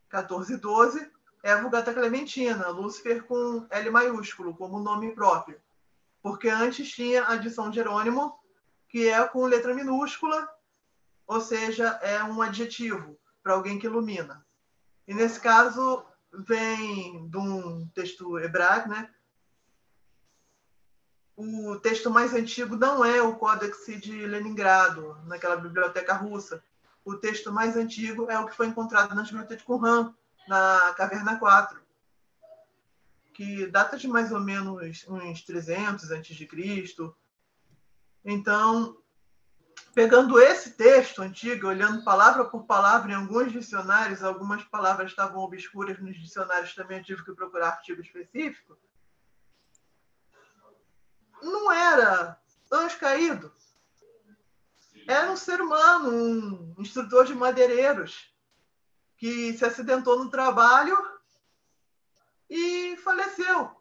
14, 0.10 0.58
12, 0.58 1.12
é 1.44 1.52
a 1.52 1.62
Vulgata 1.62 1.94
Clementina, 1.94 2.70
Lúcifer 2.70 3.24
com 3.24 3.66
L 3.70 3.90
maiúsculo, 3.90 4.56
como 4.56 4.80
nome 4.80 5.14
próprio. 5.14 5.60
Porque 6.22 6.50
antes 6.50 6.92
tinha 6.92 7.28
a 7.28 7.38
de 7.38 7.50
São 7.50 7.72
Jerônimo, 7.72 8.38
que 8.90 9.08
é 9.08 9.26
com 9.28 9.46
letra 9.46 9.74
minúscula, 9.74 10.48
ou 11.26 11.40
seja, 11.40 12.00
é 12.02 12.24
um 12.24 12.42
adjetivo 12.42 13.18
para 13.42 13.54
alguém 13.54 13.80
que 13.80 13.88
ilumina. 13.88 14.46
E 15.08 15.14
nesse 15.14 15.40
caso 15.40 16.06
vem 16.32 17.28
de 17.28 17.38
um 17.38 17.88
texto 17.90 18.38
hebraico, 18.40 18.90
né? 18.90 19.10
O 21.36 21.80
texto 21.80 22.10
mais 22.10 22.34
antigo 22.34 22.76
não 22.76 23.04
é 23.04 23.22
o 23.22 23.38
Códex 23.38 23.86
de 24.02 24.26
Leningrado, 24.26 25.18
naquela 25.26 25.56
biblioteca 25.56 26.14
russa. 26.14 26.62
O 27.06 27.16
texto 27.16 27.52
mais 27.52 27.78
antigo 27.78 28.30
é 28.30 28.38
o 28.38 28.46
que 28.46 28.56
foi 28.56 28.68
encontrado 28.68 29.16
na 29.16 29.24
Gruta 29.24 29.56
de 29.56 29.64
Qumran, 29.64 30.14
na 30.48 30.94
Caverna 30.98 31.40
4, 31.40 31.80
que 33.34 33.68
data 33.68 33.98
de 33.98 34.08
mais 34.08 34.34
ou 34.34 34.40
menos 34.42 35.06
uns 35.08 35.42
300 35.44 36.12
antes 36.12 36.36
de 36.36 36.46
Cristo. 36.46 37.16
Então, 38.26 38.99
pegando 39.94 40.40
esse 40.40 40.72
texto 40.72 41.22
antigo, 41.22 41.68
olhando 41.68 42.04
palavra 42.04 42.46
por 42.46 42.66
palavra 42.66 43.12
em 43.12 43.16
alguns 43.16 43.52
dicionários, 43.52 44.24
algumas 44.24 44.64
palavras 44.64 45.12
estavam 45.12 45.40
obscuras 45.42 46.00
nos 46.00 46.18
dicionários, 46.18 46.76
também 46.76 47.00
eu 47.00 47.04
tive 47.04 47.24
que 47.24 47.34
procurar 47.34 47.70
artigo 47.70 48.02
específico. 48.02 48.78
Não 51.42 51.72
era 51.72 52.40
anjo 52.72 52.98
caído. 53.00 53.52
Era 55.08 55.32
um 55.32 55.38
ser 55.38 55.60
humano, 55.60 56.76
um 56.78 56.82
instrutor 56.82 57.26
de 57.26 57.34
madeireiros, 57.34 58.32
que 59.18 59.58
se 59.58 59.66
acidentou 59.66 60.24
no 60.24 60.30
trabalho 60.30 60.98
e 62.50 62.96
faleceu. 62.98 63.76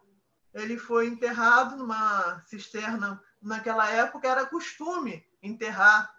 Ele 0.53 0.77
foi 0.77 1.07
enterrado 1.07 1.77
numa 1.77 2.41
cisterna. 2.45 3.23
Naquela 3.41 3.89
época 3.89 4.27
era 4.27 4.45
costume 4.45 5.28
enterrar 5.41 6.13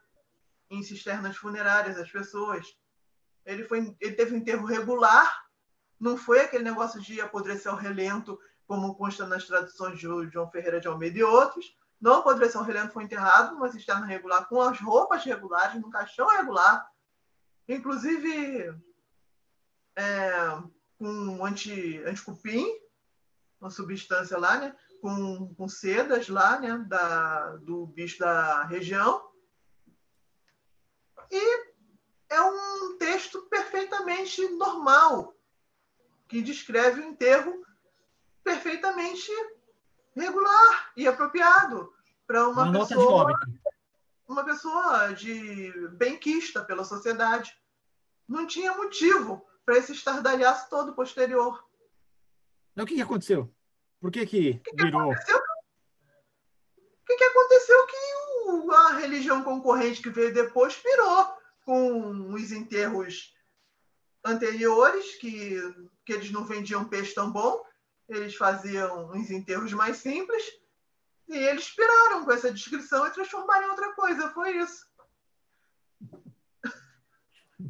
em 0.71 0.83
cisternas 0.83 1.37
funerárias 1.37 1.99
as 1.99 2.11
pessoas. 2.11 2.67
Ele, 3.45 3.65
foi, 3.65 3.97
ele 4.01 4.15
teve 4.15 4.35
um 4.35 4.39
enterro 4.39 4.65
regular, 4.65 5.45
não 5.99 6.17
foi 6.17 6.41
aquele 6.41 6.65
negócio 6.65 7.01
de 7.01 7.21
apodrecer 7.21 7.71
ao 7.71 7.79
relento, 7.79 8.39
como 8.67 8.95
consta 8.95 9.27
nas 9.27 9.47
traduções 9.47 9.99
de 9.99 10.07
João 10.31 10.51
Ferreira 10.51 10.81
de 10.81 10.87
Almeida 10.87 11.19
e 11.19 11.23
outros. 11.25 11.77
Não 12.01 12.15
apodreceu 12.15 12.61
ao 12.61 12.67
relento, 12.67 12.93
foi 12.93 13.05
enterrado 13.05 13.53
numa 13.53 13.71
cisterna 13.71 14.07
regular, 14.07 14.49
com 14.49 14.61
as 14.61 14.81
roupas 14.81 15.25
regulares, 15.25 15.81
num 15.81 15.91
caixão 15.91 16.27
regular, 16.29 16.89
inclusive 17.69 18.75
é, 19.97 20.33
com 20.99 21.45
anti, 21.45 22.03
anticupim, 22.07 22.67
uma 23.61 23.71
substância 23.71 24.39
lá, 24.39 24.57
né? 24.57 24.75
Com, 25.01 25.55
com 25.55 25.69
sedas 25.69 26.29
lá, 26.29 26.59
né, 26.61 26.79
da, 26.87 27.57
do 27.57 27.87
bicho 27.87 28.19
da 28.19 28.65
região. 28.65 29.29
E 31.31 31.71
é 32.29 32.43
um 32.43 32.97
texto 32.99 33.43
perfeitamente 33.43 34.47
normal, 34.51 35.35
que 36.29 36.43
descreve 36.43 37.01
o 37.01 37.05
enterro 37.05 37.65
perfeitamente 38.43 39.31
regular 40.15 40.93
e 40.97 41.07
apropriado 41.07 41.93
para 42.27 42.49
uma, 42.49 42.65
uma 42.65 42.87
pessoa 42.87 43.33
uma 44.31 44.45
pessoa 44.45 45.13
de 45.13 45.73
benquista 45.95 46.65
pela 46.65 46.85
sociedade. 46.85 47.53
Não 48.29 48.47
tinha 48.47 48.77
motivo 48.77 49.45
para 49.67 49.77
esse 49.77 49.91
estardalhaço 49.93 50.71
todo 50.71 50.95
posterior. 50.95 51.65
Então, 52.73 52.85
o 52.85 52.87
que, 52.87 52.95
que 52.95 53.03
aconteceu? 53.03 53.53
Por 54.01 54.11
que 54.11 54.25
que, 54.27 54.55
que 54.55 54.77
virou? 54.77 55.15
Que 55.15 55.35
o 55.35 55.43
que, 57.07 57.17
que 57.17 57.25
aconteceu 57.25 57.87
que 57.87 57.97
o, 58.47 58.73
a 58.73 58.93
religião 58.95 59.43
concorrente 59.43 60.01
que 60.01 60.11
veio 60.11 60.33
depois 60.33 60.77
pirou 60.77 61.27
com 61.65 62.33
os 62.33 62.53
enterros 62.53 63.35
anteriores, 64.25 65.17
que, 65.17 65.61
que 66.05 66.13
eles 66.13 66.31
não 66.31 66.45
vendiam 66.45 66.89
peixe 66.89 67.15
tão 67.15 67.31
bom, 67.31 67.63
eles 68.09 68.35
faziam 68.35 69.11
uns 69.11 69.31
enterros 69.31 69.73
mais 69.73 69.99
simples, 69.99 70.45
e 71.29 71.37
eles 71.37 71.71
piraram 71.71 72.25
com 72.25 72.33
essa 72.33 72.53
descrição 72.53 73.07
e 73.07 73.11
transformaram 73.11 73.67
em 73.67 73.71
outra 73.71 73.93
coisa. 73.95 74.31
Foi 74.31 74.57
isso. 74.57 74.85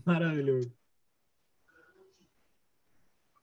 Maravilhoso. 0.06 0.79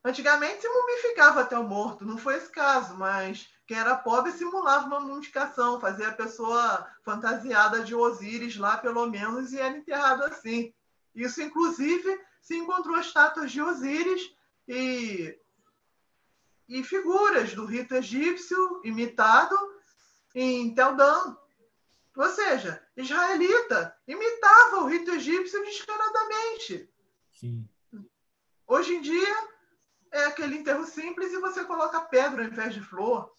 Antigamente 0.04 0.62
se 0.62 0.68
mumificava 0.68 1.40
até 1.40 1.58
o 1.58 1.64
morto, 1.64 2.04
não 2.04 2.16
foi 2.16 2.36
esse 2.36 2.50
caso, 2.50 2.96
mas 2.96 3.48
quem 3.66 3.76
era 3.76 3.96
pobre 3.96 4.32
simulava 4.32 4.86
uma 4.86 5.00
mumificação, 5.00 5.80
fazia 5.80 6.08
a 6.08 6.14
pessoa 6.14 6.86
fantasiada 7.02 7.82
de 7.82 7.94
Osíris 7.94 8.56
lá, 8.56 8.78
pelo 8.78 9.06
menos, 9.06 9.52
e 9.52 9.58
era 9.58 9.76
enterrado 9.76 10.24
assim. 10.24 10.72
Isso, 11.14 11.42
inclusive, 11.42 12.20
se 12.40 12.56
encontrou 12.56 12.98
estátuas 12.98 13.50
de 13.50 13.60
Osíris 13.60 14.34
e, 14.66 15.36
e 16.68 16.84
figuras 16.84 17.52
do 17.54 17.66
rito 17.66 17.94
egípcio 17.94 18.80
imitado 18.84 19.56
em 20.34 20.74
Tel 20.74 20.94
Dan. 20.94 21.36
Ou 22.16 22.28
seja, 22.30 22.82
israelita 22.96 23.96
imitava 24.06 24.78
o 24.78 24.86
rito 24.86 25.10
egípcio 25.10 25.62
descaradamente. 25.64 26.88
Sim. 27.32 27.68
Hoje 28.66 28.94
em 28.94 29.00
dia, 29.00 29.48
é 30.12 30.24
aquele 30.26 30.56
enterro 30.56 30.84
simples 30.84 31.32
e 31.32 31.40
você 31.40 31.64
coloca 31.64 32.00
pedra 32.00 32.42
ao 32.42 32.48
invés 32.48 32.74
de 32.74 32.80
flor. 32.80 33.32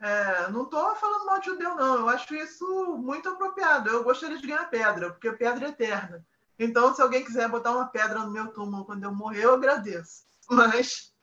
É, 0.00 0.50
não 0.50 0.62
estou 0.62 0.96
falando 0.96 1.26
mal 1.26 1.38
de 1.40 1.46
judeu, 1.46 1.74
não. 1.74 1.96
Eu 1.96 2.08
acho 2.08 2.34
isso 2.34 2.96
muito 2.96 3.28
apropriado. 3.28 3.90
Eu 3.90 4.02
gostaria 4.02 4.38
de 4.38 4.46
ganhar 4.46 4.70
pedra, 4.70 5.10
porque 5.10 5.30
pedra 5.32 5.66
é 5.66 5.70
eterna. 5.70 6.26
Então, 6.58 6.94
se 6.94 7.02
alguém 7.02 7.24
quiser 7.24 7.48
botar 7.48 7.72
uma 7.72 7.86
pedra 7.86 8.20
no 8.20 8.30
meu 8.30 8.48
túmulo 8.48 8.84
quando 8.84 9.04
eu 9.04 9.14
morrer, 9.14 9.44
eu 9.44 9.54
agradeço. 9.54 10.24
Mas, 10.50 11.14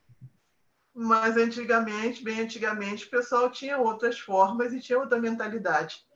mas 0.93 1.35
antigamente, 1.35 2.23
bem 2.23 2.39
antigamente, 2.39 3.05
o 3.05 3.09
pessoal 3.09 3.51
tinha 3.51 3.77
outras 3.77 4.17
formas 4.17 4.71
e 4.71 4.79
tinha 4.79 4.97
outra 4.97 5.19
mentalidade. 5.19 6.07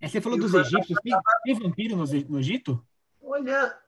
É, 0.00 0.08
você 0.08 0.18
falou 0.18 0.38
e 0.38 0.40
dos 0.40 0.54
egípcios. 0.54 0.98
Tem, 1.02 1.12
tem 1.44 1.54
vampiro 1.54 1.94
no, 1.94 2.04
no 2.06 2.38
Egito? 2.38 2.82
Olha, 3.20 3.78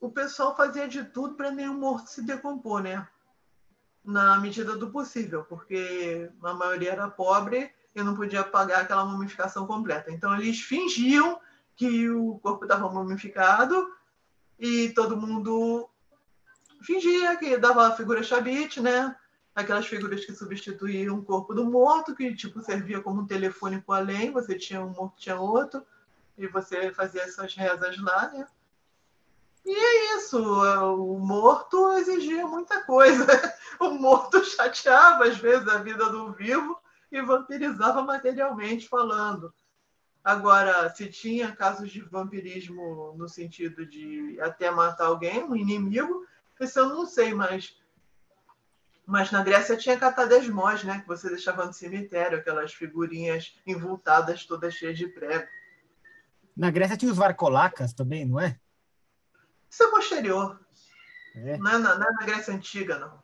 o 0.00 0.10
pessoal 0.10 0.56
fazia 0.56 0.88
de 0.88 1.04
tudo 1.04 1.34
para 1.34 1.50
nenhum 1.50 1.74
morto 1.74 2.08
se 2.08 2.22
decompor, 2.22 2.82
né? 2.82 3.06
Na 4.02 4.38
medida 4.38 4.76
do 4.76 4.90
possível, 4.90 5.44
porque 5.44 6.30
a 6.42 6.54
maioria 6.54 6.92
era 6.92 7.08
pobre 7.08 7.70
e 7.94 8.02
não 8.02 8.16
podia 8.16 8.42
pagar 8.42 8.80
aquela 8.80 9.04
mumificação 9.04 9.66
completa. 9.66 10.10
Então 10.10 10.34
eles 10.34 10.60
fingiam 10.60 11.38
que 11.76 12.08
o 12.08 12.38
corpo 12.38 12.64
estava 12.64 12.88
mumificado 12.88 13.94
e 14.58 14.90
todo 14.90 15.16
mundo 15.16 15.88
fingia 16.82 17.36
que 17.36 17.58
dava 17.58 17.88
a 17.88 17.96
figura 17.96 18.22
chabite, 18.22 18.80
né? 18.80 19.14
Aquelas 19.54 19.86
figuras 19.86 20.24
que 20.24 20.34
substituíam 20.34 21.18
o 21.18 21.24
corpo 21.24 21.52
do 21.52 21.64
morto, 21.64 22.14
que 22.14 22.34
tipo 22.34 22.62
servia 22.62 23.02
como 23.02 23.20
um 23.20 23.26
telefone 23.26 23.80
para 23.82 23.96
além, 23.96 24.30
você 24.30 24.54
tinha 24.56 24.80
um 24.80 24.90
morto, 24.90 25.18
tinha 25.18 25.38
outro, 25.38 25.84
e 26.38 26.46
você 26.46 26.90
fazia 26.92 27.22
essas 27.22 27.54
rezas 27.54 27.98
lá, 27.98 28.30
né? 28.30 28.46
E 29.64 29.74
é 29.74 30.16
isso, 30.16 30.38
o 30.38 31.18
morto 31.18 31.92
exigia 31.94 32.46
muita 32.46 32.82
coisa. 32.84 33.26
O 33.80 33.92
morto 33.92 34.44
chateava, 34.44 35.24
às 35.24 35.38
vezes, 35.38 35.66
a 35.66 35.78
vida 35.78 36.10
do 36.10 36.30
vivo 36.34 36.78
e 37.10 37.22
vampirizava 37.22 38.02
materialmente 38.02 38.86
falando. 38.86 39.54
Agora, 40.22 40.90
se 40.90 41.08
tinha 41.08 41.56
casos 41.56 41.90
de 41.90 42.02
vampirismo 42.02 43.14
no 43.16 43.26
sentido 43.26 43.86
de 43.86 44.38
até 44.42 44.70
matar 44.70 45.06
alguém, 45.06 45.42
um 45.42 45.56
inimigo, 45.56 46.26
isso 46.60 46.78
eu 46.78 46.90
não 46.90 47.06
sei, 47.06 47.32
mas. 47.32 47.74
Mas 49.06 49.30
na 49.32 49.42
Grécia 49.42 49.76
tinha 49.76 49.98
catadesmos, 49.98 50.84
né? 50.84 51.00
Que 51.00 51.08
você 51.08 51.30
deixava 51.30 51.64
no 51.64 51.72
cemitério, 51.72 52.38
aquelas 52.38 52.74
figurinhas 52.74 53.56
envoltadas, 53.66 54.44
todas 54.44 54.74
cheias 54.74 54.98
de 54.98 55.08
prego. 55.08 55.48
Na 56.54 56.70
Grécia 56.70 56.98
tinha 56.98 57.10
os 57.10 57.16
varcolacas 57.16 57.94
também, 57.94 58.26
não 58.26 58.38
é? 58.38 58.60
Isso 59.70 59.84
é 59.84 59.90
posterior. 59.90 60.60
É. 61.36 61.56
Não, 61.58 61.70
é 61.70 61.78
na, 61.78 61.94
não, 61.94 62.08
é 62.08 62.12
na, 62.12 62.26
Grécia 62.26 62.52
Antiga, 62.52 62.98
não. 62.98 63.22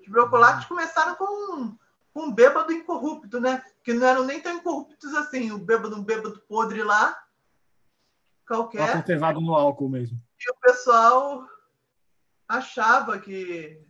Os 0.00 0.08
brocolates 0.08 0.66
começaram 0.66 1.16
com, 1.16 1.76
com 2.14 2.22
um 2.22 2.32
bêbado 2.32 2.72
incorrupto, 2.72 3.40
né? 3.40 3.62
Que 3.82 3.92
não 3.92 4.06
eram 4.06 4.24
nem 4.24 4.40
tão 4.40 4.54
incorruptos 4.54 5.12
assim. 5.14 5.50
O 5.50 5.58
bêbado, 5.58 5.96
um 5.96 6.04
bêbado 6.04 6.40
podre 6.48 6.82
lá, 6.82 7.20
qualquer. 8.46 9.00
Conservado 9.00 9.40
no 9.40 9.54
álcool 9.54 9.88
mesmo. 9.88 10.20
E 10.38 10.50
o 10.50 10.56
pessoal 10.60 11.46
achava 12.48 13.18
que, 13.18 13.84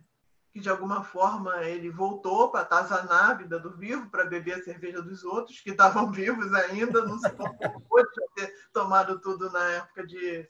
que 0.51 0.59
de 0.59 0.69
alguma 0.69 1.03
forma 1.03 1.63
ele 1.63 1.89
voltou 1.89 2.49
para 2.49 2.61
atazanar 2.61 3.31
a 3.31 3.33
vida 3.35 3.59
do 3.59 3.75
vivo, 3.75 4.09
para 4.09 4.25
beber 4.25 4.55
a 4.59 4.63
cerveja 4.63 5.01
dos 5.01 5.23
outros, 5.23 5.59
que 5.61 5.71
estavam 5.71 6.09
vivos 6.11 6.53
ainda, 6.53 7.05
não 7.05 7.17
se 7.17 7.29
pode 7.31 8.09
ter 8.35 8.53
tomado 8.73 9.19
tudo 9.19 9.51
na 9.51 9.63
época 9.69 10.05
de 10.05 10.47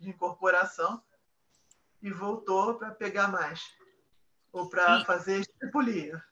de 0.00 0.08
incorporação 0.08 1.02
e 2.02 2.10
voltou 2.10 2.74
para 2.74 2.90
pegar 2.90 3.28
mais 3.28 3.62
ou 4.52 4.68
para 4.68 5.04
fazer 5.04 5.40
estripulia. 5.40 6.22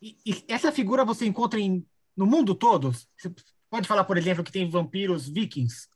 E, 0.00 0.16
e 0.26 0.44
essa 0.48 0.70
figura 0.70 1.04
você 1.04 1.24
encontra 1.26 1.58
em, 1.58 1.86
no 2.16 2.26
mundo 2.26 2.54
todo? 2.54 2.92
Você 2.92 3.34
pode 3.70 3.88
falar, 3.88 4.04
por 4.04 4.16
exemplo, 4.16 4.44
que 4.44 4.52
tem 4.52 4.68
vampiros 4.68 5.28
vikings? 5.28 5.88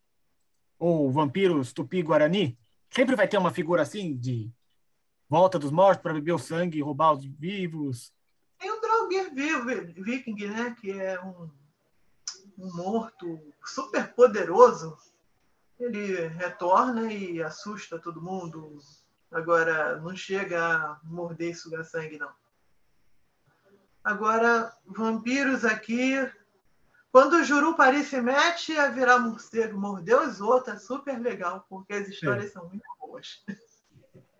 Ou 0.78 1.10
vampiros 1.12 1.72
tupi-guarani? 1.72 2.58
Sempre 2.90 3.16
vai 3.16 3.28
ter 3.28 3.38
uma 3.38 3.52
figura 3.52 3.82
assim 3.82 4.16
de 4.16 4.50
volta 5.28 5.58
dos 5.58 5.70
mortos 5.70 6.02
para 6.02 6.14
beber 6.14 6.32
o 6.32 6.38
sangue, 6.38 6.82
roubar 6.82 7.12
os 7.12 7.24
vivos. 7.24 8.12
Tem 8.58 8.70
o 8.70 8.80
Draugr 8.80 9.34
Viking, 10.02 10.46
né? 10.46 10.74
Que 10.80 10.92
é 10.92 11.20
um, 11.20 11.50
um 12.58 12.74
morto 12.74 13.40
super 13.64 14.14
poderoso. 14.14 14.96
Ele 15.78 16.26
retorna 16.28 17.12
e 17.12 17.42
assusta 17.42 17.98
todo 17.98 18.22
mundo. 18.22 18.78
Agora, 19.30 20.00
não 20.00 20.16
chega 20.16 20.64
a 20.64 21.00
morder 21.04 21.50
e 21.50 21.54
sugar 21.54 21.84
sangue, 21.84 22.18
não. 22.18 22.32
Agora, 24.02 24.72
vampiros 24.86 25.64
aqui. 25.64 26.14
Quando 27.12 27.34
o 27.34 27.44
Jurupari 27.44 28.04
se 28.04 28.20
mete 28.20 28.76
a 28.78 28.88
virar 28.88 29.18
morcego, 29.18 29.78
mordeu 29.78 30.22
os 30.22 30.40
outros, 30.40 30.76
é 30.76 30.78
super 30.78 31.18
legal, 31.18 31.66
porque 31.68 31.92
as 31.92 32.08
histórias 32.08 32.52
são 32.52 32.68
muito 32.68 32.84
boas. 33.00 33.44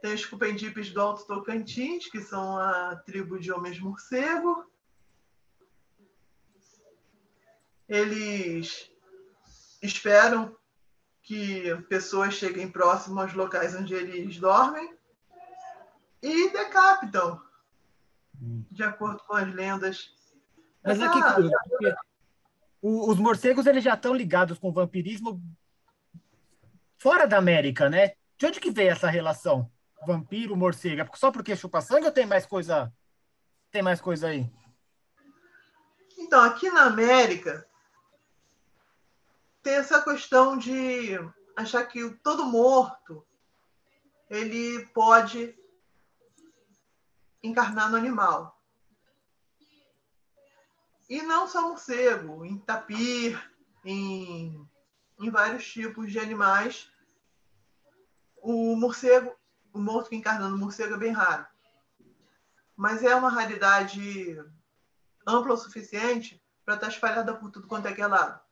Tem 0.01 0.15
os 0.15 0.25
Cupendipes 0.25 0.91
do 0.91 1.01
Alto 1.01 1.27
Tocantins, 1.27 2.09
que 2.09 2.21
são 2.21 2.59
a 2.59 2.97
tribo 2.97 3.39
de 3.39 3.51
homens 3.51 3.81
morcego. 3.81 4.71
Eles 7.89 8.91
esperam 9.83 10.56
que 11.27 11.75
pessoas 11.89 12.35
cheguem 12.35 12.71
próximo 12.71 13.21
aos 13.21 13.35
locais 13.35 13.75
onde 13.75 13.93
eles 13.93 14.39
dormem 14.39 14.97
e 16.23 16.51
decapitam, 16.51 17.43
de 18.71 18.85
acordo 18.85 19.23
com 19.25 19.35
as 19.35 19.53
lendas. 19.53 20.15
Mas 20.85 21.01
aqui, 21.03 21.19
os 22.81 23.19
morcegos 23.19 23.67
eles 23.67 23.83
já 23.83 23.95
estão 23.95 24.15
ligados 24.15 24.57
com 24.57 24.69
o 24.69 24.73
vampirismo 24.73 25.43
fora 26.97 27.27
da 27.27 27.39
América, 27.39 27.91
né? 27.91 28.13
De 28.39 28.47
onde 28.47 28.61
que 28.61 28.71
veio 28.71 28.91
essa 28.91 29.11
relação? 29.11 29.69
vampiro, 30.07 30.57
morcego? 30.57 31.01
É 31.01 31.09
só 31.17 31.33
porque 31.33 31.57
chupa 31.57 31.81
sangue 31.81 32.07
ou 32.07 32.13
tem 32.13 32.25
mais 32.25 32.47
coisa? 32.47 32.93
Tem 33.73 33.83
mais 33.83 34.01
coisa 34.01 34.29
aí? 34.29 34.49
Então, 36.17 36.41
aqui 36.45 36.71
na 36.71 36.85
América 36.85 37.67
tem 39.67 39.75
essa 39.75 40.01
questão 40.01 40.57
de 40.57 41.19
achar 41.57 41.85
que 41.87 42.09
todo 42.23 42.47
morto 42.47 43.27
ele 44.31 44.87
pode 44.95 45.59
encarnar 47.43 47.91
no 47.91 47.97
animal. 47.97 48.63
E 51.11 51.21
não 51.21 51.49
só 51.49 51.63
morcego, 51.63 52.45
em 52.45 52.59
tapir, 52.59 53.37
em, 53.85 54.65
em 55.19 55.31
vários 55.31 55.67
tipos 55.69 56.13
de 56.13 56.21
animais. 56.21 56.89
O 58.37 58.77
morcego 58.77 59.37
o 59.73 59.81
morto 59.81 60.11
que 60.11 60.17
encarna 60.17 60.49
no 60.49 60.57
morcego 60.57 60.95
é 60.95 60.99
bem 60.99 61.11
raro. 61.11 61.45
Mas 62.77 63.03
é 63.03 63.13
uma 63.17 63.31
raridade 63.31 64.39
ampla 65.27 65.55
o 65.55 65.57
suficiente 65.57 66.41
para 66.65 66.75
estar 66.75 66.87
tá 66.87 66.93
espalhada 66.93 67.35
por 67.35 67.51
tudo 67.51 67.67
quanto 67.67 67.89
é 67.89 67.93
que 67.93 68.01
é 68.01 68.07
lado. 68.07 68.46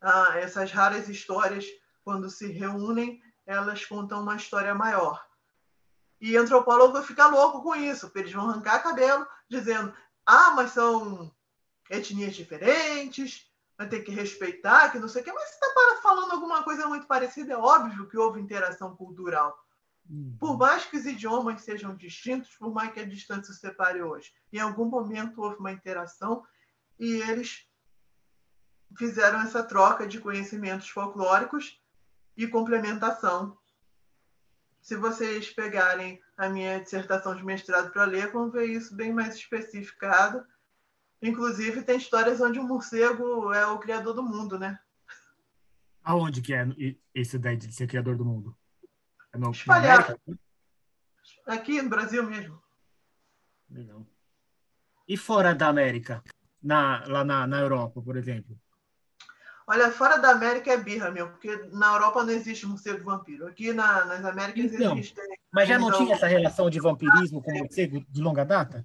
Ah, 0.00 0.34
essas 0.36 0.70
raras 0.70 1.08
histórias, 1.08 1.66
quando 2.04 2.30
se 2.30 2.50
reúnem, 2.50 3.20
elas 3.46 3.84
contam 3.84 4.22
uma 4.22 4.36
história 4.36 4.74
maior. 4.74 5.24
E 6.20 6.36
antropólogo 6.36 7.00
fica 7.02 7.26
louco 7.26 7.62
com 7.62 7.74
isso, 7.74 8.06
porque 8.06 8.20
eles 8.20 8.32
vão 8.32 8.48
arrancar 8.48 8.82
cabelo 8.82 9.26
dizendo: 9.48 9.94
ah, 10.26 10.52
mas 10.52 10.72
são 10.72 11.32
etnias 11.90 12.34
diferentes, 12.34 13.48
vai 13.76 13.88
ter 13.88 14.00
que 14.00 14.10
respeitar, 14.10 14.90
que 14.90 14.98
não 14.98 15.08
sei 15.08 15.22
o 15.22 15.24
quê. 15.24 15.32
Mas 15.32 15.44
se 15.44 15.54
está 15.54 16.00
falando 16.02 16.32
alguma 16.32 16.62
coisa 16.62 16.86
muito 16.88 17.06
parecida, 17.06 17.54
é 17.54 17.56
óbvio 17.56 18.08
que 18.08 18.18
houve 18.18 18.40
interação 18.40 18.96
cultural. 18.96 19.56
Por 20.38 20.56
mais 20.56 20.86
que 20.86 20.96
os 20.96 21.04
idiomas 21.04 21.60
sejam 21.60 21.94
distintos, 21.94 22.56
por 22.56 22.72
mais 22.72 22.92
que 22.92 23.00
a 23.00 23.04
distância 23.04 23.52
se 23.52 23.60
separe 23.60 24.02
hoje, 24.02 24.32
em 24.50 24.58
algum 24.58 24.86
momento 24.86 25.42
houve 25.42 25.58
uma 25.58 25.70
interação 25.70 26.42
e 26.98 27.20
eles 27.22 27.67
fizeram 28.96 29.40
essa 29.40 29.62
troca 29.62 30.06
de 30.06 30.20
conhecimentos 30.20 30.88
folclóricos 30.88 31.80
e 32.36 32.46
complementação. 32.46 33.56
Se 34.80 34.96
vocês 34.96 35.50
pegarem 35.50 36.20
a 36.36 36.48
minha 36.48 36.80
dissertação 36.80 37.34
de 37.34 37.44
mestrado 37.44 37.90
para 37.92 38.04
ler, 38.04 38.32
vão 38.32 38.50
ver 38.50 38.66
isso 38.66 38.94
bem 38.94 39.12
mais 39.12 39.34
especificado. 39.34 40.46
Inclusive, 41.20 41.82
tem 41.82 41.98
histórias 41.98 42.40
onde 42.40 42.58
o 42.58 42.64
morcego 42.64 43.52
é 43.52 43.66
o 43.66 43.78
criador 43.78 44.14
do 44.14 44.22
mundo, 44.22 44.58
né? 44.58 44.78
Aonde 46.02 46.40
que 46.40 46.54
é 46.54 46.66
esse 47.14 47.36
ideia 47.36 47.56
de 47.56 47.72
ser 47.72 47.86
criador 47.86 48.16
do 48.16 48.24
mundo? 48.24 48.56
É 49.32 49.36
no, 49.36 49.50
Espalhado. 49.50 50.18
Aqui 51.46 51.82
no 51.82 51.90
Brasil 51.90 52.22
mesmo. 52.22 52.62
Legal. 53.68 54.06
E 55.06 55.16
fora 55.16 55.54
da 55.54 55.68
América? 55.68 56.22
Na, 56.62 57.04
lá 57.06 57.24
na, 57.24 57.46
na 57.46 57.60
Europa, 57.60 58.00
por 58.00 58.16
exemplo? 58.16 58.58
Olha, 59.70 59.92
fora 59.92 60.16
da 60.16 60.30
América 60.30 60.72
é 60.72 60.78
birra, 60.78 61.10
meu, 61.10 61.28
porque 61.28 61.54
na 61.72 61.92
Europa 61.92 62.24
não 62.24 62.32
existe 62.32 62.64
morcego 62.64 63.04
vampiro. 63.04 63.46
Aqui 63.46 63.70
na, 63.70 64.06
nas 64.06 64.24
Américas 64.24 64.72
então, 64.72 64.94
existe. 64.94 65.20
Mas 65.52 65.68
já 65.68 65.78
não 65.78 65.92
tinha 65.92 66.14
essa 66.14 66.26
relação 66.26 66.70
de 66.70 66.80
vampirismo 66.80 67.42
com 67.42 67.52
morcego 67.52 68.02
de 68.08 68.22
longa 68.22 68.46
data? 68.46 68.82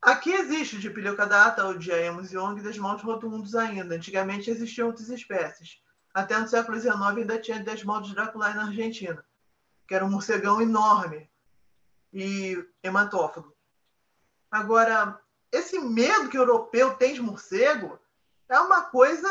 Aqui 0.00 0.32
existe 0.32 0.78
de 0.78 0.88
data, 1.28 1.66
o 1.66 1.78
de 1.78 1.92
Aemus 1.92 2.32
Young 2.32 2.58
e 2.58 2.62
desmontes 2.62 3.04
rotundos 3.04 3.54
ainda. 3.54 3.94
Antigamente 3.94 4.50
existiam 4.50 4.88
outras 4.88 5.10
espécies. 5.10 5.82
Até 6.14 6.38
no 6.38 6.48
século 6.48 6.80
XIX 6.80 6.94
ainda 7.18 7.38
tinha 7.38 7.62
Desmodos 7.62 8.14
Draculae 8.14 8.54
na 8.54 8.64
Argentina, 8.64 9.22
que 9.86 9.94
era 9.94 10.06
um 10.06 10.10
morcegão 10.10 10.58
enorme 10.60 11.28
e 12.10 12.66
hematófago. 12.82 13.54
Agora, 14.50 15.20
esse 15.52 15.78
medo 15.78 16.30
que 16.30 16.38
o 16.38 16.42
europeu 16.42 16.94
tem 16.94 17.12
de 17.12 17.20
morcego 17.20 18.00
é 18.52 18.60
uma 18.60 18.82
coisa 18.82 19.28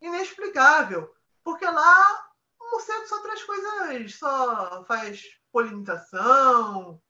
inexplicável, 0.00 1.14
porque 1.44 1.64
lá 1.64 2.28
o 2.60 2.72
morcego 2.72 3.06
só 3.06 3.22
traz 3.22 3.44
coisas, 3.44 4.14
só 4.16 4.84
faz 4.84 5.22
polinização, 5.52 7.00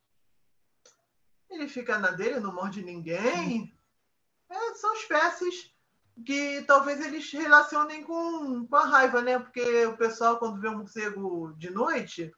ele 1.48 1.66
fica 1.66 1.98
na 1.98 2.10
dele, 2.10 2.38
não 2.38 2.54
morde 2.54 2.82
ninguém. 2.82 3.74
É, 4.50 4.74
são 4.74 4.92
espécies 4.92 5.74
que 6.24 6.62
talvez 6.66 7.00
eles 7.00 7.32
relacionem 7.32 8.04
com, 8.04 8.66
com 8.66 8.76
a 8.76 8.84
raiva, 8.84 9.22
né? 9.22 9.38
Porque 9.38 9.86
o 9.86 9.96
pessoal, 9.96 10.38
quando 10.38 10.60
vê 10.60 10.68
um 10.68 10.78
morcego 10.78 11.54
de 11.56 11.70
noite, 11.70 12.30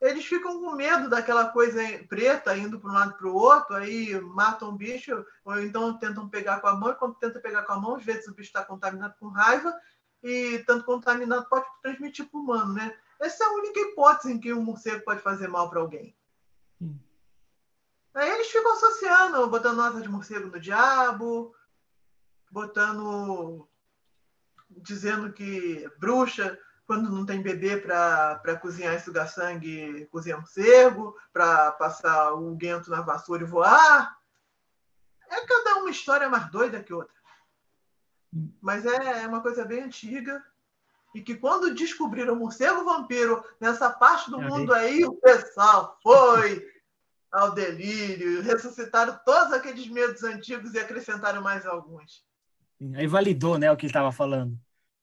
eles 0.00 0.24
ficam 0.24 0.60
com 0.60 0.72
medo 0.72 1.08
daquela 1.08 1.48
coisa 1.48 1.80
preta 2.08 2.56
indo 2.56 2.78
para 2.78 2.90
um 2.90 2.94
lado 2.94 3.14
para 3.14 3.26
o 3.26 3.34
outro, 3.34 3.76
aí 3.76 4.18
matam 4.20 4.70
o 4.70 4.76
bicho, 4.76 5.24
ou 5.44 5.58
então 5.60 5.98
tentam 5.98 6.28
pegar 6.28 6.60
com 6.60 6.68
a 6.68 6.74
mão, 6.74 6.90
e 6.90 6.94
quando 6.94 7.14
tenta 7.16 7.40
pegar 7.40 7.62
com 7.62 7.72
a 7.72 7.80
mão, 7.80 7.96
às 7.96 8.04
vezes 8.04 8.26
o 8.28 8.34
bicho 8.34 8.48
está 8.48 8.64
contaminado 8.64 9.14
com 9.18 9.28
raiva, 9.28 9.74
e 10.22 10.58
tanto 10.66 10.84
contaminado 10.84 11.48
pode 11.48 11.66
transmitir 11.82 12.28
para 12.28 12.38
o 12.38 12.42
humano, 12.42 12.74
né? 12.74 12.96
Essa 13.20 13.44
é 13.44 13.46
a 13.46 13.52
única 13.52 13.80
hipótese 13.80 14.32
em 14.32 14.38
que 14.38 14.52
um 14.52 14.62
morcego 14.62 15.04
pode 15.04 15.20
fazer 15.20 15.48
mal 15.48 15.68
para 15.68 15.80
alguém. 15.80 16.14
Hum. 16.80 16.96
Aí 18.14 18.30
eles 18.30 18.48
ficam 18.48 18.72
associando, 18.72 19.48
botando 19.48 19.80
asa 19.82 20.00
de 20.00 20.08
morcego 20.08 20.48
no 20.48 20.60
diabo, 20.60 21.54
botando. 22.50 23.68
dizendo 24.70 25.32
que 25.32 25.88
bruxa, 25.98 26.58
quando 26.88 27.10
não 27.10 27.26
tem 27.26 27.42
bebê 27.42 27.76
para 27.76 28.58
cozinhar 28.62 28.94
e 28.94 29.00
sugar 29.00 29.28
sangue, 29.28 30.06
cozinha 30.10 30.38
morcego, 30.38 31.14
para 31.30 31.70
passar 31.72 32.32
o 32.32 32.56
guento 32.56 32.90
na 32.90 33.02
vassoura 33.02 33.42
e 33.42 33.46
voar. 33.46 34.16
É 35.28 35.44
cada 35.44 35.80
uma 35.80 35.90
história 35.90 36.30
mais 36.30 36.50
doida 36.50 36.82
que 36.82 36.94
outra. 36.94 37.14
Mas 38.58 38.86
é, 38.86 39.22
é 39.22 39.26
uma 39.26 39.42
coisa 39.42 39.66
bem 39.66 39.82
antiga. 39.82 40.42
E 41.14 41.20
que 41.20 41.34
quando 41.34 41.74
descobriram 41.74 42.32
o 42.32 42.38
morcego 42.38 42.82
vampiro 42.82 43.44
nessa 43.60 43.90
parte 43.90 44.30
do 44.30 44.40
mundo 44.40 44.72
aí, 44.72 45.04
o 45.04 45.12
pessoal 45.12 45.98
foi 46.02 46.66
ao 47.30 47.52
delírio, 47.52 48.40
ressuscitaram 48.40 49.20
todos 49.26 49.52
aqueles 49.52 49.86
medos 49.88 50.22
antigos 50.24 50.72
e 50.72 50.78
acrescentaram 50.78 51.42
mais 51.42 51.66
alguns. 51.66 52.24
Aí 52.94 53.06
validou, 53.06 53.58
né, 53.58 53.70
o 53.70 53.76
que 53.76 53.84
ele 53.84 53.90
estava 53.90 54.10
falando. 54.10 54.58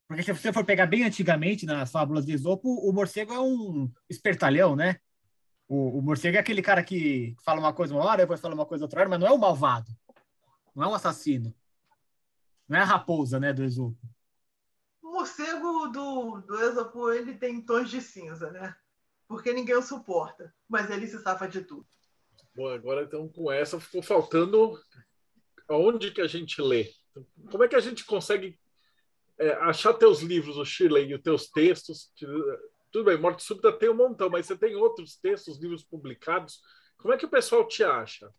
Porque 0.08 0.22
se 0.22 0.32
você 0.32 0.54
for 0.54 0.64
pegar 0.64 0.86
bem 0.86 1.04
antigamente, 1.04 1.66
nas 1.66 1.92
fábulas 1.92 2.26
de 2.26 2.34
Esopo, 2.34 2.70
o 2.70 2.94
morcego 2.94 3.34
é 3.34 3.40
um 3.40 3.92
espertalhão, 4.10 4.76
né? 4.76 5.00
O, 5.68 5.98
o, 5.98 6.02
morcego 6.02 6.38
é 6.38 6.40
aquele 6.40 6.62
cara 6.62 6.84
que 6.84 7.36
fala 7.44 7.60
uma 7.60 7.74
coisa 7.74 7.94
uma 7.94 8.06
hora, 8.06 8.22
depois 8.22 8.40
fala 8.40 8.54
uma 8.54 8.68
coisa 8.68 8.84
outra 8.84 9.00
hora, 9.00 9.10
mas 9.10 9.20
não 9.20 9.28
é 9.28 9.32
o 9.32 9.38
malvado. 9.38 9.92
Não 10.76 10.84
é 10.84 10.88
um 10.88 10.94
assassino. 10.94 11.54
Não 12.68 12.78
é 12.78 12.82
a 12.82 12.86
raposa, 12.86 13.40
né, 13.40 13.52
do 13.52 13.64
Esopo. 13.64 13.98
O 15.02 15.14
morcego 15.14 15.88
do, 15.88 16.42
do 16.42 16.62
Esopo, 16.62 17.12
ele 17.12 17.36
tem 17.36 17.62
tons 17.62 17.90
de 17.90 18.00
cinza, 18.00 18.52
né? 18.52 18.76
Porque 19.28 19.52
ninguém 19.54 19.76
o 19.76 19.82
suporta, 19.82 20.54
mas 20.70 20.90
ele 20.92 21.08
se 21.08 21.20
safa 21.20 21.48
de 21.48 21.64
tudo. 21.64 21.88
Bom, 22.56 22.70
agora 22.70 23.04
então 23.04 23.28
com 23.28 23.52
essa 23.52 23.80
ficou 23.80 24.04
faltando 24.04 24.80
aonde 25.68 26.12
que 26.12 26.22
a 26.22 26.28
gente 26.28 26.62
lê. 26.62 26.92
Como 27.50 27.64
é 27.64 27.68
que 27.68 27.76
a 27.76 27.80
gente 27.80 28.06
consegue 28.06 28.60
é, 29.40 29.52
achar 29.56 29.94
teus 29.94 30.22
livros, 30.22 30.58
o 30.58 30.66
Shirley, 30.66 31.10
e 31.10 31.16
os 31.16 31.22
teus 31.22 31.50
textos? 31.50 32.12
Tudo 32.92 33.06
bem, 33.06 33.18
Morte 33.18 33.44
Súbita 33.44 33.72
tem 33.74 33.90
um 33.90 33.96
montão, 33.96 34.30
mas 34.30 34.46
você 34.46 34.58
tem 34.58 34.76
outros 34.76 35.18
textos, 35.18 35.60
livros 35.60 35.84
publicados. 35.84 36.60
Como 36.98 37.14
é 37.14 37.18
que 37.18 37.26
o 37.26 37.30
pessoal 37.30 37.68
te 37.68 37.84
acha? 37.84 38.32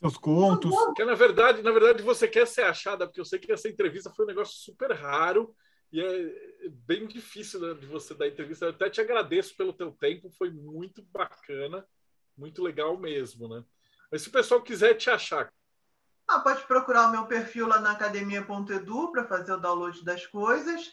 Seus 0.00 0.16
contos. 0.16 0.70
Porque, 0.70 1.04
na 1.04 1.14
verdade, 1.14 1.62
na 1.62 1.72
verdade, 1.72 2.02
você 2.02 2.28
quer 2.28 2.46
ser 2.46 2.62
achada, 2.62 3.06
porque 3.06 3.20
eu 3.20 3.24
sei 3.24 3.38
que 3.38 3.50
essa 3.50 3.68
entrevista 3.68 4.12
foi 4.14 4.24
um 4.24 4.28
negócio 4.28 4.54
super 4.54 4.92
raro 4.92 5.54
e 5.92 6.00
é 6.00 6.68
bem 6.70 7.06
difícil 7.06 7.60
né, 7.60 7.74
de 7.74 7.86
você 7.86 8.14
dar 8.14 8.28
entrevista. 8.28 8.66
Eu 8.66 8.70
até 8.70 8.90
te 8.90 9.00
agradeço 9.00 9.56
pelo 9.56 9.72
teu 9.72 9.90
tempo, 9.92 10.30
foi 10.36 10.50
muito 10.50 11.02
bacana, 11.10 11.86
muito 12.36 12.62
legal 12.62 12.98
mesmo, 12.98 13.48
né? 13.48 13.64
Mas 14.10 14.22
se 14.22 14.28
o 14.28 14.32
pessoal 14.32 14.62
quiser 14.62 14.94
te 14.94 15.10
achar, 15.10 15.52
ah, 16.28 16.40
pode 16.40 16.62
procurar 16.66 17.08
o 17.08 17.12
meu 17.12 17.26
perfil 17.26 17.66
lá 17.66 17.80
na 17.80 17.92
academia.edu 17.92 19.12
para 19.12 19.24
fazer 19.24 19.52
o 19.52 19.60
download 19.60 20.04
das 20.04 20.26
coisas. 20.26 20.92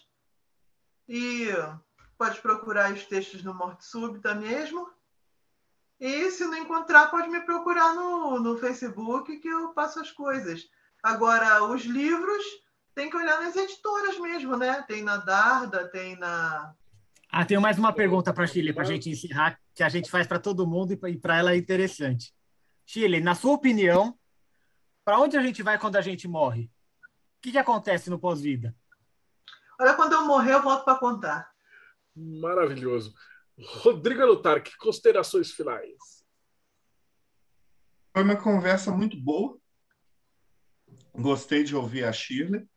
E 1.08 1.48
pode 2.18 2.40
procurar 2.40 2.94
os 2.94 3.06
textos 3.06 3.44
no 3.44 3.54
Morte 3.54 3.86
Súbita 3.86 4.36
mesmo. 4.36 4.88
E 6.00 6.30
se 6.32 6.46
não 6.46 6.58
encontrar, 6.58 7.10
pode 7.10 7.30
me 7.30 7.40
procurar 7.42 7.94
no, 7.96 8.40
no 8.40 8.58
Facebook 8.58 9.38
que 9.40 9.48
eu 9.48 9.70
passo 9.70 10.00
as 10.00 10.12
coisas. 10.12 10.68
Agora, 11.02 11.64
os 11.64 11.84
livros 11.84 12.44
tem 12.94 13.10
que 13.10 13.18
olhar 13.18 13.42
nas 13.42 13.56
editoras 13.56 14.20
mesmo, 14.20 14.56
né? 14.56 14.84
Tem 14.88 15.04
na 15.04 15.18
Darda, 15.18 15.88
tem 15.90 16.16
na. 16.18 16.74
Ah, 17.30 17.44
tenho 17.44 17.60
mais 17.60 17.80
uma 17.80 17.92
pergunta 17.92 18.32
para 18.32 18.44
a 18.44 18.48
Chile, 18.48 18.72
para 18.72 18.84
a 18.84 18.86
gente 18.86 19.10
encerrar, 19.10 19.60
que 19.74 19.82
a 19.82 19.90
gente 19.90 20.12
faz 20.12 20.28
para 20.28 20.40
todo 20.40 20.68
mundo 20.68 20.94
e 20.94 21.18
para 21.18 21.38
ela 21.38 21.54
é 21.54 21.58
interessante. 21.58 22.32
Chile, 22.86 23.20
na 23.20 23.34
sua 23.34 23.54
opinião, 23.54 24.16
para 25.04 25.20
onde 25.20 25.38
a 25.38 25.42
gente 25.42 25.62
vai 25.62 25.78
quando 25.78 25.96
a 25.96 26.02
gente 26.02 26.28
morre? 26.28 26.64
O 26.64 27.42
que, 27.42 27.52
que 27.52 27.58
acontece 27.58 28.10
no 28.10 28.20
pós-vida? 28.20 28.76
Olha, 29.80 29.96
quando 29.96 30.14
eu 30.14 30.26
morrer, 30.26 30.54
eu 30.54 30.62
volto 30.62 30.86
para 30.86 31.00
contar. 31.00 31.52
Maravilhoso. 32.16 33.14
Rodrigo 33.58 34.26
Lutar, 34.26 34.62
que 34.64 34.76
considerações 34.78 35.52
finais? 35.52 36.24
Foi 38.14 38.24
uma 38.24 38.36
conversa 38.36 38.92
muito 38.92 39.20
boa. 39.20 39.60
Gostei 41.14 41.64
de 41.64 41.76
ouvir 41.76 42.06
a 42.06 42.14
Shirley. 42.14 42.68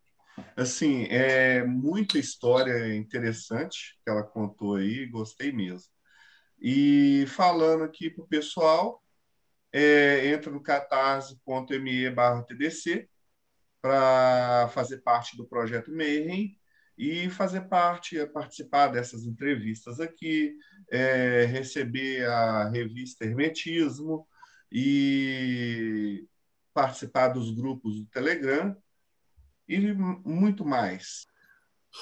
Assim, 0.56 1.04
é 1.04 1.64
muita 1.64 2.18
história 2.18 2.94
interessante 2.94 3.98
que 4.02 4.10
ela 4.10 4.22
contou 4.22 4.76
aí, 4.76 5.06
gostei 5.06 5.52
mesmo. 5.52 5.90
E 6.58 7.26
falando 7.28 7.84
aqui 7.84 8.10
para 8.10 8.24
o 8.24 8.28
pessoal, 8.28 9.02
é, 9.78 10.28
entra 10.28 10.50
no 10.50 10.62
catarse.me 10.62 12.08
barra 12.08 12.42
TDC 12.42 13.06
para 13.82 14.70
fazer 14.72 15.02
parte 15.02 15.36
do 15.36 15.46
projeto 15.46 15.94
Mayhem 15.94 16.58
e 16.96 17.28
fazer 17.28 17.68
parte, 17.68 18.24
participar 18.28 18.86
dessas 18.86 19.24
entrevistas 19.24 20.00
aqui, 20.00 20.56
é, 20.90 21.44
receber 21.44 22.24
a 22.24 22.70
revista 22.70 23.26
Hermetismo 23.26 24.26
e 24.72 26.26
participar 26.72 27.28
dos 27.28 27.54
grupos 27.54 27.96
do 27.96 28.06
Telegram 28.06 28.74
e 29.68 29.78
muito 29.92 30.64
mais. 30.64 31.26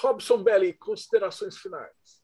Robson 0.01 0.45
Belli, 0.45 0.75
considerações 0.75 1.59
finais. 1.59 2.24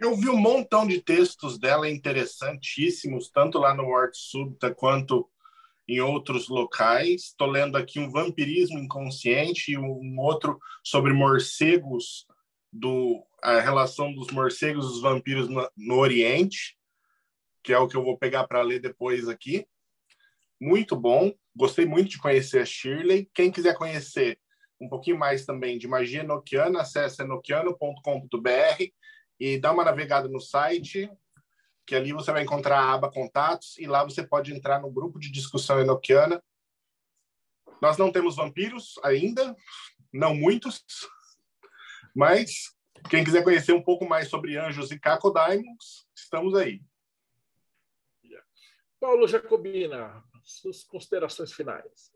Eu 0.00 0.16
vi 0.16 0.30
um 0.30 0.36
montão 0.38 0.86
de 0.86 0.98
textos 0.98 1.58
dela 1.58 1.86
interessantíssimos, 1.86 3.30
tanto 3.30 3.58
lá 3.58 3.74
no 3.74 3.82
Morte 3.82 4.16
Súbita 4.16 4.74
quanto 4.74 5.28
em 5.86 6.00
outros 6.00 6.48
locais. 6.48 7.24
Estou 7.24 7.46
lendo 7.46 7.76
aqui 7.76 8.00
um 8.00 8.10
Vampirismo 8.10 8.78
Inconsciente 8.78 9.72
e 9.72 9.76
um 9.76 10.18
outro 10.18 10.58
sobre 10.82 11.12
morcegos, 11.12 12.26
do, 12.72 13.22
a 13.42 13.60
relação 13.60 14.10
dos 14.14 14.28
morcegos 14.28 14.86
e 14.86 14.88
dos 14.88 15.02
vampiros 15.02 15.50
no, 15.50 15.70
no 15.76 15.96
Oriente, 15.96 16.78
que 17.62 17.70
é 17.70 17.78
o 17.78 17.86
que 17.86 17.96
eu 17.96 18.02
vou 18.02 18.16
pegar 18.16 18.44
para 18.44 18.62
ler 18.62 18.80
depois 18.80 19.28
aqui. 19.28 19.66
Muito 20.58 20.96
bom. 20.96 21.30
Gostei 21.54 21.84
muito 21.84 22.08
de 22.08 22.18
conhecer 22.18 22.62
a 22.62 22.64
Shirley. 22.64 23.28
Quem 23.34 23.50
quiser 23.50 23.76
conhecer 23.76 24.40
um 24.80 24.88
pouquinho 24.88 25.18
mais 25.18 25.44
também 25.44 25.76
de 25.76 25.86
magia 25.86 26.20
enoquiana, 26.20 26.80
acesse 26.80 27.20
enoquiano.com.br 27.20 28.90
e 29.40 29.58
dá 29.58 29.72
uma 29.72 29.84
navegada 29.84 30.28
no 30.28 30.38
site, 30.38 31.10
que 31.86 31.96
ali 31.96 32.12
você 32.12 32.30
vai 32.30 32.42
encontrar 32.42 32.78
a 32.78 32.92
aba 32.92 33.10
Contatos 33.10 33.78
e 33.78 33.86
lá 33.86 34.04
você 34.04 34.22
pode 34.22 34.54
entrar 34.54 34.80
no 34.80 34.92
grupo 34.92 35.18
de 35.18 35.30
discussão 35.30 35.80
enoquiana. 35.80 36.42
Nós 37.80 37.96
não 37.96 38.12
temos 38.12 38.36
vampiros 38.36 39.00
ainda, 39.02 39.56
não 40.12 40.34
muitos, 40.34 40.84
mas 42.14 42.76
quem 43.08 43.24
quiser 43.24 43.42
conhecer 43.42 43.72
um 43.72 43.82
pouco 43.82 44.06
mais 44.06 44.28
sobre 44.28 44.58
anjos 44.58 44.90
e 44.90 45.00
cacodaimons, 45.00 46.06
estamos 46.14 46.54
aí. 46.54 46.82
Paulo 49.00 49.26
Jacobina, 49.26 50.22
suas 50.44 50.84
considerações 50.84 51.54
finais 51.54 52.12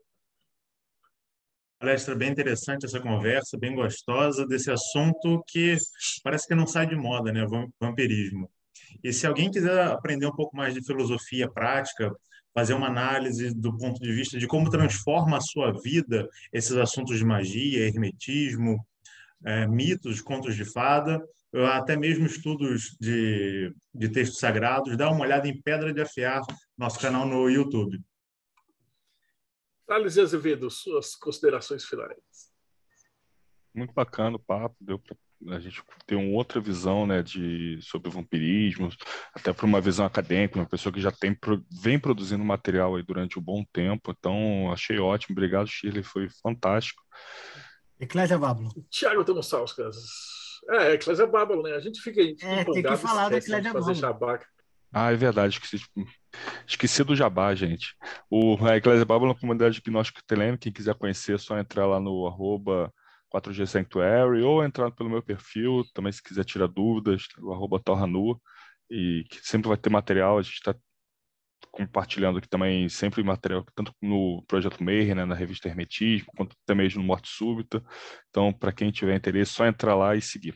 palestra 1.79 2.15
bem 2.15 2.31
interessante 2.31 2.85
essa 2.85 2.99
conversa, 2.99 3.57
bem 3.57 3.75
gostosa 3.75 4.45
desse 4.47 4.71
assunto 4.71 5.43
que 5.47 5.75
parece 6.23 6.47
que 6.47 6.55
não 6.55 6.67
sai 6.67 6.87
de 6.87 6.95
moda, 6.95 7.31
né? 7.31 7.45
Vampirismo. 7.79 8.49
E 9.03 9.11
se 9.13 9.27
alguém 9.27 9.51
quiser 9.51 9.87
aprender 9.87 10.25
um 10.25 10.35
pouco 10.35 10.55
mais 10.55 10.73
de 10.73 10.85
filosofia 10.85 11.49
prática, 11.49 12.11
fazer 12.53 12.73
uma 12.73 12.87
análise 12.87 13.53
do 13.53 13.77
ponto 13.77 13.99
de 13.99 14.13
vista 14.13 14.37
de 14.37 14.47
como 14.47 14.69
transforma 14.69 15.37
a 15.37 15.41
sua 15.41 15.73
vida 15.83 16.27
esses 16.53 16.75
assuntos 16.77 17.17
de 17.17 17.25
magia, 17.25 17.87
hermetismo, 17.87 18.77
é, 19.45 19.67
mitos, 19.67 20.21
contos 20.21 20.55
de 20.55 20.63
fada, 20.63 21.21
até 21.73 21.95
mesmo 21.95 22.25
estudos 22.25 22.95
de, 22.99 23.73
de 23.93 24.09
textos 24.09 24.39
sagrados, 24.39 24.97
dá 24.97 25.09
uma 25.09 25.21
olhada 25.21 25.47
em 25.47 25.61
Pedra 25.61 25.93
de 25.93 26.01
Afiar, 26.01 26.41
nosso 26.77 26.99
canal 26.99 27.25
no 27.25 27.49
YouTube. 27.49 28.01
Thales 29.85 30.17
Azevedo, 30.17 30.69
suas 30.69 31.15
considerações 31.15 31.85
finais. 31.85 32.53
Muito 33.73 33.93
bacana 33.93 34.37
o 34.37 34.39
papo, 34.39 34.75
deu 34.79 34.97
para 34.97 35.17
a 35.57 35.59
gente 35.59 35.83
ter 36.07 36.15
uma 36.15 36.35
outra 36.35 36.59
visão 36.61 37.05
né, 37.05 37.21
de, 37.21 37.77
sobre 37.81 38.09
vampirismo, 38.09 38.89
até 39.33 39.51
para 39.51 39.65
uma 39.65 39.81
visão 39.81 40.05
acadêmica, 40.05 40.59
uma 40.59 40.65
pessoa 40.65 40.93
que 40.93 41.01
já 41.01 41.11
tem, 41.11 41.37
vem 41.69 41.99
produzindo 41.99 42.43
material 42.43 42.95
aí 42.95 43.03
durante 43.03 43.37
um 43.37 43.41
bom 43.41 43.63
tempo, 43.71 44.15
então 44.17 44.71
achei 44.71 44.97
ótimo, 44.97 45.33
obrigado 45.33 45.67
Shirley, 45.67 46.03
foi 46.03 46.29
fantástico. 46.41 47.03
Eclésia 47.99 48.37
Bábulo. 48.37 48.69
Tiago 48.89 49.23
Tomassauskas. 49.23 49.95
É, 50.69 50.93
Eclésia 50.93 51.27
Bábulo, 51.27 51.61
né? 51.61 51.73
A 51.73 51.79
gente 51.79 52.01
fica, 52.01 52.21
é, 52.21 52.63
tem 52.63 52.83
que 52.83 52.97
falar 52.97 53.29
da 53.29 53.37
Eclésia 53.37 53.71
Bábulo. 53.71 54.39
Ah, 54.97 55.11
é 55.11 55.15
verdade, 55.15 55.55
esqueci, 55.55 55.83
esqueci 56.67 57.03
do 57.03 57.15
Jabá, 57.15 57.53
gente. 57.53 57.95
O, 58.29 58.55
a 58.55 59.05
Bábula 59.05 59.31
é 59.31 59.33
uma 59.33 59.39
comunidade 59.39 59.75
de 59.75 59.81
gnóstico 59.81 60.21
telêmico, 60.25 60.63
quem 60.63 60.71
quiser 60.71 60.95
conhecer 60.95 61.35
é 61.35 61.37
só 61.37 61.57
entrar 61.59 61.85
lá 61.85 61.99
no 61.99 62.25
arroba 62.27 62.93
4G 63.29 63.65
Sanctuary 63.67 64.41
ou 64.41 64.63
entrar 64.63 64.91
pelo 64.91 65.09
meu 65.09 65.21
perfil, 65.21 65.83
também 65.93 66.13
se 66.13 66.23
quiser 66.23 66.45
tirar 66.45 66.67
dúvidas, 66.67 67.23
o 67.39 67.51
arroba 67.51 67.77
Torranu, 67.83 68.41
e 68.89 69.25
sempre 69.41 69.67
vai 69.67 69.77
ter 69.77 69.89
material, 69.89 70.37
a 70.39 70.41
gente 70.41 70.53
está 70.55 70.73
compartilhando 71.71 72.37
aqui 72.39 72.47
também 72.47 72.87
sempre 72.89 73.23
material, 73.23 73.65
tanto 73.75 73.93
no 74.01 74.43
Projeto 74.47 74.83
Meir, 74.83 75.13
né, 75.15 75.25
na 75.25 75.35
revista 75.35 75.67
Hermetismo, 75.67 76.31
quanto 76.37 76.55
também 76.65 76.89
no 76.95 77.03
Morte 77.03 77.29
Súbita. 77.29 77.83
Então, 78.29 78.53
para 78.53 78.71
quem 78.71 78.91
tiver 78.91 79.15
interesse, 79.15 79.51
é 79.51 79.55
só 79.55 79.67
entrar 79.67 79.95
lá 79.95 80.15
e 80.15 80.21
seguir. 80.21 80.55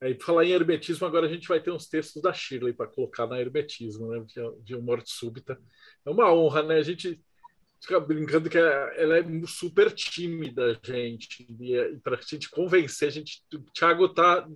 Aí, 0.00 0.18
falar 0.20 0.44
em 0.44 0.50
hermetismo, 0.50 1.06
agora 1.06 1.26
a 1.26 1.28
gente 1.28 1.48
vai 1.48 1.58
ter 1.60 1.70
uns 1.70 1.88
textos 1.88 2.20
da 2.20 2.32
Shirley 2.32 2.74
para 2.74 2.86
colocar 2.86 3.26
na 3.26 3.40
hermetismo, 3.40 4.08
né? 4.08 4.24
De, 4.26 4.62
de 4.62 4.76
morte 4.76 5.10
súbita. 5.10 5.58
É 6.04 6.10
uma 6.10 6.32
honra, 6.32 6.62
né? 6.62 6.76
A 6.76 6.82
gente 6.82 7.18
fica 7.80 7.98
brincando 7.98 8.50
que 8.50 8.58
ela 8.58 9.18
é 9.18 9.24
super 9.46 9.90
tímida, 9.90 10.78
gente. 10.84 11.46
E, 11.58 11.74
e 11.74 11.98
para 11.98 12.16
a 12.16 12.20
gente 12.20 12.50
convencer, 12.50 13.08
a 13.08 13.10
gente, 13.10 13.42
o 13.54 13.60
Thiago 13.72 14.08
tá 14.10 14.46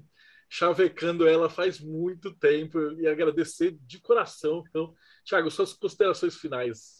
chavecando 0.52 1.28
ela 1.28 1.48
faz 1.48 1.80
muito 1.80 2.34
tempo 2.34 2.78
e 3.00 3.06
agradecer 3.06 3.78
de 3.80 3.98
coração. 4.00 4.62
Então, 4.68 4.92
Thiago, 5.24 5.50
suas 5.50 5.72
considerações 5.72 6.36
finais. 6.36 6.98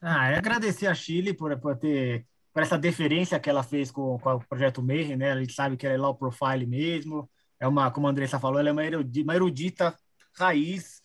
Ah, 0.00 0.30
é 0.30 0.38
agradecer 0.38 0.86
a 0.86 0.94
Chile 0.94 1.34
por, 1.34 1.56
por 1.60 1.76
ter 1.76 2.26
por 2.52 2.62
essa 2.62 2.76
deferência 2.76 3.38
que 3.38 3.48
ela 3.48 3.62
fez 3.62 3.92
com, 3.92 4.18
com 4.18 4.34
o 4.34 4.48
projeto 4.48 4.82
Mayhem, 4.82 5.16
né? 5.16 5.30
A 5.30 5.38
gente 5.38 5.52
sabe 5.52 5.76
que 5.76 5.86
ela 5.86 5.94
é 5.94 5.98
low 5.98 6.16
profile 6.16 6.66
mesmo 6.66 7.30
é 7.60 7.68
uma, 7.68 7.90
como 7.90 8.06
a 8.06 8.10
Andressa 8.10 8.40
falou, 8.40 8.58
ela 8.58 8.70
é 8.70 8.72
uma 8.72 8.84
erudita, 8.84 9.24
uma 9.24 9.34
erudita 9.34 9.98
raiz. 10.34 11.02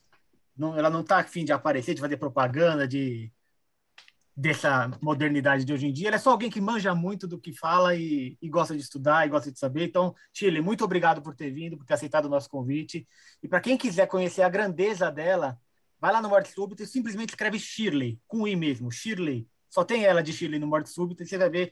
Não, 0.57 0.77
ela 0.77 0.89
não 0.89 1.01
está 1.01 1.19
afim 1.19 1.43
de 1.43 1.51
aparecer, 1.51 1.93
de 1.93 2.01
fazer 2.01 2.17
propaganda, 2.17 2.87
de 2.87 3.31
dessa 4.37 4.91
modernidade 5.01 5.63
de 5.63 5.71
hoje 5.71 5.87
em 5.87 5.93
dia. 5.93 6.07
Ela 6.07 6.17
é 6.17 6.19
só 6.19 6.31
alguém 6.31 6.49
que 6.49 6.59
manja 6.59 6.93
muito 6.93 7.25
do 7.25 7.39
que 7.39 7.53
fala 7.53 7.95
e, 7.95 8.37
e, 8.41 8.49
gosta 8.49 8.75
de 8.75 8.81
estudar 8.81 9.25
e 9.25 9.29
gosta 9.29 9.51
de 9.51 9.57
saber. 9.57 9.85
Então, 9.85 10.13
Chile, 10.33 10.59
muito 10.61 10.83
obrigado 10.83 11.21
por 11.21 11.33
ter 11.35 11.51
vindo, 11.51 11.77
por 11.77 11.85
ter 11.85 11.93
aceitado 11.93 12.25
o 12.25 12.29
nosso 12.29 12.49
convite. 12.49 13.07
E 13.41 13.47
para 13.47 13.61
quem 13.61 13.77
quiser 13.77 14.07
conhecer 14.07 14.41
a 14.41 14.49
grandeza 14.49 15.09
dela, 15.09 15.57
vai 15.99 16.11
lá 16.11 16.21
no 16.21 16.29
Morte 16.29 16.51
Súbita 16.51 16.83
e 16.83 16.87
simplesmente 16.87 17.29
escreve 17.29 17.57
Shirley, 17.57 18.19
com 18.27 18.45
I 18.45 18.55
mesmo, 18.57 18.91
Shirley. 18.91 19.47
Só 19.69 19.85
tem 19.85 20.03
ela 20.03 20.21
de 20.21 20.33
Shirley 20.33 20.59
no 20.59 20.67
Morte 20.67 20.89
Súbita 20.89 21.23
e 21.23 21.25
você 21.25 21.37
vai 21.37 21.49
ver 21.49 21.71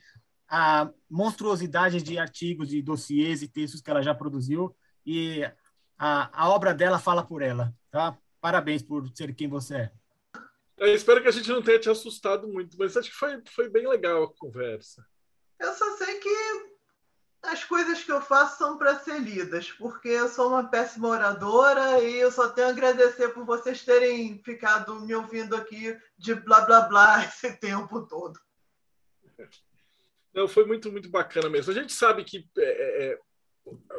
a 0.50 0.90
monstruosidade 1.10 2.02
de 2.02 2.18
artigos, 2.18 2.70
de 2.70 2.82
dossiês 2.82 3.42
e 3.42 3.48
textos 3.48 3.82
que 3.82 3.90
ela 3.90 4.02
já 4.02 4.14
produziu 4.14 4.76
e 5.06 5.44
a, 5.98 6.30
a 6.44 6.50
obra 6.50 6.74
dela 6.74 7.00
fala 7.00 7.26
por 7.26 7.42
ela, 7.42 7.74
tá? 7.90 8.18
Parabéns 8.42 8.82
por 8.82 9.10
ser 9.16 9.34
quem 9.34 9.48
você 9.48 9.76
é. 9.76 9.92
Eu 10.78 10.94
espero 10.94 11.22
que 11.22 11.28
a 11.28 11.32
gente 11.32 11.50
não 11.50 11.62
tenha 11.62 11.80
te 11.80 11.90
assustado 11.90 12.48
muito, 12.48 12.78
mas 12.78 12.98
acho 12.98 13.10
que 13.10 13.16
foi, 13.16 13.42
foi 13.50 13.70
bem 13.70 13.88
legal 13.88 14.24
a 14.24 14.34
conversa. 14.36 15.06
Eu 15.60 15.74
só 15.74 15.98
sei 15.98 16.20
que 16.20 16.74
as 17.44 17.64
coisas 17.64 18.04
que 18.04 18.12
eu 18.12 18.22
faço 18.22 18.58
são 18.58 18.78
para 18.78 19.00
ser 19.00 19.20
lidas, 19.20 19.72
porque 19.72 20.10
eu 20.10 20.28
sou 20.28 20.50
uma 20.50 20.70
péssima 20.70 21.10
oradora 21.10 22.02
e 22.02 22.16
eu 22.16 22.32
só 22.32 22.50
tenho 22.50 22.68
a 22.68 22.72
agradecer 22.72 23.30
por 23.30 23.46
vocês 23.46 23.84
terem 23.84 24.42
ficado 24.44 25.00
me 25.02 25.14
ouvindo 25.14 25.56
aqui 25.56 25.98
de 26.18 26.34
blá 26.36 26.62
blá 26.62 26.82
blá 26.82 27.24
esse 27.26 27.56
tempo 27.58 28.06
todo. 28.08 28.40
Não, 30.34 30.48
foi 30.48 30.66
muito, 30.66 30.92
muito 30.92 31.10
bacana 31.10 31.50
mesmo. 31.50 31.72
A 31.72 31.76
gente 31.76 31.94
sabe 31.94 32.24
que 32.24 32.48
é, 32.58 32.64
é, 32.64 33.06
é 33.06 33.20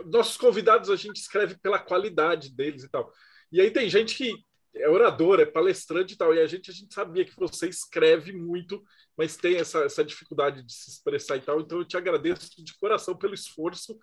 nossos 0.06 0.36
convidados 0.36 0.90
a 0.90 0.96
gente 0.96 1.16
escreve 1.16 1.56
pela 1.56 1.78
qualidade 1.78 2.54
deles 2.54 2.84
e 2.84 2.88
tal. 2.88 3.12
E 3.50 3.60
aí 3.60 3.70
tem 3.70 3.88
gente 3.88 4.14
que 4.14 4.34
é 4.74 4.88
orador, 4.88 5.38
é 5.38 5.46
palestrante 5.46 6.14
e 6.14 6.16
tal, 6.16 6.34
e 6.34 6.40
a 6.40 6.46
gente, 6.46 6.70
a 6.70 6.74
gente 6.74 6.92
sabia 6.92 7.24
que 7.24 7.36
você 7.36 7.68
escreve 7.68 8.32
muito, 8.32 8.82
mas 9.16 9.36
tem 9.36 9.56
essa, 9.56 9.84
essa 9.84 10.04
dificuldade 10.04 10.62
de 10.64 10.72
se 10.72 10.90
expressar 10.90 11.36
e 11.36 11.40
tal, 11.40 11.60
então 11.60 11.78
eu 11.78 11.84
te 11.84 11.96
agradeço 11.96 12.62
de 12.62 12.76
coração 12.78 13.16
pelo 13.16 13.34
esforço, 13.34 13.96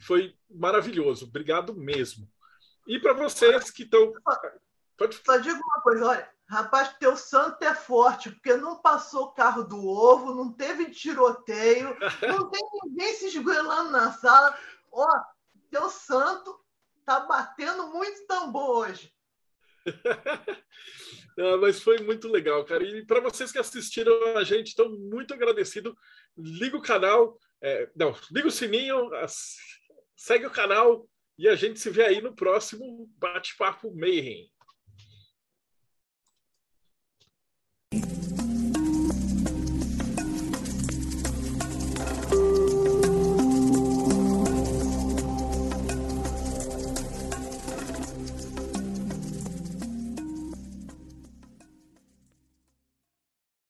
foi 0.00 0.34
maravilhoso, 0.50 1.26
obrigado 1.26 1.76
mesmo. 1.76 2.28
E 2.88 2.98
para 2.98 3.12
vocês 3.12 3.70
que 3.70 3.84
estão... 3.84 4.12
Pode... 4.96 5.20
Só 5.24 5.36
digo 5.38 5.60
uma 5.62 5.80
coisa, 5.82 6.06
olha, 6.06 6.30
rapaz, 6.48 6.96
teu 6.98 7.16
santo 7.16 7.62
é 7.62 7.74
forte, 7.74 8.30
porque 8.30 8.54
não 8.54 8.80
passou 8.80 9.24
o 9.24 9.32
carro 9.32 9.64
do 9.64 9.86
ovo, 9.86 10.34
não 10.34 10.52
teve 10.52 10.90
tiroteio, 10.90 11.96
não 12.22 12.50
tem 12.50 12.62
ninguém 12.84 13.14
se 13.14 13.26
esgoelando 13.26 13.90
na 13.90 14.12
sala, 14.12 14.56
ó, 14.92 15.06
teu 15.70 15.88
santo 15.90 16.58
tá 17.04 17.20
batendo 17.20 17.88
muito 17.88 18.26
tambor 18.26 18.88
hoje. 18.88 19.12
Não, 21.36 21.58
mas 21.60 21.82
foi 21.82 21.98
muito 21.98 22.28
legal, 22.28 22.64
cara. 22.64 22.82
E 22.82 23.04
para 23.04 23.20
vocês 23.20 23.52
que 23.52 23.58
assistiram 23.58 24.36
a 24.36 24.42
gente, 24.42 24.68
estou 24.68 24.90
muito 24.90 25.32
agradecido. 25.32 25.96
Liga 26.36 26.76
o 26.76 26.82
canal, 26.82 27.38
é, 27.62 27.88
não, 27.94 28.14
liga 28.30 28.48
o 28.48 28.50
sininho, 28.50 29.10
segue 30.16 30.46
o 30.46 30.50
canal 30.50 31.08
e 31.38 31.48
a 31.48 31.54
gente 31.54 31.78
se 31.78 31.90
vê 31.90 32.04
aí 32.04 32.20
no 32.20 32.34
próximo 32.34 33.08
bate-papo 33.18 33.94
Mayhem. 33.94 34.50